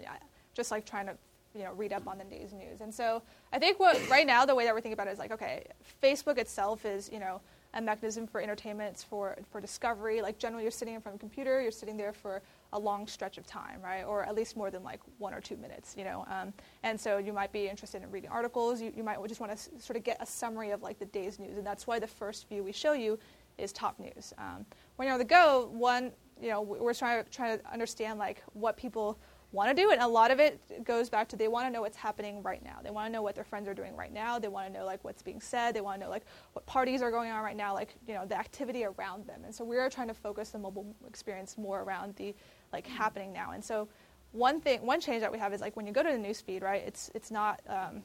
yeah, 0.00 0.12
just 0.54 0.70
like 0.70 0.84
trying 0.84 1.06
to 1.06 1.14
you 1.54 1.64
know 1.64 1.72
read 1.72 1.92
up 1.92 2.06
on 2.06 2.18
the 2.18 2.24
day's 2.24 2.52
news. 2.52 2.80
And 2.80 2.94
so 2.94 3.22
I 3.52 3.58
think 3.58 3.80
what 3.80 4.08
right 4.08 4.26
now 4.26 4.44
the 4.46 4.54
way 4.54 4.64
that 4.64 4.74
we're 4.74 4.80
thinking 4.80 4.94
about 4.94 5.08
it 5.08 5.12
is 5.12 5.18
like 5.18 5.32
okay, 5.32 5.64
Facebook 6.02 6.38
itself 6.38 6.84
is 6.84 7.10
you 7.12 7.18
know 7.18 7.40
a 7.74 7.80
mechanism 7.80 8.26
for 8.26 8.40
entertainment, 8.40 9.04
for 9.08 9.36
for 9.50 9.60
discovery. 9.60 10.22
Like 10.22 10.38
generally, 10.38 10.64
you're 10.64 10.70
sitting 10.72 10.94
in 10.94 11.00
front 11.00 11.14
of 11.14 11.20
a 11.20 11.20
computer, 11.20 11.60
you're 11.60 11.70
sitting 11.70 11.96
there 11.96 12.12
for 12.12 12.42
a 12.72 12.78
long 12.78 13.06
stretch 13.06 13.38
of 13.38 13.46
time, 13.46 13.80
right? 13.82 14.02
Or 14.02 14.24
at 14.24 14.34
least 14.34 14.56
more 14.56 14.70
than 14.70 14.82
like 14.82 15.00
one 15.18 15.34
or 15.34 15.40
two 15.40 15.56
minutes, 15.56 15.94
you 15.96 16.04
know. 16.04 16.24
Um, 16.28 16.52
and 16.82 17.00
so 17.00 17.18
you 17.18 17.32
might 17.32 17.52
be 17.52 17.68
interested 17.68 18.02
in 18.02 18.10
reading 18.10 18.30
articles. 18.30 18.80
You, 18.80 18.92
you 18.96 19.02
might 19.02 19.18
just 19.28 19.40
want 19.40 19.50
to 19.50 19.58
s- 19.58 19.70
sort 19.78 19.96
of 19.96 20.04
get 20.04 20.16
a 20.20 20.26
summary 20.26 20.70
of 20.70 20.82
like 20.82 20.98
the 20.98 21.06
day's 21.06 21.38
news, 21.38 21.56
and 21.56 21.66
that's 21.66 21.86
why 21.86 21.98
the 21.98 22.06
first 22.06 22.48
view 22.48 22.62
we 22.62 22.72
show 22.72 22.92
you 22.92 23.18
is 23.58 23.72
top 23.72 23.98
news. 23.98 24.32
Um, 24.38 24.64
when 24.96 25.06
you're 25.06 25.14
on 25.14 25.18
the 25.18 25.24
go, 25.24 25.68
one, 25.72 26.12
you 26.40 26.48
know, 26.48 26.62
we're 26.62 26.94
trying 26.94 27.22
to 27.22 27.30
trying 27.30 27.58
to 27.58 27.72
understand 27.72 28.18
like 28.18 28.42
what 28.54 28.76
people 28.76 29.18
want 29.52 29.74
to 29.74 29.82
do, 29.82 29.90
and 29.90 30.00
a 30.00 30.06
lot 30.06 30.30
of 30.30 30.38
it 30.38 30.84
goes 30.84 31.08
back 31.08 31.28
to 31.28 31.36
they 31.36 31.48
want 31.48 31.66
to 31.66 31.70
know 31.70 31.80
what's 31.80 31.96
happening 31.96 32.42
right 32.42 32.62
now. 32.64 32.78
They 32.82 32.90
want 32.90 33.08
to 33.08 33.12
know 33.12 33.22
what 33.22 33.34
their 33.34 33.44
friends 33.44 33.68
are 33.68 33.74
doing 33.74 33.96
right 33.96 34.12
now. 34.12 34.38
They 34.38 34.48
want 34.48 34.72
to 34.72 34.72
know 34.72 34.84
like 34.84 35.02
what's 35.02 35.22
being 35.22 35.40
said. 35.40 35.74
They 35.74 35.80
want 35.80 36.00
to 36.00 36.06
know 36.06 36.10
like 36.10 36.24
what 36.52 36.66
parties 36.66 37.02
are 37.02 37.10
going 37.10 37.30
on 37.30 37.42
right 37.42 37.56
now, 37.56 37.74
like 37.74 37.94
you 38.06 38.14
know 38.14 38.24
the 38.26 38.38
activity 38.38 38.84
around 38.84 39.26
them. 39.26 39.42
And 39.44 39.54
so 39.54 39.64
we 39.64 39.76
are 39.76 39.90
trying 39.90 40.08
to 40.08 40.14
focus 40.14 40.50
the 40.50 40.58
mobile 40.58 40.94
experience 41.06 41.58
more 41.58 41.82
around 41.82 42.14
the 42.16 42.34
like 42.72 42.86
happening 42.86 43.32
now. 43.32 43.52
And 43.52 43.64
so 43.64 43.88
one 44.32 44.60
thing, 44.60 44.84
one 44.86 45.00
change 45.00 45.20
that 45.22 45.32
we 45.32 45.38
have 45.38 45.52
is 45.52 45.60
like 45.60 45.76
when 45.76 45.86
you 45.86 45.92
go 45.92 46.02
to 46.02 46.10
the 46.10 46.18
newsfeed, 46.18 46.62
right? 46.62 46.82
It's 46.86 47.10
it's 47.14 47.30
not. 47.30 47.60
Um, 47.68 48.02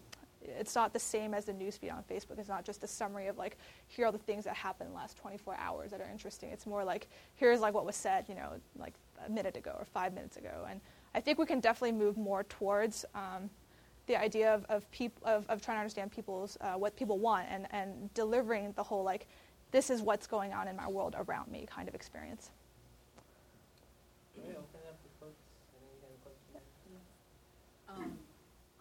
it's 0.60 0.75
not 0.75 0.93
the 0.93 0.99
same 0.99 1.34
as 1.34 1.45
the 1.45 1.53
newsfeed 1.53 1.91
on 1.91 2.03
Facebook. 2.03 2.38
It's 2.38 2.49
not 2.49 2.63
just 2.63 2.84
a 2.84 2.88
summary 2.88 3.25
of 3.27 3.38
like 3.38 3.58
here 3.88 4.05
are 4.05 4.12
the 4.12 4.17
things 4.19 4.43
that 4.45 4.55
happened 4.55 4.89
in 4.89 4.93
the 4.93 4.99
last 4.99 5.17
24 5.17 5.55
hours 5.55 5.89
that 5.89 6.01
are 6.01 6.10
interesting. 6.12 6.51
It's 6.51 6.67
more 6.67 6.84
like 6.84 7.08
here's 7.34 7.62
like 7.62 7.73
what 7.73 7.84
was 7.84 7.95
said, 7.95 8.25
you 8.29 8.36
know, 8.36 8.53
like 8.77 8.93
a 9.25 9.29
minute 9.29 9.58
ago 9.58 9.75
or 9.77 9.86
five 9.86 10.13
minutes 10.13 10.38
ago. 10.38 10.65
And 10.69 10.81
I 11.15 11.21
think 11.21 11.39
we 11.39 11.45
can 11.45 11.62
definitely 11.62 11.93
move 11.93 12.17
more 12.17 12.43
towards 12.43 13.06
um, 13.15 13.49
the 14.06 14.17
idea 14.17 14.54
of 14.54 14.65
of, 14.65 14.89
peop- 14.91 15.17
of 15.23 15.45
of 15.47 15.62
trying 15.62 15.78
to 15.78 15.80
understand 15.80 16.12
people's 16.12 16.58
uh, 16.60 16.73
what 16.73 16.95
people 16.97 17.17
want 17.19 17.47
and 17.49 17.67
and 17.71 18.13
delivering 18.13 18.73
the 18.75 18.84
whole 18.84 19.04
like 19.04 19.25
this 19.71 19.89
is 19.89 20.01
what's 20.01 20.28
going 20.28 20.51
on 20.51 20.67
in 20.67 20.75
my 20.75 20.88
world 20.89 21.15
around 21.17 21.49
me 21.49 21.65
kind 21.71 21.88
of 21.88 21.95
experience. 21.95 22.51
Can 24.36 24.43
we 24.43 24.51
open 24.60 24.75
it 24.84 24.91
up 24.91 24.99
to 24.99 25.10
folks? 25.23 25.39
Any 25.80 25.95
kind 26.04 26.12
of 26.12 26.21
questions? 26.28 26.67
Um, 27.88 28.12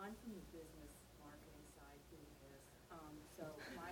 I'm 0.03 0.15
from 0.19 0.35
the 0.35 0.45
business 0.51 0.91
marketing 1.23 1.67
side, 1.79 2.01
doing 2.11 2.35
this. 2.51 2.67
Um, 2.91 3.15
so 3.39 3.45
my, 3.79 3.91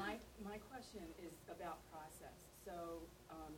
my, 0.00 0.12
my 0.40 0.56
question 0.72 1.04
is 1.20 1.36
about 1.52 1.76
process. 1.92 2.36
So, 2.64 3.04
um, 3.28 3.52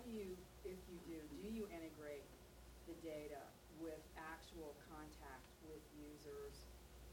how, 0.00 0.08
do 0.08 0.16
you, 0.16 0.32
if 0.64 0.80
you 0.88 0.96
do, 1.04 1.20
do 1.44 1.48
you 1.52 1.68
integrate 1.68 2.24
the 2.88 2.96
data 3.04 3.44
with 3.80 4.00
actual 4.16 4.72
contact 4.88 5.44
with 5.68 5.80
users 5.92 6.64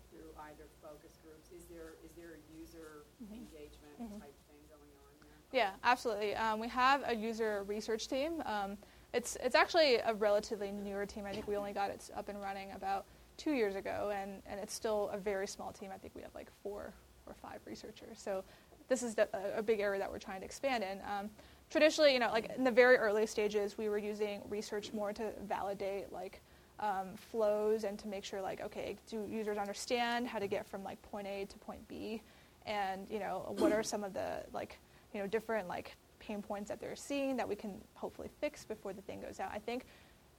through 0.09 0.31
either 0.47 0.63
focus 0.81 1.19
groups? 1.19 1.51
Is 1.51 1.67
there, 1.67 1.99
is 2.05 2.15
there 2.15 2.39
a 2.39 2.41
user 2.55 3.03
engagement 3.19 3.99
Mhm. 3.99 4.21
type 4.23 4.35
thing 4.47 4.63
going 4.71 4.91
on 5.03 5.11
there? 5.19 5.35
Yeah, 5.51 5.75
absolutely. 5.83 6.35
Um, 6.35 6.59
we 6.59 6.69
have 6.69 7.03
a 7.05 7.13
user 7.13 7.63
research 7.63 8.07
team. 8.07 8.41
Um, 8.45 8.77
it's 9.13 9.37
it's 9.37 9.55
actually 9.55 9.95
a 9.95 10.13
relatively 10.13 10.71
newer 10.71 11.05
team. 11.05 11.25
I 11.25 11.31
think 11.31 11.47
we 11.47 11.55
only 11.55 11.71
got 11.73 11.89
it 11.89 12.09
up 12.15 12.27
and 12.29 12.41
running 12.41 12.71
about 12.71 13.05
two 13.37 13.53
years 13.53 13.75
ago, 13.75 14.11
and, 14.13 14.41
and 14.45 14.59
it's 14.59 14.73
still 14.73 15.09
a 15.09 15.17
very 15.17 15.47
small 15.47 15.71
team. 15.71 15.91
I 15.93 15.97
think 15.97 16.13
we 16.13 16.21
have 16.21 16.35
like 16.35 16.51
four 16.61 16.93
or 17.25 17.33
five 17.33 17.61
researchers. 17.65 18.19
So 18.19 18.43
this 18.89 19.03
is 19.03 19.17
a, 19.17 19.27
a 19.55 19.63
big 19.63 19.79
area 19.79 19.99
that 19.99 20.11
we're 20.11 20.19
trying 20.19 20.41
to 20.41 20.45
expand 20.45 20.83
in. 20.83 20.99
Um, 21.09 21.29
traditionally, 21.69 22.13
you 22.13 22.19
know, 22.19 22.29
like 22.31 22.51
in 22.55 22.63
the 22.63 22.71
very 22.71 22.97
early 22.97 23.25
stages, 23.25 23.77
we 23.77 23.89
were 23.89 23.97
using 23.97 24.41
research 24.49 24.93
more 24.93 25.13
to 25.13 25.31
validate 25.47 26.11
like 26.11 26.41
um, 26.79 27.15
flows 27.15 27.83
and 27.83 27.97
to 27.99 28.07
make 28.07 28.23
sure 28.23 28.41
like 28.41 28.61
okay, 28.61 28.95
do 29.09 29.25
users 29.29 29.57
understand 29.57 30.27
how 30.27 30.39
to 30.39 30.47
get 30.47 30.67
from 30.67 30.83
like 30.83 31.01
point 31.01 31.27
A 31.27 31.45
to 31.45 31.57
point 31.57 31.85
B, 31.87 32.21
and 32.65 33.07
you 33.09 33.19
know 33.19 33.53
what 33.57 33.71
are 33.71 33.83
some 33.83 34.03
of 34.03 34.13
the 34.13 34.43
like 34.53 34.77
you 35.13 35.19
know 35.19 35.27
different 35.27 35.67
like 35.67 35.95
pain 36.19 36.41
points 36.41 36.69
that 36.69 36.79
they're 36.79 36.95
seeing 36.95 37.37
that 37.37 37.47
we 37.47 37.55
can 37.55 37.79
hopefully 37.93 38.29
fix 38.41 38.65
before 38.65 38.93
the 38.93 39.01
thing 39.01 39.21
goes 39.21 39.39
out. 39.39 39.49
I 39.53 39.59
think 39.59 39.85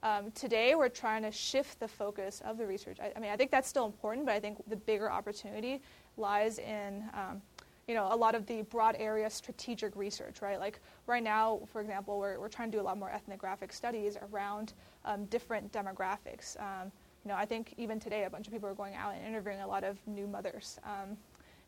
um, 0.01 0.31
today 0.31 0.75
we're 0.75 0.89
trying 0.89 1.23
to 1.23 1.31
shift 1.31 1.79
the 1.79 1.87
focus 1.87 2.41
of 2.45 2.57
the 2.57 2.65
research. 2.65 2.97
I, 3.01 3.11
I 3.15 3.19
mean, 3.19 3.31
I 3.31 3.35
think 3.35 3.51
that's 3.51 3.67
still 3.67 3.85
important, 3.85 4.25
but 4.25 4.33
I 4.33 4.39
think 4.39 4.57
the 4.67 4.75
bigger 4.77 5.11
opportunity 5.11 5.81
lies 6.15 6.57
in 6.59 7.03
um, 7.13 7.41
you 7.89 7.95
know 7.95 8.07
a 8.11 8.15
lot 8.15 8.35
of 8.35 8.45
the 8.45 8.61
broad 8.61 8.95
area 8.99 9.27
strategic 9.31 9.95
research, 9.95 10.43
right? 10.43 10.59
Like 10.59 10.79
right 11.07 11.23
now, 11.23 11.61
for 11.65 11.81
example, 11.81 12.19
we're 12.19 12.39
we're 12.39 12.47
trying 12.47 12.71
to 12.71 12.77
do 12.77 12.81
a 12.81 12.85
lot 12.85 12.99
more 12.99 13.09
ethnographic 13.09 13.73
studies 13.73 14.15
around 14.31 14.73
um, 15.05 15.25
different 15.25 15.71
demographics. 15.71 16.55
Um, 16.61 16.91
you 17.25 17.29
know, 17.29 17.35
I 17.35 17.45
think 17.45 17.73
even 17.77 17.99
today, 17.99 18.25
a 18.25 18.29
bunch 18.29 18.45
of 18.45 18.53
people 18.53 18.69
are 18.69 18.75
going 18.75 18.93
out 18.93 19.15
and 19.15 19.25
interviewing 19.25 19.61
a 19.61 19.67
lot 19.67 19.83
of 19.83 19.97
new 20.05 20.27
mothers. 20.27 20.79
Um, 20.83 21.17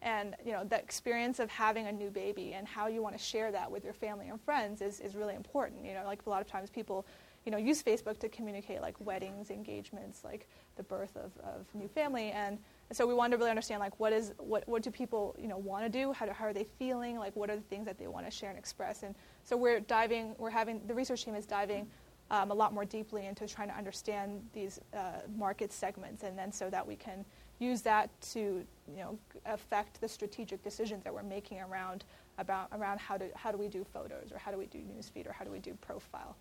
and 0.03 0.35
you 0.45 0.51
know 0.51 0.63
the 0.63 0.77
experience 0.77 1.39
of 1.39 1.49
having 1.49 1.87
a 1.87 1.91
new 1.91 2.11
baby 2.11 2.53
and 2.53 2.67
how 2.67 2.85
you 2.85 3.01
want 3.01 3.17
to 3.17 3.23
share 3.23 3.51
that 3.51 3.69
with 3.69 3.83
your 3.83 3.93
family 3.93 4.29
and 4.29 4.39
friends 4.41 4.81
is, 4.81 4.99
is 4.99 5.15
really 5.15 5.35
important 5.35 5.85
you 5.85 5.93
know 5.93 6.03
like 6.05 6.25
a 6.25 6.29
lot 6.29 6.41
of 6.41 6.47
times 6.47 6.71
people 6.71 7.05
you 7.45 7.51
know 7.51 7.57
use 7.59 7.83
facebook 7.83 8.17
to 8.17 8.27
communicate 8.27 8.81
like 8.81 8.95
weddings 8.99 9.51
engagements 9.51 10.23
like 10.23 10.47
the 10.75 10.81
birth 10.81 11.15
of, 11.15 11.31
of 11.43 11.67
new 11.75 11.87
family 11.87 12.31
and 12.31 12.57
so 12.91 13.07
we 13.07 13.13
wanted 13.13 13.31
to 13.31 13.37
really 13.37 13.49
understand 13.49 13.79
like 13.79 13.99
what 13.99 14.13
is 14.13 14.33
what, 14.37 14.67
what 14.67 14.81
do 14.81 14.91
people 14.91 15.35
you 15.39 15.47
know 15.47 15.57
want 15.57 15.83
to 15.83 15.89
do? 15.89 16.11
How, 16.11 16.25
do, 16.25 16.31
how 16.31 16.45
are 16.45 16.53
they 16.53 16.65
feeling? 16.77 17.17
Like 17.17 17.35
what 17.35 17.49
are 17.49 17.55
the 17.55 17.61
things 17.63 17.85
that 17.85 17.97
they 17.97 18.07
want 18.07 18.25
to 18.25 18.31
share 18.31 18.49
and 18.49 18.57
express? 18.57 19.03
And 19.03 19.15
so 19.43 19.55
we're 19.55 19.79
diving 19.79 20.35
we're 20.37 20.49
having 20.49 20.81
the 20.87 20.93
research 20.93 21.25
team 21.25 21.35
is 21.35 21.45
diving 21.45 21.87
um, 22.31 22.49
a 22.49 22.53
lot 22.53 22.73
more 22.73 22.85
deeply 22.85 23.25
into 23.25 23.45
trying 23.45 23.67
to 23.67 23.75
understand 23.75 24.41
these 24.53 24.79
uh, 24.95 25.19
market 25.37 25.71
segments. 25.71 26.23
And 26.23 26.37
then 26.37 26.51
so 26.51 26.69
that 26.69 26.85
we 26.85 26.95
can 26.95 27.25
use 27.59 27.81
that 27.83 28.09
to 28.33 28.65
you 28.87 28.97
know 28.97 29.17
affect 29.45 30.01
the 30.01 30.07
strategic 30.07 30.63
decisions 30.63 31.03
that 31.03 31.13
we're 31.13 31.23
making 31.23 31.61
around 31.61 32.03
about 32.39 32.67
around 32.73 32.99
how 32.99 33.17
to 33.17 33.25
how 33.35 33.51
do 33.51 33.57
we 33.57 33.67
do 33.67 33.85
photos 33.93 34.31
or 34.31 34.37
how 34.39 34.51
do 34.51 34.57
we 34.57 34.65
do 34.65 34.79
newsfeed 34.79 35.27
or 35.27 35.31
how 35.31 35.45
do 35.45 35.51
we 35.51 35.59
do 35.59 35.73
profile. 35.81 36.35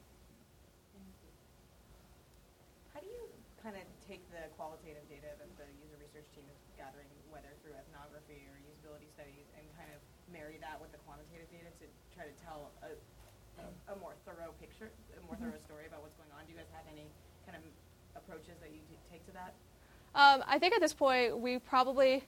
How 2.94 3.00
do 3.00 3.06
you 3.06 3.28
kind 3.62 3.76
of 3.76 3.82
take 4.08 4.24
the 4.32 4.48
qualitative 4.56 5.04
data 5.12 5.36
that 5.36 5.50
the 5.60 5.68
user 5.84 6.00
research 6.00 6.26
team 6.32 6.48
is 6.48 6.58
gathering, 6.78 7.10
whether 7.28 7.52
through 7.60 7.76
ethnography 7.76 8.48
or 8.48 8.56
usability 8.64 9.12
studies, 9.12 9.46
and 9.58 9.62
kind 9.76 9.92
of 9.92 10.00
marry 10.50 10.58
that 10.66 10.82
with 10.82 10.90
the 10.90 10.98
quantitative 11.06 11.46
data 11.50 11.70
to 11.78 11.86
try 12.10 12.26
to 12.26 12.34
tell 12.42 12.70
a, 12.82 12.90
a, 13.62 13.94
a 13.94 13.96
more 14.02 14.14
thorough 14.26 14.50
picture, 14.58 14.90
a 15.14 15.26
more 15.26 15.36
thorough 15.36 15.58
story 15.64 15.86
about 15.86 16.02
what's 16.02 16.16
going 16.16 16.30
on? 16.34 16.44
Do 16.44 16.50
you 16.50 16.58
guys 16.58 16.66
have 16.74 16.82
any 16.90 17.06
kind 17.46 17.56
of 17.56 17.62
approaches 18.18 18.58
that 18.60 18.70
you 18.74 18.80
take 19.10 19.24
to 19.26 19.32
that? 19.32 19.54
Um, 20.14 20.42
I 20.48 20.58
think 20.58 20.74
at 20.74 20.80
this 20.80 20.92
point 20.92 21.38
we 21.38 21.60
probably, 21.60 22.24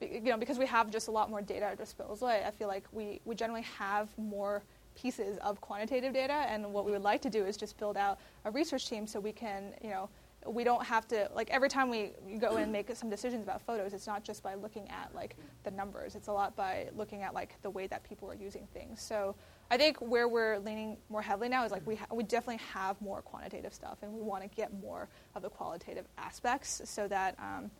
you 0.00 0.32
know, 0.32 0.38
because 0.38 0.58
we 0.58 0.64
have 0.64 0.90
just 0.90 1.08
a 1.08 1.10
lot 1.10 1.28
more 1.28 1.42
data 1.42 1.66
at 1.66 1.70
our 1.70 1.76
disposal, 1.76 2.26
I, 2.26 2.38
I 2.46 2.50
feel 2.52 2.68
like 2.68 2.84
we, 2.90 3.20
we 3.26 3.34
generally 3.34 3.66
have 3.78 4.08
more 4.16 4.62
pieces 4.96 5.36
of 5.44 5.60
quantitative 5.60 6.14
data, 6.14 6.32
and 6.32 6.72
what 6.72 6.84
we 6.84 6.90
would 6.90 7.02
like 7.02 7.20
to 7.22 7.30
do 7.30 7.44
is 7.44 7.56
just 7.56 7.78
build 7.78 7.96
out 7.96 8.18
a 8.46 8.50
research 8.50 8.88
team 8.88 9.06
so 9.06 9.20
we 9.20 9.32
can, 9.32 9.74
you 9.84 9.90
know, 9.90 10.08
we 10.46 10.64
don't 10.64 10.84
have 10.84 11.06
to 11.08 11.28
like 11.34 11.50
every 11.50 11.68
time 11.68 11.88
we 11.88 12.12
go 12.38 12.56
and 12.56 12.70
make 12.70 12.94
some 12.94 13.10
decisions 13.10 13.42
about 13.42 13.60
photos 13.60 13.92
it's 13.92 14.06
not 14.06 14.22
just 14.22 14.42
by 14.42 14.54
looking 14.54 14.88
at 14.88 15.12
like 15.14 15.36
the 15.64 15.70
numbers 15.70 16.14
it's 16.14 16.28
a 16.28 16.32
lot 16.32 16.54
by 16.54 16.88
looking 16.96 17.22
at 17.22 17.34
like 17.34 17.60
the 17.62 17.70
way 17.70 17.86
that 17.86 18.04
people 18.04 18.30
are 18.30 18.34
using 18.34 18.66
things 18.72 19.02
so 19.02 19.34
i 19.70 19.76
think 19.76 19.96
where 19.98 20.28
we're 20.28 20.58
leaning 20.58 20.96
more 21.08 21.22
heavily 21.22 21.48
now 21.48 21.64
is 21.64 21.72
like 21.72 21.84
we, 21.86 21.96
ha- 21.96 22.06
we 22.12 22.22
definitely 22.22 22.62
have 22.72 23.00
more 23.00 23.20
quantitative 23.20 23.74
stuff 23.74 23.98
and 24.02 24.12
we 24.12 24.20
want 24.20 24.42
to 24.42 24.48
get 24.56 24.72
more 24.80 25.08
of 25.34 25.42
the 25.42 25.50
qualitative 25.50 26.06
aspects 26.16 26.80
so 26.84 27.08
that 27.08 27.36
um, 27.38 27.70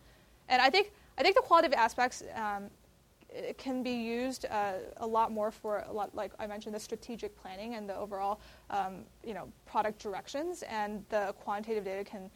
and 0.48 0.60
i 0.60 0.68
think 0.68 0.92
i 1.16 1.22
think 1.22 1.36
the 1.36 1.42
qualitative 1.42 1.78
aspects 1.78 2.22
um, 2.34 2.68
it 3.30 3.58
can 3.58 3.82
be 3.82 3.90
used 3.90 4.46
uh, 4.46 4.74
a 4.98 5.06
lot 5.06 5.32
more 5.32 5.50
for 5.50 5.84
a 5.88 5.92
lot, 5.92 6.14
like 6.14 6.32
I 6.38 6.46
mentioned, 6.46 6.74
the 6.74 6.80
strategic 6.80 7.36
planning 7.36 7.74
and 7.74 7.88
the 7.88 7.94
overall, 7.94 8.40
um, 8.70 9.04
you 9.22 9.34
know, 9.34 9.52
product 9.66 9.98
directions. 10.02 10.62
And 10.62 11.04
the 11.10 11.34
quantitative 11.38 11.84
data 11.84 12.04
can 12.04 12.30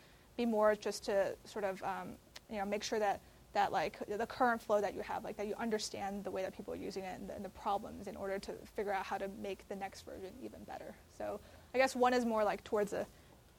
be 0.45 0.51
more 0.51 0.75
just 0.75 1.05
to 1.05 1.35
sort 1.45 1.65
of, 1.65 1.83
um, 1.83 2.09
you 2.51 2.59
know, 2.59 2.65
make 2.65 2.83
sure 2.83 2.99
that 2.99 3.21
that 3.55 3.71
like 3.71 3.99
the 4.09 4.27
current 4.27 4.63
flow 4.63 4.81
that 4.81 4.95
you 4.95 5.03
have, 5.03 5.25
like 5.25 5.37
that 5.37 5.47
you 5.47 5.55
understand 5.59 6.25
the 6.25 6.31
way 6.31 6.41
that 6.41 6.57
people 6.57 6.73
are 6.73 6.83
using 6.89 7.05
it 7.05 7.21
and 7.21 7.29
the, 7.29 7.35
and 7.35 7.45
the 7.45 7.51
problems 7.51 8.07
in 8.07 8.17
order 8.17 8.39
to 8.39 8.53
figure 8.77 8.95
out 8.95 9.05
how 9.05 9.19
to 9.19 9.29
make 9.43 9.69
the 9.69 9.77
next 9.77 10.07
version 10.07 10.31
even 10.43 10.65
better. 10.65 10.95
So 11.19 11.39
I 11.75 11.79
guess 11.79 11.95
one 11.95 12.15
is 12.15 12.25
more 12.25 12.45
like 12.45 12.65
towards 12.65 12.95
a 12.95 13.07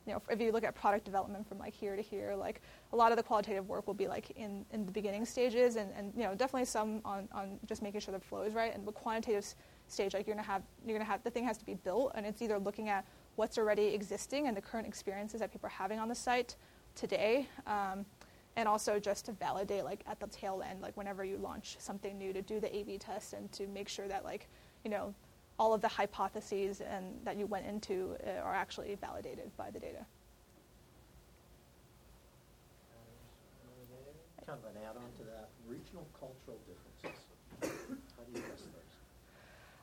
you 0.06 0.12
know, 0.12 0.22
if 0.30 0.42
you 0.42 0.52
look 0.52 0.66
at 0.66 0.76
product 0.76 1.06
development 1.06 1.48
from 1.48 1.60
like 1.60 1.74
here 1.74 1.96
to 1.96 2.02
here, 2.02 2.36
like 2.36 2.62
a 2.92 2.96
lot 2.96 3.12
of 3.12 3.18
the 3.18 3.24
qualitative 3.24 3.70
work 3.70 3.88
will 3.88 3.94
be 3.94 4.08
like 4.08 4.32
in, 4.32 4.66
in 4.72 4.86
the 4.86 4.92
beginning 4.92 5.26
stages, 5.26 5.78
and, 5.78 5.94
and 5.98 6.12
you 6.14 6.24
know 6.24 6.36
definitely 6.36 6.66
some 6.66 7.02
on, 7.06 7.30
on 7.32 7.58
just 7.66 7.82
making 7.82 8.02
sure 8.02 8.14
the 8.14 8.20
flow 8.20 8.42
is 8.42 8.54
right. 8.54 8.76
And 8.76 8.86
the 8.86 8.92
quantitative 8.92 9.46
stage, 9.88 10.14
like 10.14 10.28
you're 10.28 10.36
gonna 10.36 10.46
have 10.46 10.64
you're 10.86 10.98
gonna 10.98 11.10
have 11.10 11.24
the 11.24 11.30
thing 11.30 11.46
has 11.46 11.58
to 11.60 11.66
be 11.66 11.76
built, 11.76 12.12
and 12.16 12.26
it's 12.26 12.42
either 12.42 12.60
looking 12.60 12.90
at 12.90 13.06
what's 13.36 13.58
already 13.58 13.88
existing 13.88 14.48
and 14.48 14.58
the 14.58 14.62
current 14.62 14.88
experiences 14.88 15.40
that 15.40 15.52
people 15.52 15.68
are 15.68 15.78
having 15.78 16.00
on 16.00 16.10
the 16.10 16.16
site 16.16 16.58
today, 16.96 17.48
um, 17.68 18.06
and 18.56 18.68
also 18.68 19.00
just 19.00 19.26
to 19.26 19.32
validate 19.32 19.84
like 19.84 20.04
at 20.08 20.20
the 20.20 20.28
tail 20.28 20.64
end, 20.68 20.82
like 20.82 20.96
whenever 20.96 21.24
you 21.24 21.38
launch 21.38 21.76
something 21.80 22.18
new, 22.18 22.34
to 22.34 22.42
do 22.42 22.60
the 22.60 22.76
A/B 22.76 22.98
test 22.98 23.34
and 23.34 23.52
to 23.54 23.68
make 23.68 23.90
sure 23.90 24.08
that 24.08 24.24
like 24.24 24.48
you 24.84 24.92
know 24.92 25.14
all 25.60 25.74
of 25.74 25.82
the 25.82 25.88
hypotheses 25.88 26.82
and 26.82 27.06
that 27.24 27.38
you 27.38 27.46
went 27.46 27.66
into 27.66 28.16
uh, 28.26 28.42
are 28.42 28.56
actually 28.56 28.96
validated 28.96 29.56
by 29.58 29.70
the 29.70 29.80
data. 29.80 30.06
Kind 34.46 34.60
of 34.60 34.76
an 34.76 34.82
add-on 34.84 35.10
to 35.20 35.24
that, 35.32 35.50
regional 35.66 36.06
cultural 36.20 36.60
differences. 36.68 37.22
How 37.62 38.24
do 38.26 38.32
you 38.34 38.40
address 38.40 38.60
those? 38.60 38.94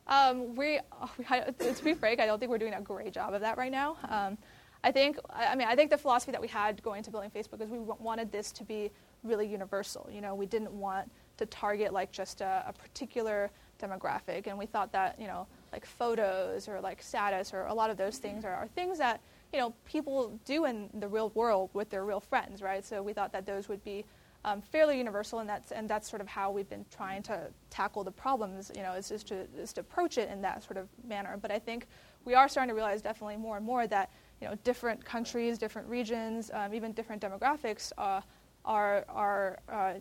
Um, 0.07 0.55
we, 0.55 0.81
we, 1.17 1.75
to 1.75 1.85
be 1.85 1.95
frank, 1.95 2.21
I 2.21 2.27
don't 2.27 2.39
think 2.39 2.51
we're 2.51 2.59
doing 2.59 2.75
a 2.75 2.81
great 2.83 3.15
job 3.15 3.33
of 3.33 3.41
that 3.41 3.57
right 3.57 3.73
now. 3.73 3.97
Um, 4.07 4.37
I 4.83 4.91
think, 4.91 5.19
I 5.31 5.55
mean, 5.55 5.69
I 5.69 5.77
think 5.77 5.91
the 5.91 5.99
philosophy 5.99 6.33
that 6.33 6.41
we 6.41 6.49
had 6.49 6.83
going 6.83 7.03
to 7.03 7.11
building 7.11 7.31
Facebook 7.31 7.61
is 7.61 7.69
we 7.69 7.79
wanted 7.79 8.33
this 8.33 8.51
to 8.53 8.65
be 8.65 8.91
really 9.23 9.47
universal. 9.47 10.09
You 10.11 10.21
know, 10.23 10.35
we 10.35 10.47
didn't 10.47 10.73
want 10.73 11.11
to 11.37 11.47
target 11.47 11.93
like 11.93 12.13
just 12.13 12.41
a, 12.41 12.65
a 12.67 12.73
particular 12.73 13.51
demographic, 13.79 14.47
and 14.47 14.59
we 14.59 14.67
thought 14.67 14.93
that 14.93 15.21
you 15.21 15.27
know, 15.27 15.47
like 15.73 15.85
photos 15.85 16.69
or 16.69 16.81
like 16.81 17.03
status 17.03 17.53
or 17.53 17.67
a 17.67 17.75
lot 17.75 17.91
of 17.91 17.97
those 17.97 18.19
things 18.19 18.45
are, 18.45 18.55
are 18.55 18.69
things 18.69 18.99
that 18.99 19.21
you 19.53 19.59
know 19.59 19.75
people 19.85 20.39
do 20.45 20.65
in 20.65 20.89
the 20.95 21.09
real 21.09 21.31
world 21.31 21.71
with 21.75 21.91
their 21.91 22.05
real 22.05 22.21
friends, 22.21 22.63
right? 22.63 22.85
So 22.85 23.03
we 23.03 23.13
thought 23.13 23.33
that 23.33 23.47
those 23.47 23.69
would 23.69 23.85
be 23.85 24.05
um, 24.45 24.63
fairly 24.63 24.97
universal, 24.97 25.41
and 25.41 25.49
that's 25.49 25.73
and 25.73 25.89
that's 25.89 26.09
sort 26.09 26.23
of 26.23 26.29
how 26.29 26.51
we've 26.51 26.69
been 26.69 26.87
trying 26.95 27.23
to 27.25 27.49
tackle 27.69 28.05
the 28.05 28.13
problems. 28.13 28.71
You 28.75 28.83
know, 28.83 28.93
is 28.93 29.09
just 29.09 29.29
to 29.29 29.47
is 29.59 29.73
to 29.75 29.83
approach 29.83 30.17
it 30.17 30.31
in 30.31 30.41
that 30.43 30.65
sort 30.65 30.79
of 30.79 30.89
manner. 31.07 31.39
But 31.41 31.51
I 31.51 31.59
think 31.59 31.87
we 32.25 32.35
are 32.35 32.49
starting 32.49 32.69
to 32.69 32.75
realize 32.75 33.03
definitely 33.03 33.37
more 33.37 33.57
and 33.57 33.67
more 33.67 33.87
that 33.87 34.11
you 34.41 34.49
know 34.49 34.55
different 34.65 35.05
countries, 35.05 35.59
different 35.59 35.89
regions, 35.89 36.51
um, 36.55 36.75
even 36.75 36.93
different 36.93 37.21
demographics 37.23 37.93
uh, 37.99 38.21
are 38.65 39.05
are 39.09 39.59
uh, 39.69 39.95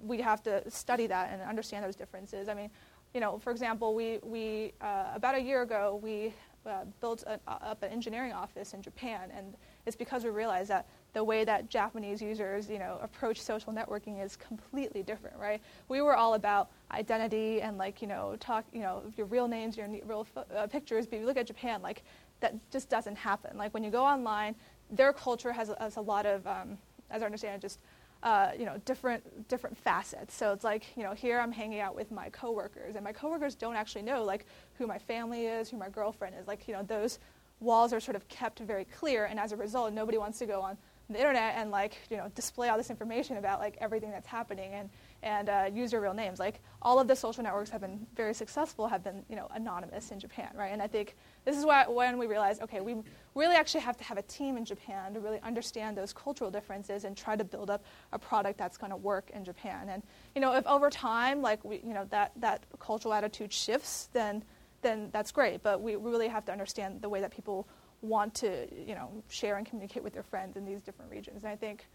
we 0.00 0.20
have 0.20 0.42
to 0.44 0.68
study 0.70 1.06
that 1.06 1.30
and 1.32 1.42
understand 1.42 1.84
those 1.84 1.96
differences. 1.96 2.48
I 2.48 2.54
mean, 2.54 2.70
you 3.14 3.20
know, 3.20 3.38
for 3.38 3.50
example, 3.50 3.94
we 3.94 4.18
we 4.22 4.72
uh, 4.80 5.12
about 5.14 5.34
a 5.34 5.40
year 5.40 5.62
ago 5.62 5.98
we 6.02 6.32
uh, 6.66 6.84
built 7.00 7.24
up 7.46 7.82
an 7.82 7.90
engineering 7.90 8.32
office 8.32 8.74
in 8.74 8.82
Japan, 8.82 9.30
and 9.34 9.54
it's 9.86 9.96
because 9.96 10.24
we 10.24 10.30
realized 10.30 10.68
that 10.68 10.86
the 11.14 11.24
way 11.24 11.44
that 11.44 11.70
Japanese 11.70 12.20
users, 12.20 12.68
you 12.68 12.78
know, 12.78 12.98
approach 13.02 13.40
social 13.40 13.72
networking 13.72 14.22
is 14.22 14.36
completely 14.36 15.02
different, 15.02 15.36
right? 15.38 15.62
We 15.88 16.02
were 16.02 16.14
all 16.14 16.34
about 16.34 16.70
identity 16.90 17.62
and 17.62 17.78
like, 17.78 18.02
you 18.02 18.08
know, 18.08 18.36
talk, 18.38 18.66
you 18.72 18.80
know, 18.80 19.02
your 19.16 19.26
real 19.26 19.48
names, 19.48 19.76
your 19.76 19.88
real 20.04 20.26
uh, 20.54 20.66
pictures. 20.66 21.06
But 21.06 21.20
you 21.20 21.26
look 21.26 21.38
at 21.38 21.46
Japan, 21.46 21.80
like 21.80 22.02
that 22.40 22.54
just 22.70 22.88
doesn't 22.88 23.16
happen. 23.16 23.56
Like 23.56 23.74
when 23.74 23.84
you 23.84 23.90
go 23.90 24.04
online, 24.04 24.54
their 24.90 25.12
culture 25.12 25.52
has, 25.52 25.70
has 25.80 25.96
a 25.96 26.00
lot 26.00 26.26
of, 26.26 26.46
um, 26.46 26.78
as 27.10 27.22
I 27.22 27.26
understand 27.26 27.56
it, 27.56 27.60
just 27.60 27.80
uh, 28.22 28.50
you 28.58 28.64
know, 28.64 28.80
different 28.84 29.46
different 29.48 29.76
facets. 29.76 30.34
So 30.34 30.52
it's 30.52 30.64
like, 30.64 30.84
you 30.96 31.04
know, 31.04 31.12
here 31.12 31.38
I'm 31.38 31.52
hanging 31.52 31.80
out 31.80 31.94
with 31.94 32.10
my 32.10 32.28
coworkers, 32.30 32.96
and 32.96 33.04
my 33.04 33.12
coworkers 33.12 33.54
don't 33.54 33.76
actually 33.76 34.02
know 34.02 34.24
like 34.24 34.44
who 34.74 34.86
my 34.88 34.98
family 34.98 35.46
is, 35.46 35.70
who 35.70 35.76
my 35.76 35.88
girlfriend 35.88 36.34
is. 36.40 36.48
Like, 36.48 36.66
you 36.66 36.74
know, 36.74 36.82
those 36.82 37.20
walls 37.60 37.92
are 37.92 38.00
sort 38.00 38.16
of 38.16 38.26
kept 38.28 38.58
very 38.58 38.84
clear, 38.84 39.26
and 39.26 39.38
as 39.38 39.52
a 39.52 39.56
result, 39.56 39.92
nobody 39.92 40.18
wants 40.18 40.38
to 40.40 40.46
go 40.46 40.60
on 40.60 40.76
the 41.10 41.18
internet 41.18 41.54
and 41.56 41.70
like 41.70 41.96
you 42.10 42.16
know 42.16 42.30
display 42.34 42.68
all 42.68 42.76
this 42.76 42.90
information 42.90 43.38
about 43.38 43.60
like 43.60 43.76
everything 43.80 44.10
that's 44.10 44.26
happening 44.26 44.74
and 44.74 44.90
and 45.22 45.48
uh, 45.48 45.68
use 45.72 45.92
your 45.92 46.00
real 46.00 46.14
names. 46.14 46.38
Like 46.38 46.60
all 46.80 47.00
of 47.00 47.08
the 47.08 47.16
social 47.16 47.42
networks 47.42 47.70
have 47.70 47.80
been 47.80 48.06
very 48.14 48.34
successful, 48.34 48.86
have 48.86 49.02
been 49.02 49.24
you 49.28 49.36
know 49.36 49.48
anonymous 49.54 50.10
in 50.10 50.20
Japan, 50.20 50.50
right? 50.54 50.72
And 50.72 50.80
I 50.80 50.86
think 50.86 51.16
this 51.44 51.56
is 51.56 51.64
why 51.64 51.86
when 51.88 52.18
we 52.18 52.26
realized, 52.26 52.62
okay, 52.62 52.80
we 52.80 52.96
really 53.34 53.56
actually 53.56 53.80
have 53.80 53.96
to 53.96 54.04
have 54.04 54.18
a 54.18 54.22
team 54.22 54.56
in 54.56 54.64
Japan 54.64 55.14
to 55.14 55.20
really 55.20 55.40
understand 55.42 55.96
those 55.96 56.12
cultural 56.12 56.50
differences 56.50 57.04
and 57.04 57.16
try 57.16 57.36
to 57.36 57.44
build 57.44 57.70
up 57.70 57.84
a 58.12 58.18
product 58.18 58.58
that's 58.58 58.76
going 58.76 58.90
to 58.90 58.96
work 58.96 59.30
in 59.30 59.44
Japan. 59.44 59.88
And 59.88 60.02
you 60.34 60.40
know, 60.40 60.54
if 60.54 60.66
over 60.66 60.90
time, 60.90 61.42
like 61.42 61.64
we, 61.64 61.80
you 61.84 61.94
know, 61.94 62.06
that 62.10 62.32
that 62.36 62.64
cultural 62.78 63.14
attitude 63.14 63.52
shifts, 63.52 64.08
then 64.12 64.44
then 64.82 65.10
that's 65.12 65.32
great. 65.32 65.62
But 65.62 65.82
we 65.82 65.96
really 65.96 66.28
have 66.28 66.44
to 66.46 66.52
understand 66.52 67.02
the 67.02 67.08
way 67.08 67.20
that 67.20 67.32
people 67.32 67.68
want 68.00 68.32
to 68.32 68.68
you 68.86 68.94
know 68.94 69.10
share 69.28 69.56
and 69.56 69.66
communicate 69.66 70.04
with 70.04 70.12
their 70.12 70.22
friends 70.22 70.56
in 70.56 70.64
these 70.64 70.80
different 70.80 71.10
regions. 71.10 71.42
And 71.42 71.52
I 71.52 71.56
think 71.56 71.86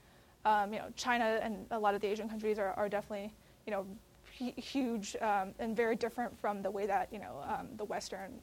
um, 0.45 0.73
you 0.73 0.79
know 0.79 0.87
China 0.95 1.39
and 1.41 1.65
a 1.71 1.79
lot 1.79 1.95
of 1.95 2.01
the 2.01 2.07
Asian 2.07 2.29
countries 2.29 2.59
are, 2.59 2.73
are 2.73 2.89
definitely 2.89 3.33
you 3.65 3.71
know 3.71 3.85
huge 4.31 5.15
um, 5.21 5.53
and 5.59 5.75
very 5.75 5.95
different 5.95 6.37
from 6.39 6.61
the 6.61 6.71
way 6.71 6.85
that 6.85 7.07
you 7.11 7.19
know 7.19 7.43
um, 7.47 7.67
the 7.77 7.85
Western 7.85 8.39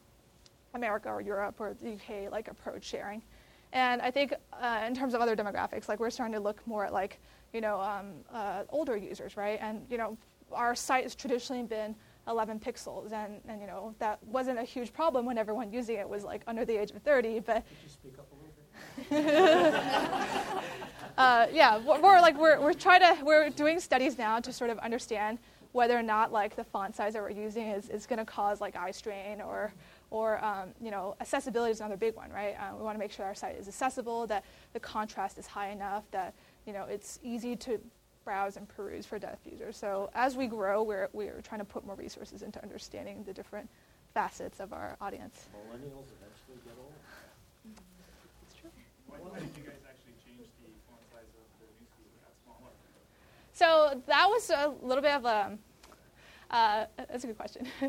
America 0.73 1.09
or 1.09 1.21
Europe 1.21 1.55
or 1.59 1.75
the 1.81 1.93
UK 1.93 2.31
like 2.31 2.47
approach 2.47 2.83
sharing. 2.83 3.21
And 3.73 4.01
I 4.01 4.11
think 4.11 4.33
uh, 4.53 4.83
in 4.85 4.93
terms 4.93 5.13
of 5.13 5.21
other 5.21 5.35
demographics, 5.35 5.87
like 5.87 5.99
we're 5.99 6.09
starting 6.09 6.33
to 6.33 6.39
look 6.39 6.65
more 6.67 6.85
at 6.85 6.93
like 6.93 7.19
you 7.53 7.61
know 7.61 7.79
um, 7.79 8.13
uh, 8.31 8.63
older 8.69 8.97
users, 8.97 9.37
right? 9.37 9.59
And 9.61 9.85
you 9.89 9.97
know 9.97 10.17
our 10.51 10.75
site 10.75 11.03
has 11.03 11.15
traditionally 11.15 11.63
been 11.63 11.95
11 12.27 12.59
pixels, 12.59 13.13
and, 13.13 13.41
and 13.47 13.61
you 13.61 13.67
know 13.67 13.95
that 13.99 14.21
wasn't 14.25 14.59
a 14.59 14.63
huge 14.63 14.93
problem 14.93 15.25
when 15.25 15.37
everyone 15.37 15.71
using 15.71 15.97
it 15.97 16.07
was 16.07 16.23
like 16.23 16.41
under 16.47 16.65
the 16.65 16.77
age 16.79 16.91
of 16.91 17.01
30. 17.01 17.39
But 17.39 17.65
uh, 21.17 21.47
yeah, 21.51 21.77
we're 21.77 22.21
like 22.21 22.37
we're 22.37 22.59
we're 22.61 22.73
trying 22.73 23.01
to 23.01 23.23
we're 23.23 23.49
doing 23.49 23.79
studies 23.79 24.17
now 24.17 24.39
to 24.39 24.53
sort 24.53 24.69
of 24.69 24.77
understand 24.79 25.39
whether 25.73 25.97
or 25.97 26.03
not 26.03 26.31
like 26.31 26.55
the 26.55 26.63
font 26.63 26.95
size 26.95 27.13
that 27.13 27.21
we're 27.21 27.29
using 27.29 27.67
is, 27.67 27.89
is 27.89 28.05
going 28.05 28.19
to 28.19 28.25
cause 28.25 28.61
like 28.61 28.75
eye 28.75 28.91
strain 28.91 29.41
or 29.41 29.73
or 30.11 30.43
um, 30.43 30.69
you 30.81 30.91
know 30.91 31.15
accessibility 31.19 31.71
is 31.71 31.79
another 31.79 31.97
big 31.97 32.15
one, 32.15 32.29
right? 32.31 32.55
Uh, 32.59 32.75
we 32.77 32.83
want 32.83 32.95
to 32.95 32.99
make 32.99 33.11
sure 33.11 33.25
our 33.25 33.35
site 33.35 33.57
is 33.57 33.67
accessible, 33.67 34.27
that 34.27 34.45
the 34.73 34.79
contrast 34.79 35.37
is 35.37 35.47
high 35.47 35.71
enough, 35.71 36.03
that 36.11 36.33
you 36.65 36.73
know 36.73 36.85
it's 36.85 37.19
easy 37.23 37.55
to 37.55 37.79
browse 38.23 38.57
and 38.57 38.67
peruse 38.67 39.05
for 39.05 39.19
deaf 39.19 39.39
users. 39.49 39.77
So 39.77 40.09
as 40.13 40.37
we 40.37 40.47
grow, 40.47 40.83
we're, 40.83 41.09
we're 41.13 41.41
trying 41.41 41.59
to 41.59 41.65
put 41.65 41.85
more 41.85 41.95
resources 41.95 42.43
into 42.43 42.61
understanding 42.61 43.23
the 43.25 43.33
different 43.33 43.67
facets 44.13 44.59
of 44.59 44.73
our 44.73 44.95
audience. 45.01 45.47
Millennials 45.55 46.05
eventually 46.21 46.59
get 46.63 46.75
old. 46.79 46.93
It's 48.45 48.55
true. 48.59 48.69
Why 49.07 49.39
did 49.39 49.49
you 49.57 49.63
guys 49.63 49.81
actually 49.87 50.13
change 50.21 50.45
the 50.61 50.69
font 50.85 51.01
size 51.09 51.31
of 51.33 51.47
the 51.59 51.65
newsfeed 51.79 52.13
that 52.21 52.35
smaller? 52.43 52.69
So 53.61 54.01
that 54.07 54.27
was 54.27 54.49
a 54.49 54.73
little 54.81 55.03
bit 55.03 55.11
of 55.11 55.23
a, 55.23 55.55
uh, 56.49 56.85
that's 56.97 57.23
a 57.23 57.27
good 57.27 57.37
question. 57.37 57.67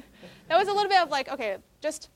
that 0.49 0.59
was 0.59 0.69
a 0.69 0.73
little 0.73 0.91
bit 0.91 1.01
of 1.01 1.09
like, 1.09 1.31
okay, 1.31 1.57
just 1.81 2.11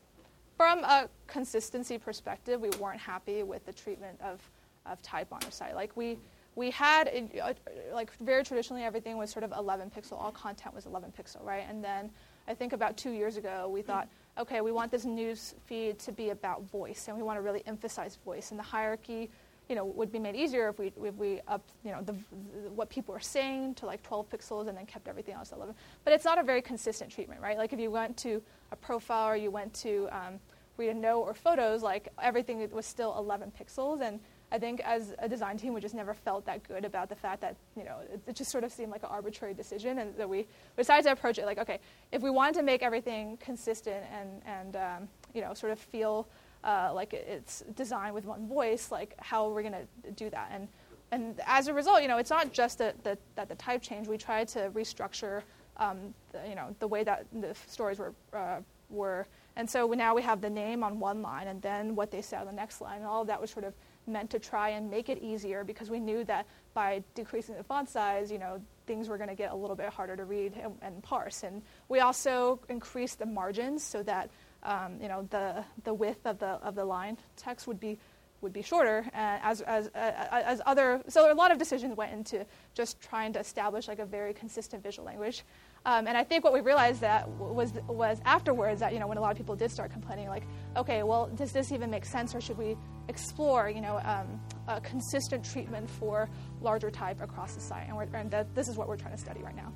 from 0.58 0.80
a 0.80 1.08
consistency 1.26 1.96
perspective, 1.96 2.60
we 2.60 2.68
weren't 2.78 3.00
happy 3.00 3.44
with 3.44 3.64
the 3.64 3.72
treatment 3.72 4.20
of, 4.20 4.42
of 4.84 5.00
type 5.00 5.28
on 5.32 5.42
our 5.42 5.50
site. 5.50 5.74
Like 5.74 5.96
we, 5.96 6.18
we 6.54 6.70
had 6.70 7.08
uh, 7.42 7.54
like 7.94 8.10
very 8.20 8.44
traditionally 8.44 8.82
everything 8.82 9.16
was 9.16 9.30
sort 9.30 9.42
of 9.42 9.54
11 9.56 9.90
pixel 9.90 10.20
all 10.20 10.32
content 10.32 10.74
was 10.74 10.84
11 10.84 11.12
pixel 11.18 11.44
right 11.44 11.64
and 11.68 11.84
then 11.84 12.10
i 12.48 12.54
think 12.54 12.72
about 12.72 12.96
two 12.96 13.10
years 13.10 13.36
ago 13.36 13.68
we 13.70 13.82
thought 13.82 14.08
okay 14.38 14.62
we 14.62 14.72
want 14.72 14.90
this 14.90 15.04
news 15.04 15.54
feed 15.66 15.98
to 15.98 16.12
be 16.12 16.30
about 16.30 16.62
voice 16.70 17.08
and 17.08 17.16
we 17.16 17.22
want 17.22 17.36
to 17.36 17.42
really 17.42 17.62
emphasize 17.66 18.16
voice 18.24 18.52
and 18.52 18.58
the 18.58 18.64
hierarchy 18.64 19.30
you 19.68 19.74
know 19.74 19.84
would 19.84 20.12
be 20.12 20.18
made 20.18 20.36
easier 20.36 20.68
if 20.68 20.78
we 20.78 20.92
if 21.02 21.14
we 21.16 21.40
up 21.48 21.62
you 21.84 21.90
know 21.90 22.00
the, 22.02 22.12
the, 22.12 22.70
what 22.70 22.88
people 22.88 23.14
are 23.14 23.20
saying 23.20 23.74
to 23.74 23.86
like 23.86 24.02
12 24.02 24.28
pixels 24.30 24.68
and 24.68 24.76
then 24.76 24.86
kept 24.86 25.08
everything 25.08 25.34
else 25.34 25.50
at 25.50 25.58
11 25.58 25.74
but 26.04 26.12
it's 26.12 26.24
not 26.24 26.38
a 26.38 26.42
very 26.42 26.62
consistent 26.62 27.10
treatment 27.10 27.40
right? 27.40 27.58
Like 27.58 27.72
if 27.72 27.80
you 27.80 27.90
went 27.90 28.16
to 28.18 28.42
a 28.72 28.76
profile 28.76 29.28
or 29.28 29.36
you 29.36 29.50
went 29.50 29.72
to 29.74 30.08
um, 30.10 30.40
read 30.76 30.90
a 30.90 30.94
note 30.94 31.20
or 31.20 31.34
photos 31.34 31.82
like 31.82 32.08
everything 32.22 32.68
was 32.70 32.86
still 32.86 33.16
11 33.18 33.52
pixels. 33.58 34.00
And 34.00 34.20
I 34.52 34.58
think 34.58 34.80
as 34.80 35.14
a 35.18 35.28
design 35.28 35.56
team, 35.56 35.72
we 35.72 35.80
just 35.80 35.94
never 35.94 36.14
felt 36.14 36.44
that 36.46 36.66
good 36.68 36.84
about 36.84 37.08
the 37.08 37.16
fact 37.16 37.40
that 37.40 37.56
you 37.76 37.84
know 37.84 37.96
it, 38.12 38.20
it, 38.28 38.36
just 38.36 38.50
sort 38.50 38.62
of 38.62 38.72
seemed 38.72 38.92
like 38.92 39.02
an 39.02 39.08
arbitrary 39.10 39.54
decision, 39.54 39.98
and 39.98 40.16
that 40.16 40.28
we 40.28 40.46
decided 40.76 41.04
to 41.06 41.12
approach 41.12 41.38
it 41.38 41.46
like, 41.46 41.58
okay, 41.58 41.80
if 42.12 42.22
we 42.22 42.30
wanted 42.30 42.54
to 42.54 42.62
make 42.62 42.82
everything 42.82 43.36
consistent 43.38 44.04
and 44.12 44.42
and 44.46 44.76
um, 44.76 45.08
you 45.34 45.40
know 45.40 45.52
sort 45.52 45.72
of 45.72 45.80
feel 45.80 46.28
uh, 46.66 46.90
like 46.92 47.14
it's 47.14 47.62
designed 47.74 48.14
with 48.14 48.26
one 48.26 48.48
voice, 48.48 48.90
like 48.90 49.14
how 49.18 49.48
are 49.48 49.54
we 49.54 49.62
going 49.62 49.74
to 50.04 50.10
do 50.10 50.28
that? 50.30 50.50
And 50.52 50.68
and 51.12 51.40
as 51.46 51.68
a 51.68 51.74
result, 51.74 52.02
you 52.02 52.08
know, 52.08 52.18
it's 52.18 52.30
not 52.30 52.52
just 52.52 52.78
that 52.78 53.04
the, 53.04 53.16
that 53.36 53.48
the 53.48 53.54
type 53.54 53.80
change. 53.80 54.08
We 54.08 54.18
tried 54.18 54.48
to 54.48 54.70
restructure, 54.74 55.42
um, 55.76 56.12
the, 56.32 56.40
you 56.48 56.56
know, 56.56 56.74
the 56.80 56.88
way 56.88 57.04
that 57.04 57.26
the 57.32 57.54
stories 57.68 58.00
were 58.00 58.12
uh, 58.32 58.58
were, 58.90 59.26
and 59.54 59.70
so 59.70 59.86
now 59.86 60.14
we 60.14 60.22
have 60.22 60.40
the 60.40 60.50
name 60.50 60.82
on 60.82 60.98
one 60.98 61.22
line, 61.22 61.46
and 61.46 61.62
then 61.62 61.94
what 61.94 62.10
they 62.10 62.22
say 62.22 62.36
on 62.36 62.46
the 62.46 62.52
next 62.52 62.80
line, 62.80 62.98
and 62.98 63.06
all 63.06 63.22
of 63.22 63.28
that 63.28 63.40
was 63.40 63.50
sort 63.50 63.64
of 63.64 63.74
meant 64.08 64.30
to 64.30 64.38
try 64.38 64.70
and 64.70 64.90
make 64.90 65.08
it 65.08 65.22
easier 65.22 65.64
because 65.64 65.90
we 65.90 65.98
knew 65.98 66.24
that 66.24 66.46
by 66.74 67.02
decreasing 67.14 67.56
the 67.56 67.62
font 67.62 67.88
size, 67.88 68.30
you 68.30 68.38
know, 68.38 68.60
things 68.86 69.08
were 69.08 69.16
going 69.16 69.28
to 69.28 69.34
get 69.34 69.50
a 69.50 69.54
little 69.54 69.74
bit 69.74 69.88
harder 69.88 70.16
to 70.16 70.24
read 70.24 70.52
and, 70.62 70.74
and, 70.82 71.02
parse. 71.02 71.42
And 71.42 71.62
we 71.88 71.98
also 72.00 72.60
increased 72.68 73.18
the 73.18 73.26
margins 73.26 73.82
so 73.82 74.02
that 74.04 74.30
um, 74.66 75.00
you 75.00 75.08
know 75.08 75.26
the 75.30 75.64
the 75.84 75.94
width 75.94 76.26
of 76.26 76.38
the 76.38 76.58
of 76.68 76.74
the 76.74 76.84
line 76.84 77.16
text 77.36 77.66
would 77.66 77.80
be 77.80 77.98
would 78.40 78.52
be 78.52 78.62
shorter. 78.62 79.04
And 79.12 79.40
as, 79.42 79.60
as, 79.62 79.88
uh, 79.88 80.12
as 80.30 80.60
other, 80.66 81.02
so 81.08 81.32
a 81.32 81.34
lot 81.34 81.50
of 81.50 81.58
decisions 81.58 81.96
went 81.96 82.12
into 82.12 82.44
just 82.74 83.00
trying 83.00 83.32
to 83.32 83.40
establish 83.40 83.88
like 83.88 83.98
a 83.98 84.04
very 84.04 84.34
consistent 84.34 84.82
visual 84.82 85.06
language. 85.06 85.42
Um, 85.86 86.06
and 86.06 86.16
I 86.16 86.24
think 86.24 86.44
what 86.44 86.52
we 86.52 86.60
realized 86.60 87.00
that 87.00 87.28
was 87.28 87.72
was 87.88 88.20
afterwards 88.24 88.80
that 88.80 88.92
you 88.92 88.98
know 88.98 89.06
when 89.06 89.18
a 89.18 89.20
lot 89.20 89.30
of 89.30 89.36
people 89.36 89.54
did 89.54 89.70
start 89.70 89.92
complaining, 89.92 90.28
like, 90.28 90.42
okay, 90.76 91.04
well, 91.04 91.28
does 91.36 91.52
this 91.52 91.70
even 91.70 91.90
make 91.90 92.04
sense, 92.04 92.34
or 92.34 92.40
should 92.40 92.58
we 92.58 92.76
explore 93.08 93.70
you 93.70 93.80
know 93.80 94.00
um, 94.04 94.40
a 94.66 94.80
consistent 94.80 95.44
treatment 95.44 95.88
for 95.88 96.28
larger 96.60 96.90
type 96.90 97.20
across 97.22 97.54
the 97.54 97.60
site? 97.60 97.88
And, 97.88 98.14
and 98.14 98.30
that, 98.32 98.52
this 98.54 98.68
is 98.68 98.76
what 98.76 98.88
we're 98.88 98.96
trying 98.96 99.14
to 99.14 99.20
study 99.20 99.42
right 99.42 99.54
now. 99.56 99.72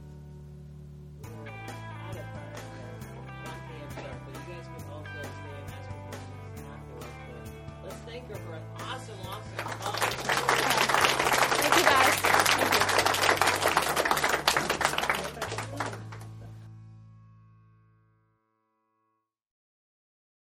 For 8.39 8.55
an 8.55 8.63
awesome, 8.79 9.17
awesome 9.27 9.81
talk. 9.83 10.00